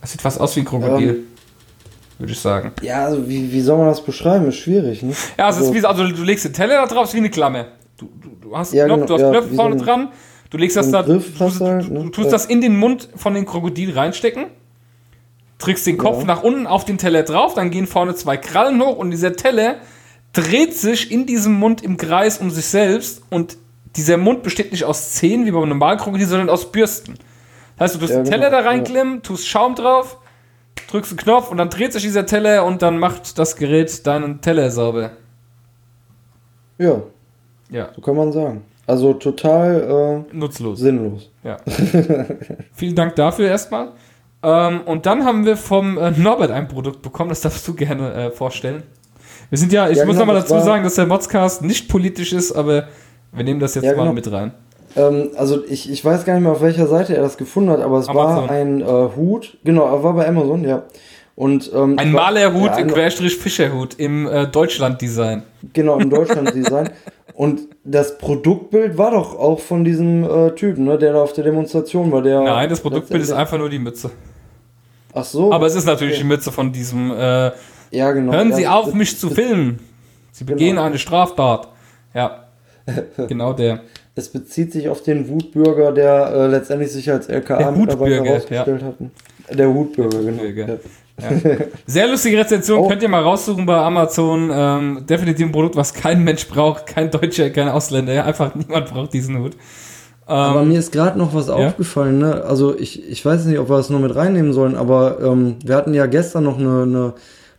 [0.00, 1.10] Das sieht fast aus wie ein Krokodil.
[1.10, 1.26] Ähm,
[2.18, 2.72] würde ich sagen.
[2.82, 4.46] Ja, also wie, wie soll man das beschreiben?
[4.48, 5.12] Ist schwierig, ne?
[5.38, 7.30] Ja, es also, ist wie, also du legst den Teller da drauf, ist wie eine
[7.30, 7.66] Klamme.
[7.96, 10.08] Du, du, du hast, ja, Knopf, genau, du hast ja, Knöpfe vorne so dran,
[10.50, 12.02] du legst das da, du, halt, ne?
[12.02, 14.46] du, tust das in den Mund von dem Krokodil reinstecken,
[15.60, 16.24] drückst den Kopf ja.
[16.24, 19.76] nach unten auf den Teller drauf, dann gehen vorne zwei Krallen hoch und dieser Teller
[20.32, 23.56] dreht sich in diesem Mund im Kreis um sich selbst und
[23.96, 27.14] dieser Mund besteht nicht aus Zähnen wie beim normalen Krokodil, sondern aus Bürsten.
[27.76, 29.20] Das heißt, du tust ja, den Teller genau, da reinklemmen, ja.
[29.20, 30.18] tust Schaum drauf,
[30.90, 34.40] drückst einen Knopf und dann dreht sich dieser Teller und dann macht das Gerät deinen
[34.40, 35.12] Teller sauber.
[36.78, 37.02] Ja.
[37.70, 37.90] Ja.
[37.94, 38.62] So kann man sagen.
[38.86, 40.80] Also total äh, nutzlos.
[40.80, 41.30] Sinnlos.
[41.44, 41.58] Ja.
[42.72, 43.92] Vielen Dank dafür erstmal.
[44.42, 48.12] Ähm, und dann haben wir vom äh, Norbert ein Produkt bekommen, das darfst du gerne
[48.14, 48.82] äh, vorstellen.
[49.50, 52.32] Wir sind ja, ich ja, muss genau, nochmal dazu sagen, dass der Modscast nicht politisch
[52.32, 52.88] ist, aber
[53.32, 54.12] wir nehmen das jetzt ja, mal genau.
[54.14, 54.52] mit rein.
[54.96, 57.80] Ähm, also ich, ich weiß gar nicht mehr, auf welcher Seite er das gefunden hat,
[57.80, 58.48] aber es Amazon.
[58.48, 59.58] war ein äh, Hut.
[59.64, 60.84] Genau, er war bei Amazon, ja.
[61.36, 65.42] Und, ähm, ein Malerhut, ja, Querstrich Fischerhut im äh, Deutschland-Design.
[65.72, 66.90] Genau, im Deutschland-Design.
[67.34, 71.44] Und das Produktbild war doch auch von diesem äh, Typen, ne, der da auf der
[71.44, 72.20] Demonstration war.
[72.20, 74.10] Der Nein, das Produktbild ist einfach nur die Mütze.
[75.12, 75.52] Ach so.
[75.52, 76.22] Aber es ist natürlich okay.
[76.22, 77.10] die Mütze von diesem.
[77.10, 77.50] Äh,
[77.90, 78.32] ja, genau.
[78.32, 79.80] Hören Sie ja, auf, mich zu filmen.
[80.32, 80.82] Sie begehen genau.
[80.82, 81.68] eine Straftat.
[82.14, 82.46] Ja.
[83.28, 83.80] genau der.
[84.14, 88.86] Es bezieht sich auf den Wutbürger, der äh, letztendlich sich als LKA-Mitarbeiter herausgestellt ja.
[88.88, 89.58] hat.
[89.58, 90.42] Der Wutbürger, genau.
[91.20, 91.28] Ja.
[91.86, 92.88] Sehr lustige Rezension, oh.
[92.88, 94.50] könnt ihr mal raussuchen bei Amazon.
[94.52, 98.12] Ähm, definitiv ein Produkt, was kein Mensch braucht, kein Deutscher, kein Ausländer.
[98.12, 99.52] Ja, einfach niemand braucht diesen Hut.
[100.30, 101.54] Ähm, aber mir ist gerade noch was ja?
[101.54, 102.18] aufgefallen.
[102.18, 102.44] Ne?
[102.44, 105.74] Also ich, ich weiß nicht, ob wir das noch mit reinnehmen sollen, aber ähm, wir
[105.74, 107.14] hatten ja gestern noch eine, eine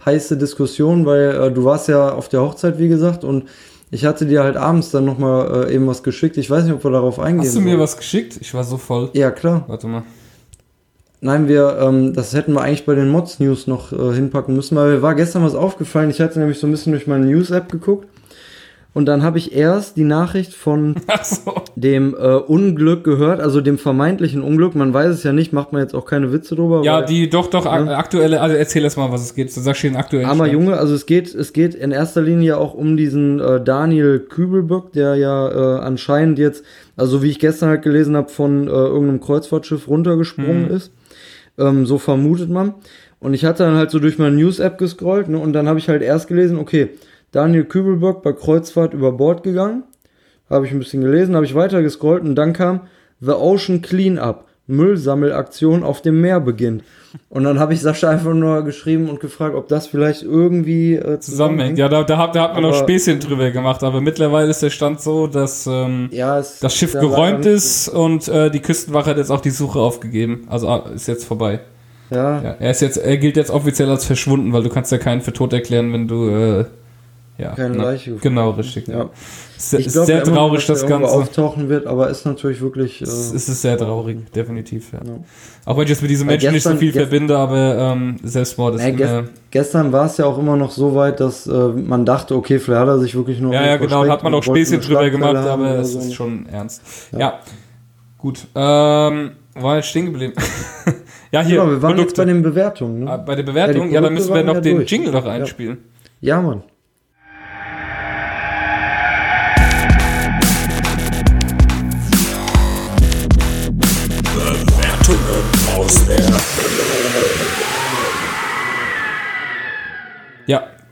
[0.06, 3.44] heiße Diskussion, weil äh, du warst ja auf der Hochzeit, wie gesagt, und
[3.92, 6.38] ich hatte dir halt abends dann nochmal äh, eben was geschickt.
[6.38, 7.46] Ich weiß nicht, ob wir darauf eingehen.
[7.46, 8.38] Hast du mir was geschickt?
[8.40, 9.10] Ich war so voll.
[9.12, 9.66] Ja, klar.
[9.68, 10.04] Warte mal.
[11.20, 14.78] Nein, wir, ähm, das hätten wir eigentlich bei den Mods News noch äh, hinpacken müssen,
[14.78, 16.10] weil mir war gestern was aufgefallen.
[16.10, 18.08] Ich hatte nämlich so ein bisschen durch meine News-App geguckt
[18.94, 21.54] und dann habe ich erst die Nachricht von so.
[21.76, 24.76] dem äh, Unglück gehört, also dem vermeintlichen Unglück.
[24.76, 26.82] Man weiß es ja nicht, macht man jetzt auch keine Witze drüber.
[26.84, 27.96] Ja, weil, die doch, doch, ne?
[27.96, 29.56] aktuelle, also erzähl erst mal, was es geht.
[29.56, 30.62] Du sagst hier den aktuellen Armer Stand.
[30.62, 34.92] Junge, also es geht, es geht in erster Linie auch um diesen äh, Daniel Kübelböck,
[34.92, 36.66] der ja äh, anscheinend jetzt,
[36.98, 40.76] also wie ich gestern halt gelesen habe, von äh, irgendeinem Kreuzfahrtschiff runtergesprungen mhm.
[40.76, 40.92] ist.
[41.58, 42.74] Ähm, so vermutet man.
[43.22, 45.88] Und ich hatte dann halt so durch meine News-App gescrollt ne, und dann habe ich
[45.88, 46.90] halt erst gelesen, okay,
[47.32, 49.84] Daniel Kübelberg bei Kreuzfahrt über Bord gegangen.
[50.50, 52.82] Habe ich ein bisschen gelesen, habe ich weiter gescrollt und dann kam
[53.22, 54.46] The Ocean Cleanup.
[54.72, 56.84] Müllsammelaktion auf dem Meer beginnt.
[57.30, 61.20] Und dann habe ich Sascha einfach nur geschrieben und gefragt, ob das vielleicht irgendwie äh,
[61.20, 61.78] zusammenhängt.
[61.78, 64.62] Ja, da, da, hat, da hat man aber, noch Späßchen drüber gemacht, aber mittlerweile ist
[64.62, 69.18] der Stand so, dass ähm, ja, das Schiff geräumt ist und äh, die Küstenwache hat
[69.18, 70.48] jetzt auch die Suche aufgegeben.
[70.50, 71.60] Also ah, ist jetzt vorbei.
[72.10, 72.42] Ja.
[72.42, 72.56] ja.
[72.60, 75.34] Er ist jetzt, er gilt jetzt offiziell als verschwunden, weil du kannst ja keinen für
[75.34, 76.66] tot erklären, wenn du äh,
[77.42, 78.22] ja, keine Leiche gefunden.
[78.22, 78.88] Genau, richtig.
[78.88, 79.10] Ja.
[79.58, 81.10] Sehr, ich glaub, sehr traurig, immer, das Ganze.
[81.10, 83.02] auftauchen wird, aber ist natürlich wirklich.
[83.02, 84.94] Äh, es ist sehr traurig, definitiv.
[84.94, 85.00] Ja.
[85.04, 85.20] ja.
[85.66, 88.76] Auch wenn ich jetzt mit diesen Menschen gestern, nicht so viel verbinde, aber ähm, Selbstmord
[88.76, 88.84] ist.
[88.84, 92.36] Nee, gest gestern war es ja auch immer noch so weit, dass äh, man dachte,
[92.36, 93.54] okay, vielleicht hat er sich wirklich nur.
[93.54, 96.00] Ja, ja, genau, hat man auch Späßchen drüber gemacht, aber es so.
[96.00, 96.82] ist schon ernst.
[97.12, 97.40] Ja, ja.
[98.18, 98.48] gut.
[98.56, 100.34] Ähm, war jetzt stehen geblieben.
[101.32, 101.58] ja, hier.
[101.58, 102.02] Genau, wir waren Produkte.
[102.02, 103.04] jetzt bei den Bewertungen.
[103.04, 103.12] Ne?
[103.12, 104.92] Ah, bei den Bewertungen, ja, ja dann müssen wir noch den durch.
[104.92, 105.80] Jingle noch einspielen.
[106.22, 106.64] Ja, Mann.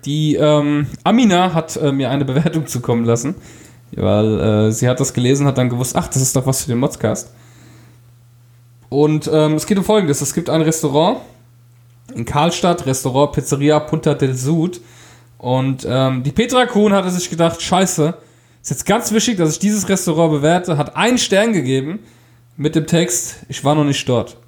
[0.06, 3.36] Die ähm, Amina hat äh, mir eine Bewertung zukommen lassen,
[3.92, 6.70] weil äh, sie hat das gelesen, hat dann gewusst, ach, das ist doch was für
[6.70, 7.32] den Modscast.
[8.90, 11.20] Und ähm, es geht um Folgendes: Es gibt ein Restaurant
[12.16, 14.82] in Karlstadt, Restaurant Pizzeria Punta del Sud.
[15.38, 18.14] Und ähm, die Petra Kuhn hatte sich gedacht, scheiße,
[18.62, 22.00] ist jetzt ganz wichtig, dass ich dieses Restaurant bewerte, hat einen Stern gegeben
[22.58, 24.36] mit dem Text, ich war noch nicht dort.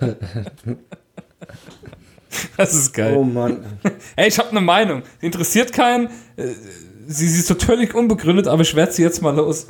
[2.56, 3.14] das ist geil.
[3.16, 3.64] Oh Mann.
[4.16, 5.02] Ey, ich habe eine Meinung.
[5.20, 6.06] Interessiert keinen.
[6.36, 6.48] Äh,
[7.06, 9.66] sie, sie ist so völlig unbegründet, aber ich werde sie jetzt mal los.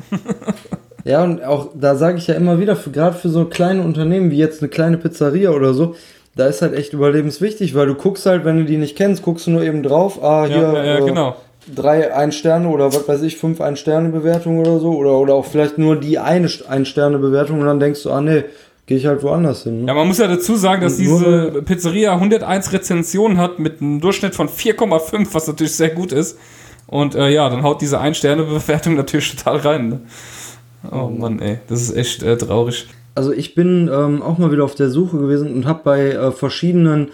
[1.04, 4.38] ja, und auch da sage ich ja immer wieder, gerade für so kleine Unternehmen wie
[4.38, 5.94] jetzt eine kleine Pizzeria oder so,
[6.36, 9.46] da ist halt echt überlebenswichtig, weil du guckst halt, wenn du die nicht kennst, guckst
[9.46, 11.36] du nur eben drauf, ah, hier, ja, ja, ja, genau.
[11.74, 15.96] drei Ein-Sterne oder was weiß ich, fünf Ein-Sterne-Bewertungen oder so, oder, oder auch vielleicht nur
[15.96, 18.44] die eine Ein-Sterne-Bewertung und dann denkst du, ah, nee,
[18.88, 19.82] gehe ich halt woanders hin.
[19.82, 19.86] Ne?
[19.86, 24.34] Ja, man muss ja dazu sagen, dass diese Pizzeria 101 Rezensionen hat mit einem Durchschnitt
[24.34, 26.36] von 4,5, was natürlich sehr gut ist.
[26.88, 29.88] Und äh, ja, dann haut diese Ein-Sterne-Bewertung natürlich total rein.
[29.88, 30.00] Ne?
[30.90, 34.62] Oh Mann, ey, das ist echt äh, traurig also ich bin ähm, auch mal wieder
[34.62, 37.08] auf der Suche gewesen und habe bei äh, verschiedenen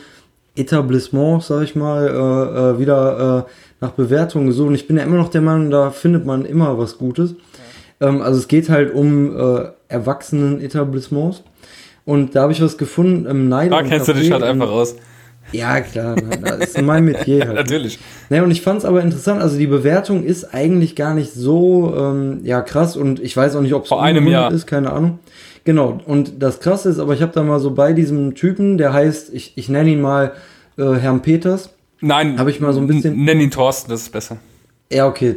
[0.54, 3.50] Etablissements, sag ich mal, äh, äh, wieder äh,
[3.80, 4.68] nach Bewertungen gesucht.
[4.68, 7.34] Und ich bin ja immer noch der Meinung, da findet man immer was Gutes.
[8.00, 8.08] Ja.
[8.08, 11.42] Ähm, also es geht halt um äh, Erwachsenen-Etablissements.
[12.04, 13.72] Und da habe ich was gefunden im Neid.
[13.72, 14.96] Da kennst du dich halt einfach aus.
[15.52, 17.48] Ja, klar, das ist mein Metier halt.
[17.50, 17.54] Ne?
[17.54, 17.98] Natürlich.
[18.28, 21.94] Naja, und ich fand es aber interessant, also die Bewertung ist eigentlich gar nicht so
[21.96, 24.92] ähm, ja, krass und ich weiß auch nicht, ob es vor einem Jahr ist, keine
[24.92, 25.18] Ahnung.
[25.64, 28.92] Genau, und das Krasse ist, aber ich habe da mal so bei diesem Typen, der
[28.92, 30.32] heißt, ich, ich nenne ihn mal
[30.76, 31.70] äh, Herrn Peters.
[32.00, 33.24] Nein, habe ich mal so ein bisschen.
[33.24, 34.36] Nenn ihn Thorsten, das ist besser.
[34.92, 35.36] Ja, okay.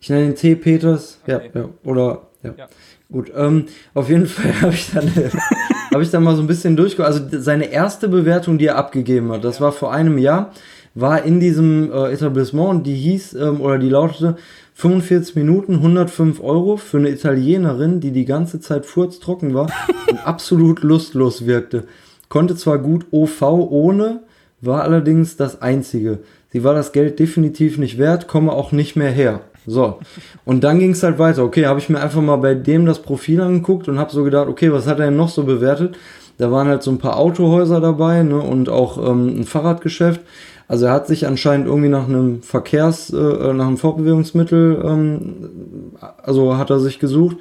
[0.00, 0.56] Ich nenne ihn T.
[0.56, 1.18] Peters.
[1.22, 1.50] Okay.
[1.54, 2.54] Ja, ja, oder, ja.
[2.56, 2.68] ja.
[3.12, 5.08] Gut, ähm, auf jeden Fall habe ich dann,
[5.94, 7.06] habe ich dann mal so ein bisschen durchgeguckt.
[7.06, 10.52] Also seine erste Bewertung, die er abgegeben hat, das war vor einem Jahr,
[10.94, 14.36] war in diesem äh, Etablissement, die hieß ähm, oder die lautete
[14.74, 19.70] 45 Minuten, 105 Euro für eine Italienerin, die die ganze Zeit furztrocken war
[20.10, 21.84] und absolut lustlos wirkte.
[22.28, 24.22] Konnte zwar gut OV ohne,
[24.60, 26.20] war allerdings das einzige.
[26.52, 29.40] Sie war das Geld definitiv nicht wert, komme auch nicht mehr her.
[29.66, 29.98] So,
[30.44, 31.42] und dann ging es halt weiter.
[31.42, 34.48] Okay, habe ich mir einfach mal bei dem das Profil angeguckt und habe so gedacht,
[34.48, 35.96] okay, was hat er denn noch so bewertet?
[36.36, 40.20] Da waren halt so ein paar Autohäuser dabei ne, und auch ähm, ein Fahrradgeschäft.
[40.66, 45.92] Also er hat sich anscheinend irgendwie nach einem Verkehrs, äh, nach einem Fortbewegungsmittel, ähm,
[46.22, 47.36] also hat er sich gesucht.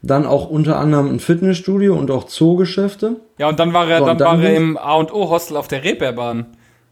[0.00, 3.16] Dann auch unter anderem ein Fitnessstudio und auch Zoogeschäfte.
[3.38, 6.46] Ja, und dann war er, so, dann, dann war er im A&O-Hostel auf der Reeperbahn.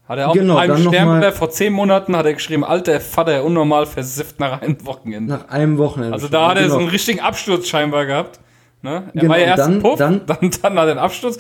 [0.08, 3.44] Hat er auch genau, mit einem Sternbewerb vor zehn Monaten hat er geschrieben, alter Vater,
[3.44, 5.34] unnormal versifft nach einem Wochenende.
[5.34, 6.14] Nach einem Wochenende.
[6.14, 6.74] Also da hat er genau.
[6.74, 8.38] so einen richtigen Absturz scheinbar gehabt.
[8.82, 9.10] Ne?
[9.14, 11.38] Er genau, war ja erst dann, Puff, dann, dann, dann hat er einen Absturz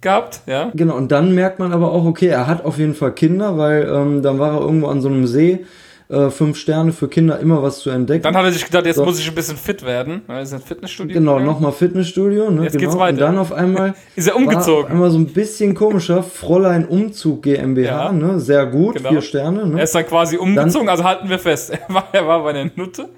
[0.00, 0.70] gehabt, ja.
[0.74, 3.88] Genau, und dann merkt man aber auch, okay, er hat auf jeden Fall Kinder, weil
[3.92, 5.66] ähm, dann war er irgendwo an so einem See,
[6.14, 8.22] äh, fünf Sterne für Kinder, immer was zu entdecken.
[8.22, 9.04] Dann hat er sich gedacht, jetzt so.
[9.04, 10.22] muss ich ein bisschen fit werden.
[10.28, 11.14] Das ist ein Fitnessstudio.
[11.14, 12.50] Genau, nochmal Fitnessstudio.
[12.50, 12.84] Ne, jetzt genau.
[12.84, 13.12] geht's weiter.
[13.12, 14.92] Und dann auf einmal ist er umgezogen.
[14.92, 18.12] einmal so ein bisschen komischer, Fräulein Umzug GmbH, ja.
[18.12, 18.38] ne?
[18.40, 19.10] Sehr gut, genau.
[19.10, 19.66] vier Sterne.
[19.66, 19.78] Ne?
[19.78, 22.52] Er ist dann quasi umgezogen, dann, also halten wir fest, er war, er war bei
[22.52, 23.08] der Nutte.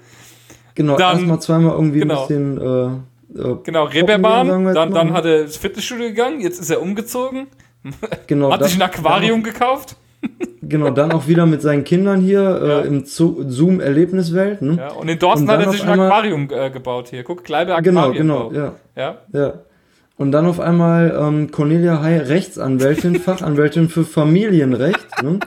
[0.75, 2.21] Genau, erstmal zweimal irgendwie genau.
[2.21, 6.69] ein bisschen äh, äh, genau, Reeperbahn, dann, dann hat er ins Fitnessstudio gegangen, jetzt ist
[6.69, 7.47] er umgezogen.
[8.27, 9.95] Genau, hat sich ein Aquarium gekauft.
[10.61, 12.79] Genau, dann auch wieder mit seinen Kindern hier ja.
[12.81, 14.61] äh, im Zoom-Erlebniswelt.
[14.61, 14.77] Ne?
[14.77, 17.23] Ja, und in Dorsten und hat er sich ein Aquarium äh, gebaut hier.
[17.23, 18.13] Guck, Kleibe Aquarium.
[18.13, 19.17] Genau, genau, ja.
[19.33, 19.39] ja.
[19.39, 19.53] ja.
[20.17, 25.21] Und dann auf einmal ähm, Cornelia Hay, Rechtsanwältin, Fachanwältin für Familienrecht.
[25.21, 25.39] Ne?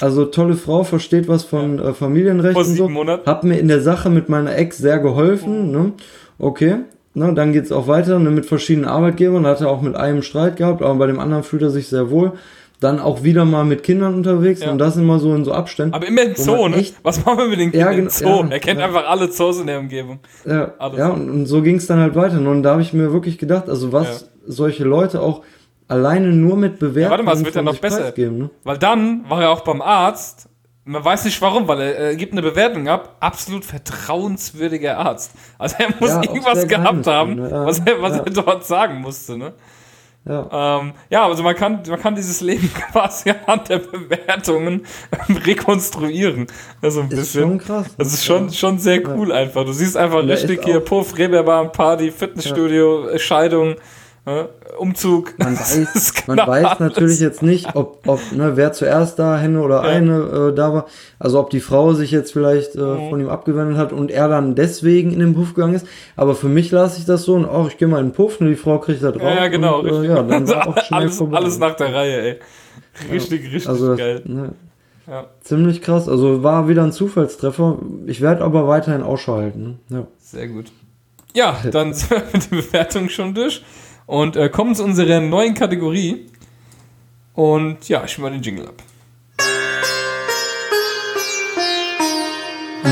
[0.00, 2.88] Also tolle Frau, versteht was von äh, Familienrecht Vor und so.
[2.88, 3.28] Monaten.
[3.28, 5.70] Hat mir in der Sache mit meiner Ex sehr geholfen.
[5.70, 5.92] Ne?
[6.38, 6.78] Okay.
[7.12, 9.42] Ne, dann geht es auch weiter ne, mit verschiedenen Arbeitgebern.
[9.42, 11.88] Da hat er auch mit einem Streit gehabt, aber bei dem anderen fühlt er sich
[11.88, 12.32] sehr wohl.
[12.80, 14.70] Dann auch wieder mal mit Kindern unterwegs ja.
[14.70, 15.94] und das immer so in so Abständen.
[15.94, 16.84] Aber immer im Zoo, ne?
[17.02, 18.44] Was machen wir mit den Kindern ja, im Zoo?
[18.44, 20.18] Ja, er kennt einfach alle Zoos in der Umgebung.
[20.46, 22.38] Ja, ja und, und so ging es dann halt weiter.
[22.38, 25.42] Und da habe ich mir wirklich gedacht, also was solche Leute auch
[25.88, 27.10] alleine nur mit Bewertungen.
[27.10, 28.12] warte mal, es wird ja noch besser.
[28.12, 28.50] Geben, ne?
[28.64, 30.48] Weil dann war er auch beim Arzt
[30.90, 33.16] man weiß nicht warum, weil er, er gibt eine Bewertung ab.
[33.20, 35.32] Absolut vertrauenswürdiger Arzt.
[35.58, 39.52] Also er muss irgendwas gehabt haben, ja, was, er, was er dort sagen musste, ne?
[40.26, 40.80] Ja.
[40.80, 44.86] Ähm, ja, also man kann, man kann dieses Leben quasi anhand der Bewertungen
[45.46, 46.46] rekonstruieren.
[46.82, 47.42] Also ein ist bisschen.
[47.42, 47.86] Schon krass.
[47.86, 47.94] Ne?
[47.98, 49.64] Das ist schon, schon sehr cool einfach.
[49.64, 53.76] Du siehst einfach richtig hier Puff, Reeperbahn, Party, Fitnessstudio, Scheidung.
[54.78, 55.34] Umzug.
[55.38, 59.76] Man weiß, man weiß natürlich jetzt nicht, ob, ob ne, wer zuerst da Henne oder
[59.76, 59.88] ja.
[59.88, 60.86] eine äh, da war.
[61.18, 63.08] Also ob die Frau sich jetzt vielleicht äh, mhm.
[63.08, 65.86] von ihm abgewendet hat und er dann deswegen in den Puff gegangen ist.
[66.16, 68.40] Aber für mich lasse ich das so und auch ich gehe mal in den Puff
[68.40, 69.22] und die Frau kriegt da drauf.
[69.22, 69.80] Ja, genau.
[69.80, 71.36] Und, äh, ja, dann war auch schnell alles, vorbei.
[71.38, 72.38] alles nach der Reihe, ey.
[73.10, 74.22] Richtig, richtig also das, geil.
[74.26, 74.52] Ne,
[75.06, 75.26] ja.
[75.40, 76.08] Ziemlich krass.
[76.08, 77.78] Also war wieder ein Zufallstreffer.
[78.06, 79.80] Ich werde aber weiterhin Ausschau halten.
[79.88, 79.98] Ne?
[80.00, 80.06] Ja.
[80.18, 80.66] Sehr gut.
[81.34, 83.62] Ja, dann sind wir mit der Bewertung schon durch
[84.10, 86.26] und äh, kommen zu unserer neuen Kategorie.
[87.34, 88.82] Und ja, ich mal den Jingle ab.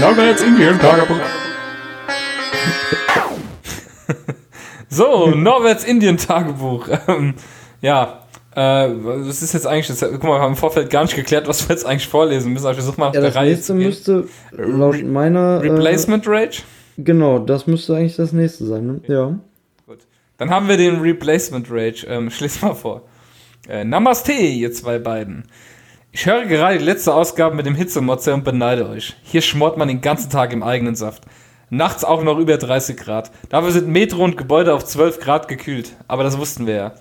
[0.00, 1.18] Norberts Indien Tagebuch.
[4.88, 6.88] so, Norberts Indien Tagebuch.
[7.08, 7.34] Ähm,
[7.82, 8.22] ja,
[8.54, 8.88] Äh,
[9.26, 11.68] das ist jetzt eigentlich, das, guck mal, wir haben im Vorfeld gar nicht geklärt, was
[11.68, 12.66] wir jetzt eigentlich vorlesen müssen.
[12.66, 16.62] Also ich versuche mal ja, das Reihe nächste müsste laut meiner äh, Replacement äh, Rage.
[16.96, 18.86] Genau, das müsste eigentlich das nächste sein.
[18.86, 19.00] Ne?
[19.06, 19.38] Ja.
[20.38, 22.06] Dann haben wir den Replacement Rage.
[22.06, 23.02] Ähm, schließ mal vor.
[23.68, 25.44] Äh, Namaste, ihr zwei beiden.
[26.12, 29.14] Ich höre gerade die letzte Ausgabe mit dem Hitzemotze und beneide euch.
[29.22, 31.24] Hier schmort man den ganzen Tag im eigenen Saft.
[31.70, 33.30] Nachts auch noch über 30 Grad.
[33.50, 35.96] Dafür sind Metro und Gebäude auf 12 Grad gekühlt.
[36.06, 36.94] Aber das wussten wir ja.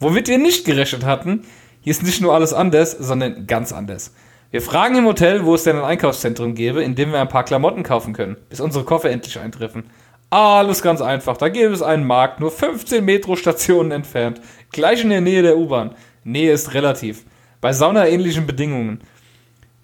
[0.00, 1.42] Womit wir nicht gerechnet hatten,
[1.80, 4.14] hier ist nicht nur alles anders, sondern ganz anders.
[4.50, 7.44] Wir fragen im Hotel, wo es denn ein Einkaufszentrum gäbe, in dem wir ein paar
[7.44, 9.90] Klamotten kaufen können, bis unsere Koffer endlich eintreffen.
[10.34, 11.36] Alles ganz einfach.
[11.36, 14.40] Da gäbe es einen Markt, nur 15 Metrostationen entfernt,
[14.72, 15.94] gleich in der Nähe der U-Bahn.
[16.24, 17.24] Nähe ist relativ.
[17.60, 19.02] Bei saunaähnlichen Bedingungen.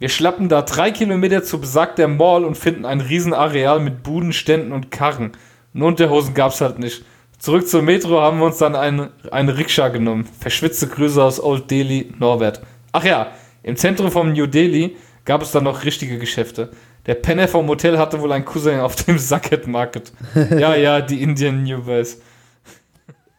[0.01, 4.73] Wir schlappen da drei Kilometer zu besagter Mall und finden ein Riesenareal mit Buden, Ständen
[4.73, 5.31] und Karren.
[5.73, 7.05] Nur Unterhosen gab's halt nicht.
[7.39, 10.29] Zurück zur Metro haben wir uns dann eine, eine Rikscha genommen.
[10.41, 12.61] Verschwitzte Grüße aus Old Delhi, Norbert.
[12.91, 13.29] Ach ja,
[13.63, 16.71] im Zentrum von New Delhi gab es dann noch richtige Geschäfte.
[17.11, 20.13] Der Penner vom Hotel hatte wohl einen Cousin auf dem Sacket Market.
[20.57, 22.21] Ja, ja, die Indian New Boys.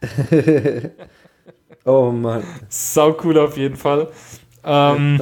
[1.86, 2.44] oh Mann.
[2.68, 4.08] Sau cool auf jeden Fall.
[4.62, 5.18] Ähm,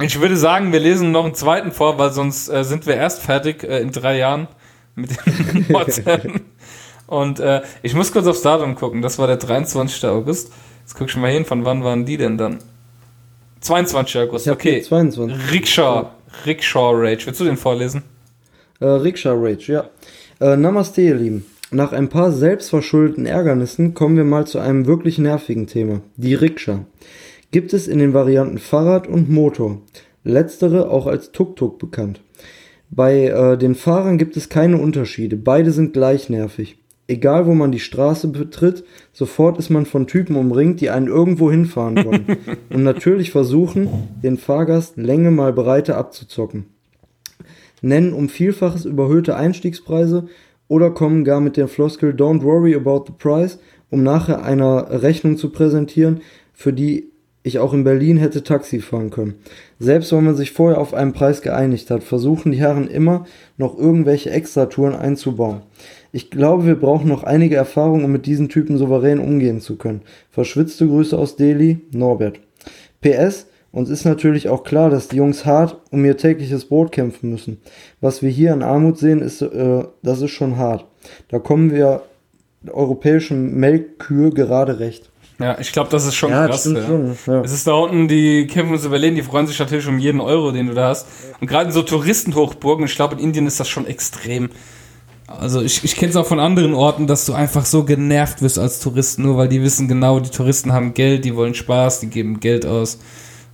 [0.00, 3.22] ich würde sagen, wir lesen noch einen zweiten vor, weil sonst äh, sind wir erst
[3.22, 4.46] fertig äh, in drei Jahren
[4.94, 6.42] mit den Motzen.
[7.08, 9.02] Und äh, ich muss kurz aufs Datum gucken.
[9.02, 10.04] Das war der 23.
[10.04, 10.52] August.
[10.82, 12.58] Jetzt guck ich mal hin, von wann waren die denn dann?
[13.62, 14.20] 22.
[14.20, 14.80] August, okay.
[14.80, 15.50] 22.
[15.50, 16.10] Rickshaw.
[16.46, 17.26] Rickshaw Rage.
[17.26, 18.02] Willst du den vorlesen?
[18.80, 19.90] Äh, Rickshaw Rage, ja.
[20.40, 21.46] Äh, Namaste, ihr Lieben.
[21.72, 26.00] Nach ein paar selbstverschuldeten Ärgernissen kommen wir mal zu einem wirklich nervigen Thema.
[26.16, 26.84] Die Rikscha.
[27.52, 29.80] Gibt es in den Varianten Fahrrad und Motor.
[30.24, 32.22] Letztere auch als Tuk-Tuk bekannt.
[32.90, 35.36] Bei äh, den Fahrern gibt es keine Unterschiede.
[35.36, 36.79] Beide sind gleich nervig.
[37.10, 41.50] Egal wo man die Straße betritt, sofort ist man von Typen umringt, die einen irgendwo
[41.50, 42.24] hinfahren wollen.
[42.70, 43.88] und natürlich versuchen,
[44.22, 46.66] den Fahrgast Länge mal Breite abzuzocken.
[47.82, 50.28] Nennen um Vielfaches überhöhte Einstiegspreise
[50.68, 53.58] oder kommen gar mit der Floskel Don't worry about the price,
[53.90, 56.20] um nachher einer Rechnung zu präsentieren,
[56.52, 57.10] für die
[57.42, 59.34] ich auch in Berlin hätte Taxi fahren können.
[59.78, 63.26] Selbst wenn man sich vorher auf einen Preis geeinigt hat, versuchen die Herren immer
[63.56, 65.62] noch irgendwelche Extratouren einzubauen.
[66.12, 70.02] Ich glaube, wir brauchen noch einige Erfahrungen, um mit diesen Typen souverän umgehen zu können.
[70.30, 72.40] Verschwitzte Grüße aus Delhi, Norbert.
[73.00, 77.30] PS, uns ist natürlich auch klar, dass die Jungs hart um ihr tägliches Brot kämpfen
[77.30, 77.60] müssen.
[78.00, 80.86] Was wir hier an Armut sehen, ist, äh, das ist schon hart.
[81.28, 82.02] Da kommen wir
[82.68, 85.10] europäischen Melkkühe gerade recht.
[85.38, 86.66] Ja, ich glaube, das ist schon ja, krass.
[86.66, 86.82] Ja.
[86.84, 87.40] Schon, ja.
[87.40, 90.52] Es ist da unten, die kämpfen uns überlegen, die freuen sich natürlich um jeden Euro,
[90.52, 91.06] den du da hast.
[91.40, 94.50] Und gerade in so Touristenhochburgen, ich glaube, in Indien ist das schon extrem.
[95.38, 98.58] Also ich, ich kenne es auch von anderen Orten, dass du einfach so genervt wirst
[98.58, 102.08] als Tourist, nur weil die wissen genau, die Touristen haben Geld, die wollen Spaß, die
[102.08, 102.98] geben Geld aus.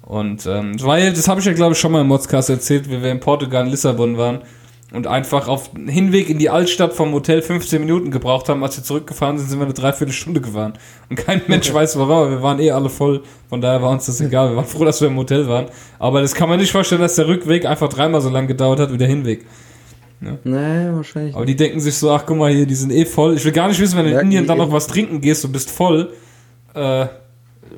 [0.03, 3.03] Und ähm, weil, das habe ich ja glaube ich schon mal im Modscast erzählt, wie
[3.03, 4.41] wir in Portugal in Lissabon waren
[4.93, 8.63] und einfach auf Hinweg in die Altstadt vom Hotel 15 Minuten gebraucht haben.
[8.63, 10.75] Als wir zurückgefahren sind, sind wir eine Dreiviertelstunde gefahren.
[11.11, 13.23] Und kein Mensch weiß warum, wir waren eh alle voll.
[13.49, 14.51] Von daher war uns das egal.
[14.51, 15.67] Wir waren froh, dass wir im Hotel waren.
[15.99, 18.93] Aber das kann man nicht vorstellen, dass der Rückweg einfach dreimal so lang gedauert hat
[18.93, 19.45] wie der Hinweg.
[20.21, 20.39] Ja.
[20.45, 21.35] Nee, wahrscheinlich.
[21.35, 23.35] Aber die denken sich so, ach guck mal hier, die sind eh voll.
[23.35, 25.53] Ich will gar nicht wissen, wenn du in Indien dann noch was trinken gehst und
[25.53, 26.13] bist voll,
[26.75, 27.07] äh,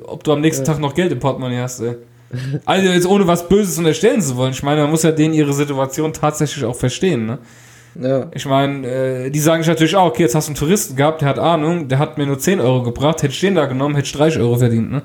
[0.03, 0.73] ob du am nächsten ja.
[0.73, 1.95] Tag noch Geld im Portemonnaie hast, ey.
[2.65, 4.51] Also jetzt ohne was Böses unterstellen zu wollen.
[4.51, 7.39] Ich meine, man muss ja denen ihre Situation tatsächlich auch verstehen, ne?
[7.99, 8.27] Ja.
[8.33, 11.21] Ich meine, äh, die sagen sich natürlich auch, okay, jetzt hast du einen Touristen gehabt,
[11.21, 13.95] der hat Ahnung, der hat mir nur 10 Euro gebracht, hätte ich den da genommen,
[13.95, 15.01] hätte ich 30 Euro verdient, ne?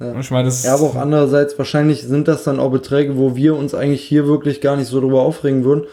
[0.00, 0.18] Ja.
[0.18, 3.56] Ich meine, das ja, aber auch andererseits, wahrscheinlich sind das dann auch Beträge, wo wir
[3.56, 5.84] uns eigentlich hier wirklich gar nicht so drüber aufregen würden.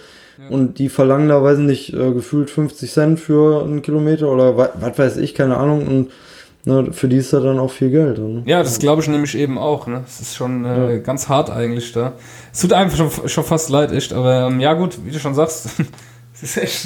[0.50, 4.98] Und die verlangen da, weiß nicht, äh, gefühlt 50 Cent für einen Kilometer oder was
[4.98, 5.88] weiß ich, keine Ahnung.
[5.88, 6.12] Und
[6.66, 8.20] ne, für die ist da dann auch viel Geld.
[8.20, 8.44] Ne?
[8.46, 9.88] Ja, das glaube ich nämlich eben auch.
[9.88, 10.02] Ne?
[10.06, 11.00] Das ist schon äh, ja.
[11.00, 12.14] ganz hart eigentlich da.
[12.54, 14.14] Es tut einfach schon, schon fast leid, echt.
[14.14, 15.70] Aber ähm, ja, gut, wie du schon sagst.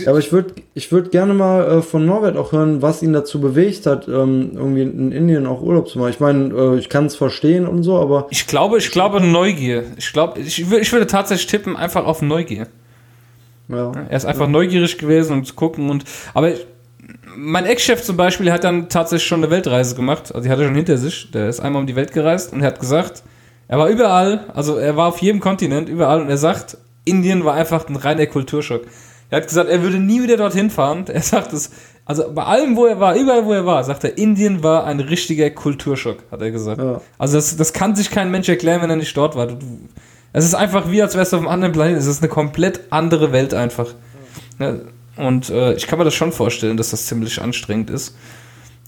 [0.08, 3.40] Aber ich würde ich würd gerne mal äh, von Norbert auch hören, was ihn dazu
[3.40, 6.10] bewegt hat, ähm, irgendwie in Indien auch Urlaub zu machen.
[6.10, 8.26] Ich meine, äh, ich kann es verstehen und so, aber.
[8.32, 9.84] Ich glaube, ich glaube Neugier.
[9.98, 12.68] Ich glaube, ich, ich würde tatsächlich tippen, einfach auf Neugier.
[13.68, 13.92] Ja.
[14.10, 14.52] Er ist einfach ja.
[14.52, 16.04] neugierig gewesen um zu gucken und
[16.34, 16.52] aber
[17.36, 20.34] mein Ex-Chef zum Beispiel hat dann tatsächlich schon eine Weltreise gemacht.
[20.34, 21.32] Also die hat er schon hinter sich.
[21.32, 23.24] Der ist einmal um die Welt gereist und er hat gesagt,
[23.68, 27.56] er war überall, also er war auf jedem Kontinent, überall und er sagt, Indien war
[27.56, 28.84] einfach ein reiner Kulturschock.
[29.30, 31.06] Er hat gesagt, er würde nie wieder dorthin fahren.
[31.12, 31.72] Er sagt es,
[32.06, 35.00] also bei allem, wo er war, überall, wo er war, sagt er, Indien war ein
[35.00, 36.82] richtiger Kulturschock, hat er gesagt.
[36.82, 37.02] Ja.
[37.18, 39.48] Also das, das kann sich kein Mensch erklären, wenn er nicht dort war.
[39.48, 39.58] Du,
[40.34, 41.98] es ist einfach wie, als wärst du auf einem anderen Planeten.
[41.98, 43.94] Es ist eine komplett andere Welt einfach.
[45.16, 48.18] Und äh, ich kann mir das schon vorstellen, dass das ziemlich anstrengend ist.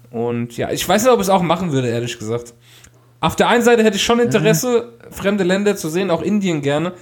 [0.09, 2.53] Und ja, ich weiß nicht, ob ich es auch machen würde, ehrlich gesagt.
[3.19, 5.13] Auf der einen Seite hätte ich schon Interesse, mhm.
[5.13, 6.93] fremde Länder zu sehen, auch Indien gerne.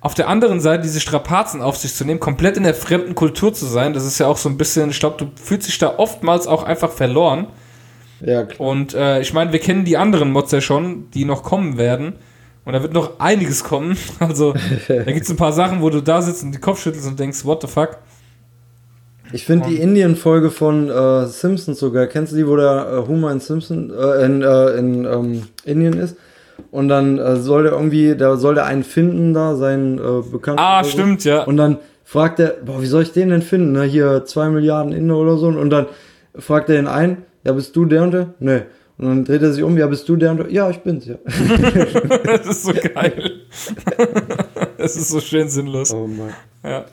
[0.00, 3.54] Auf der anderen Seite diese Strapazen auf sich zu nehmen, komplett in der fremden Kultur
[3.54, 5.96] zu sein, das ist ja auch so ein bisschen, ich glaube, du fühlst dich da
[5.98, 7.46] oftmals auch einfach verloren.
[8.20, 8.68] Ja, klar.
[8.68, 12.14] Und äh, ich meine, wir kennen die anderen Mods ja schon, die noch kommen werden.
[12.64, 13.96] Und da wird noch einiges kommen.
[14.20, 14.54] Also,
[14.88, 17.18] da gibt es ein paar Sachen, wo du da sitzt und die Kopf schüttelst und
[17.18, 17.98] denkst, what the fuck?
[19.32, 22.06] Ich finde die Indien-Folge von äh, Simpsons sogar.
[22.06, 25.94] Kennst du die, wo der äh, Homer in Simpson äh, in, äh, in ähm, Indien
[25.94, 26.16] ist?
[26.70, 30.60] Und dann äh, soll der irgendwie, da soll der einen finden, da, seinen äh, Bekannten.
[30.60, 31.44] Ah, stimmt, ja.
[31.44, 33.72] Und dann fragt er, boah, wie soll ich den denn finden?
[33.72, 35.48] Na, hier zwei Milliarden Inder oder so.
[35.48, 35.86] Und dann
[36.38, 38.34] fragt er ihn ein, ja, bist du der und der?
[38.38, 38.62] Nee.
[39.02, 40.48] Und dann dreht er sich um, ja, bist du der und?
[40.52, 41.16] Ja, ich bin's, ja.
[42.24, 43.32] das ist so geil.
[44.78, 45.92] das ist so schön sinnlos.
[45.92, 46.32] Oh Mann.
[46.62, 46.84] Ja.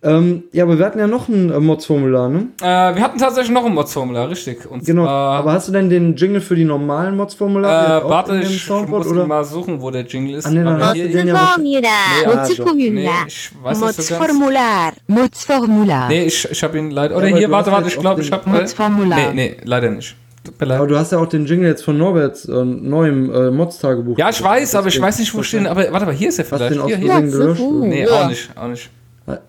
[0.00, 2.50] Ähm, ja, aber wir hatten ja noch ein äh, Mods-Formular, ne?
[2.60, 4.70] Äh, wir hatten tatsächlich noch ein Mods-Formular, richtig.
[4.70, 8.06] Und genau, zwar, aber hast du denn den Jingle für die normalen Mods-Formulare?
[8.06, 9.26] Äh, warte, ich Soundboard, muss oder?
[9.26, 10.46] mal suchen, wo der Jingle ist.
[10.46, 14.92] Ah, nee, dann hast du den ja nee, nee, ich weiß Mods-Formular.
[15.08, 16.08] Mods-Formular.
[16.08, 17.16] Nee, ich, ich habe ihn leider...
[17.16, 18.48] Oder ja, hier, warte, warte, ich glaube, ich habe...
[18.48, 19.18] Mods-Formular.
[19.18, 20.14] Nee, nee, leider nicht.
[20.58, 24.18] Aber du hast ja auch den Jingle jetzt von Norberts äh, neuem äh, Mods-Tagebuch.
[24.18, 25.66] Ja, ich weiß, aber ich weiß nicht, wo stehen.
[25.66, 26.64] Aber warte mal, hier ist er vielleicht.
[26.64, 27.22] Hast du den hier, hier.
[27.22, 27.62] gelöscht?
[27.62, 28.90] Nee, auch nicht, auch nicht.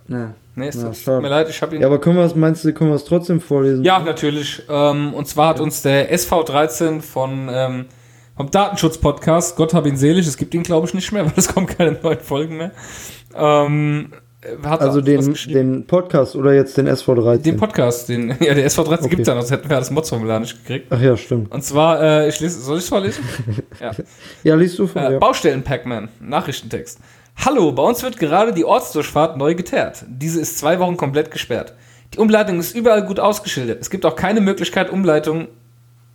[0.08, 1.82] Na, nee, es ja, tut mir leid, ich habe ihn.
[1.82, 3.84] Ja, aber können wir es, meinst du, können wir es trotzdem vorlesen?
[3.84, 4.64] Ja, natürlich.
[4.70, 7.86] Ähm, und zwar hat uns der SV13 von ähm,
[8.36, 11.54] vom Datenschutz-Podcast, Gott hab ihn selig, es gibt ihn glaube ich nicht mehr, weil es
[11.54, 12.72] kommen keine neuen Folgen mehr.
[13.36, 14.12] Ähm,
[14.64, 17.38] also den, den Podcast oder jetzt den SV13?
[17.40, 19.10] Den Podcast, den, ja, der SV13 okay.
[19.10, 20.88] gibt es ja noch, sonst hätten wir das Mods-Formular nicht gekriegt.
[20.90, 21.52] Ach ja, stimmt.
[21.52, 23.24] Und zwar, äh, ich lese, soll ich es vorlesen?
[23.82, 23.92] ja.
[24.44, 25.02] ja, liest du vor.
[25.02, 25.20] Äh, ja.
[25.20, 27.00] Baustellen-Pac-Man, Nachrichtentext.
[27.46, 30.06] Hallo, bei uns wird gerade die Ortsdurchfahrt neu geteert.
[30.08, 31.74] Diese ist zwei Wochen komplett gesperrt.
[32.14, 33.82] Die Umleitung ist überall gut ausgeschildert.
[33.82, 35.48] Es gibt auch keine Möglichkeit, Umleitung.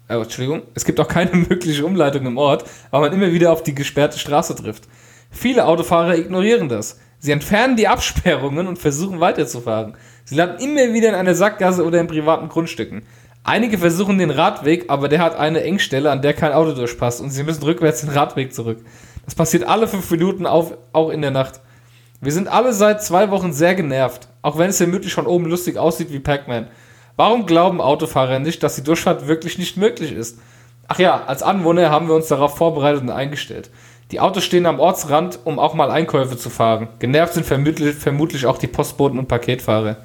[0.08, 3.62] Äh, Entschuldigung, es gibt auch keine mögliche Umleitung im Ort, weil man immer wieder auf
[3.62, 4.84] die gesperrte Straße trifft.
[5.30, 6.98] Viele Autofahrer ignorieren das.
[7.24, 9.96] Sie entfernen die Absperrungen und versuchen weiterzufahren.
[10.26, 13.06] Sie landen immer wieder in einer Sackgasse oder in privaten Grundstücken.
[13.44, 17.30] Einige versuchen den Radweg, aber der hat eine Engstelle, an der kein Auto durchpasst und
[17.30, 18.84] sie müssen rückwärts den Radweg zurück.
[19.24, 21.62] Das passiert alle fünf Minuten auf, auch in der Nacht.
[22.20, 25.78] Wir sind alle seit zwei Wochen sehr genervt, auch wenn es vermutlich von oben lustig
[25.78, 26.68] aussieht wie Pac-Man.
[27.16, 30.38] Warum glauben Autofahrer nicht, dass die Durchfahrt wirklich nicht möglich ist?
[30.88, 33.70] Ach ja, als Anwohner haben wir uns darauf vorbereitet und eingestellt.
[34.14, 36.86] Die Autos stehen am Ortsrand, um auch mal Einkäufe zu fahren.
[37.00, 39.96] Genervt sind vermutlich, vermutlich auch die Postboten und Paketfahrer.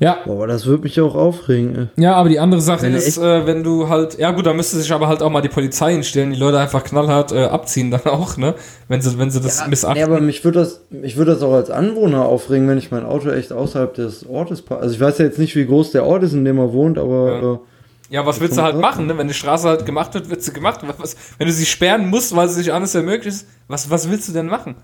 [0.00, 0.18] Ja.
[0.26, 1.88] Boah, das würde mich auch aufregen.
[1.96, 2.02] Ey.
[2.02, 4.76] Ja, aber die andere Sache wenn ist, äh, wenn du halt, ja gut, da müsste
[4.76, 8.02] sich aber halt auch mal die Polizei hinstellen, die Leute einfach knallhart äh, abziehen dann
[8.04, 8.54] auch, ne?
[8.88, 9.98] Wenn sie, wenn sie das ja, missachten.
[9.98, 13.30] Ja, aber mich würde das, würde das auch als Anwohner aufregen, wenn ich mein Auto
[13.30, 14.82] echt außerhalb des Ortes parke.
[14.82, 16.98] Also ich weiß ja jetzt nicht, wie groß der Ort ist, in dem er wohnt,
[16.98, 17.32] aber.
[17.32, 17.52] Ja.
[17.54, 17.58] Äh,
[18.12, 19.16] ja, was willst du halt machen, ne?
[19.16, 20.80] Wenn die Straße halt gemacht wird, wird sie gemacht.
[20.98, 24.28] Was, wenn du sie sperren musst, weil sie sich anders ermöglicht ist, was, was willst
[24.28, 24.74] du denn machen?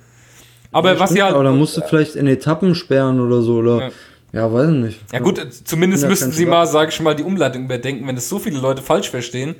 [0.72, 1.34] Aber ja, was stimmt, ja halt.
[1.34, 3.80] Aber dann musst du vielleicht in Etappen sperren oder so, oder?
[3.80, 3.90] Ja.
[4.32, 5.00] Ja, weiß ich nicht.
[5.12, 8.06] Ja, gut, zumindest ja, müssten sie mal, sage ich mal, die Umleitung überdenken.
[8.06, 9.54] Wenn es so viele Leute falsch verstehen,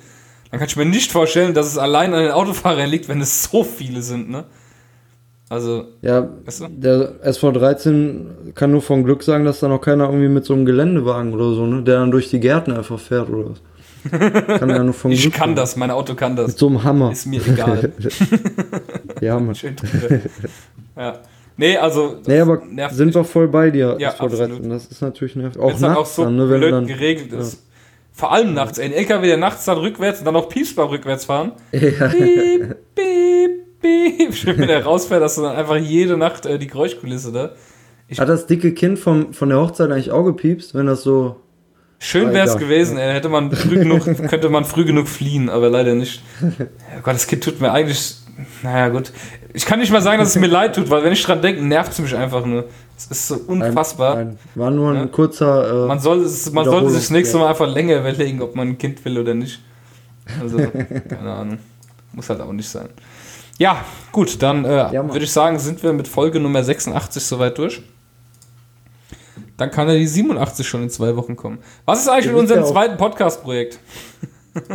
[0.50, 3.44] dann kann ich mir nicht vorstellen, dass es allein an den Autofahrern liegt, wenn es
[3.44, 4.44] so viele sind, ne?
[5.50, 6.66] Also, ja, weißt du?
[6.68, 10.66] der SV13 kann nur von Glück sagen, dass da noch keiner irgendwie mit so einem
[10.66, 13.62] Geländewagen oder so, ne, der dann durch die Gärten einfach fährt oder was.
[14.58, 15.56] Kann ja nur von ich Glück kann sagen.
[15.56, 16.48] das, mein Auto kann das.
[16.48, 17.12] Mit so einem Hammer.
[17.12, 17.92] Ist mir egal.
[19.20, 19.54] ja, Mann.
[19.54, 19.74] Schön.
[20.96, 21.18] Ja.
[21.56, 22.16] Nee, also.
[22.26, 24.68] Nee, aber sind wir voll bei dir, ja, SV13.
[24.68, 25.60] Das ist natürlich nervig.
[25.60, 27.54] Auch nachts auch so dann, ne, wenn blöd dann, geregelt ist.
[27.54, 27.58] Ja.
[28.12, 28.78] Vor allem nachts.
[28.78, 31.52] Ein LKW, der nachts dann rückwärts und dann auch piepsbar rückwärts fahren.
[31.72, 32.08] Ja.
[32.08, 33.67] Piep, piep,
[34.32, 37.52] Schön, wenn der rausfährt, dass du dann einfach jede Nacht äh, die Geräuschkulisse da.
[38.08, 41.36] Ich Hat das dicke Kind vom, von der Hochzeit eigentlich auch gepiepst, wenn das so.
[42.00, 43.12] Schön wäre es gewesen, ey.
[43.12, 46.22] Hätte man früh genug, könnte man früh genug fliehen, aber leider nicht.
[46.40, 48.16] Ja Gott, das Kind tut mir eigentlich
[48.62, 49.12] naja, gut.
[49.52, 51.62] Ich kann nicht mal sagen, dass es mir leid tut, weil wenn ich dran denke,
[51.64, 52.66] nervt es mich einfach nur.
[52.96, 54.16] Es ist so unfassbar.
[54.16, 55.06] Ein, ein, war nur ein ja.
[55.06, 55.84] kurzer.
[55.84, 58.68] Äh, man soll, es, man sollte sich das nächste Mal einfach länger überlegen, ob man
[58.68, 59.60] ein Kind will oder nicht.
[60.40, 60.58] Also,
[61.08, 61.58] keine Ahnung.
[62.12, 62.88] Muss halt auch nicht sein.
[63.58, 67.58] Ja, gut, dann äh, ja, würde ich sagen, sind wir mit Folge Nummer 86 soweit
[67.58, 67.82] durch.
[69.56, 71.58] Dann kann ja die 87 schon in zwei Wochen kommen.
[71.84, 73.78] Was ist eigentlich mit unserem zweiten Podcast-Projekt?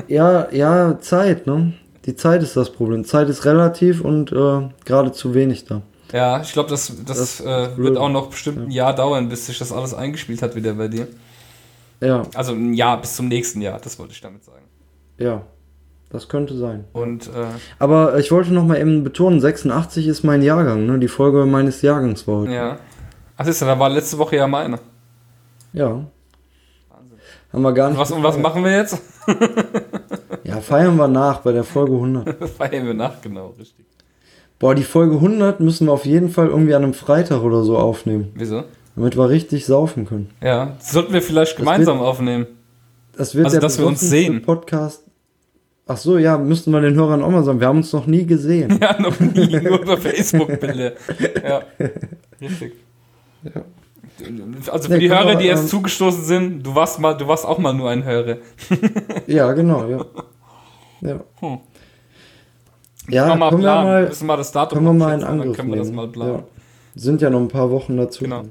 [0.07, 1.73] Ja, ja, Zeit, ne?
[2.05, 3.03] Die Zeit ist das Problem.
[3.03, 5.81] Zeit ist relativ und äh, gerade zu wenig da.
[6.14, 9.47] Ja, ich glaube, das, das, das äh, wird auch noch bestimmt ein Jahr dauern, bis
[9.47, 11.07] sich das alles eingespielt hat wieder bei dir.
[11.99, 12.22] Ja.
[12.34, 14.64] Also ein Jahr bis zum nächsten Jahr, das wollte ich damit sagen.
[15.18, 15.41] Ja,
[16.14, 16.85] das könnte sein.
[16.94, 17.48] Und, äh,
[17.80, 20.99] Aber ich wollte noch mal eben betonen, 86 ist mein Jahrgang, ne?
[20.99, 22.52] Die Folge meines Jahrgangs war heute.
[22.52, 22.77] Ja.
[23.35, 24.77] Ach, ist ja, da war letzte Woche ja meine.
[25.73, 26.06] Ja.
[26.90, 27.18] Wahnsinn.
[27.52, 27.99] Haben wir gar nicht.
[27.99, 29.02] Was, und was machen wir jetzt?
[30.44, 32.48] ja, feiern wir nach bei der Folge 100.
[32.57, 33.84] feiern wir nach, genau, richtig.
[34.60, 37.76] Boah, die Folge 100 müssen wir auf jeden Fall irgendwie an einem Freitag oder so
[37.76, 38.34] aufnehmen.
[38.35, 38.65] Wieso?
[38.95, 40.30] Damit wir richtig saufen können.
[40.41, 42.45] Ja, sollten wir vielleicht gemeinsam wird, aufnehmen.
[43.18, 44.44] Das wird also, dass wir uns sehen.
[44.44, 45.03] Podcast.
[45.85, 47.60] Ach so, ja, müssten wir den Hörern auch mal sagen.
[47.60, 48.80] Wir haben uns noch nie gesehen.
[48.81, 49.47] ja, noch nie.
[49.64, 50.93] Nur über Facebook-Bilder.
[51.43, 51.61] Ja,
[52.39, 52.73] richtig.
[53.43, 53.64] Ja.
[54.72, 57.45] Also für ja, die Hörer, die erst ähm, zugestoßen sind, du warst mal, du warst
[57.45, 58.38] auch mal nur ein Hörer.
[59.27, 60.05] ja, genau, ja.
[61.01, 61.19] Ja.
[61.39, 61.60] Hm.
[63.10, 63.88] Ja, wir mal können planen.
[63.88, 65.91] wir mal, müssen mal das Datum können wir mal einen Angriff dann können wir das
[65.91, 66.34] mal planen.
[66.35, 66.43] Ja.
[66.95, 68.23] Sind ja noch ein paar Wochen dazu.
[68.23, 68.43] Genau.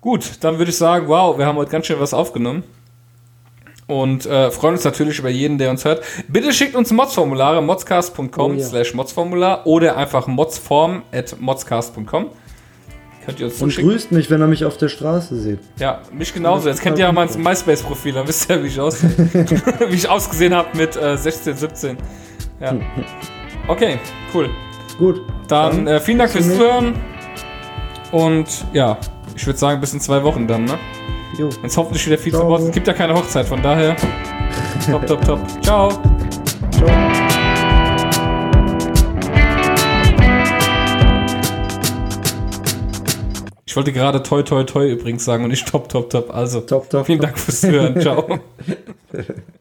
[0.00, 2.64] Gut, dann würde ich sagen, wow, wir haben heute ganz schön was aufgenommen.
[3.86, 6.02] Und äh, freuen uns natürlich über jeden, der uns hört.
[6.28, 8.64] Bitte schickt uns Modsformulare, modscast.com oh, ja.
[8.64, 12.30] slash modsformular oder einfach modsform at modscast.com.
[13.24, 15.60] Könnt ihr uns Und grüßt mich, wenn er mich auf der Straße sieht.
[15.78, 16.68] Ja, mich genauso.
[16.68, 20.54] Jetzt kennt ihr ja mein MySpace-Profil, dann wisst ihr, wie ich, aus wie ich ausgesehen
[20.54, 21.96] habe mit äh, 16, 17.
[22.60, 22.74] Ja.
[23.66, 23.98] Okay,
[24.34, 24.50] cool.
[24.98, 25.22] Gut.
[25.48, 26.94] Dann, dann äh, vielen Dank fürs Zuhören.
[28.12, 28.98] Und ja,
[29.34, 30.78] ich würde sagen, bis in zwei Wochen dann, ne?
[31.36, 31.48] Jo.
[31.62, 32.42] Jetzt hoffentlich wieder viel Ciao.
[32.42, 32.62] zu Wort.
[32.62, 33.96] Es gibt ja keine Hochzeit, von daher.
[34.86, 35.40] top, top, top.
[35.62, 35.88] Ciao.
[36.70, 36.88] Ciao.
[43.66, 46.32] Ich wollte gerade toi toi toi übrigens sagen und nicht top, top, top.
[46.32, 48.00] Also, top, top, vielen Dank fürs Zuhören.
[48.00, 48.38] Ciao.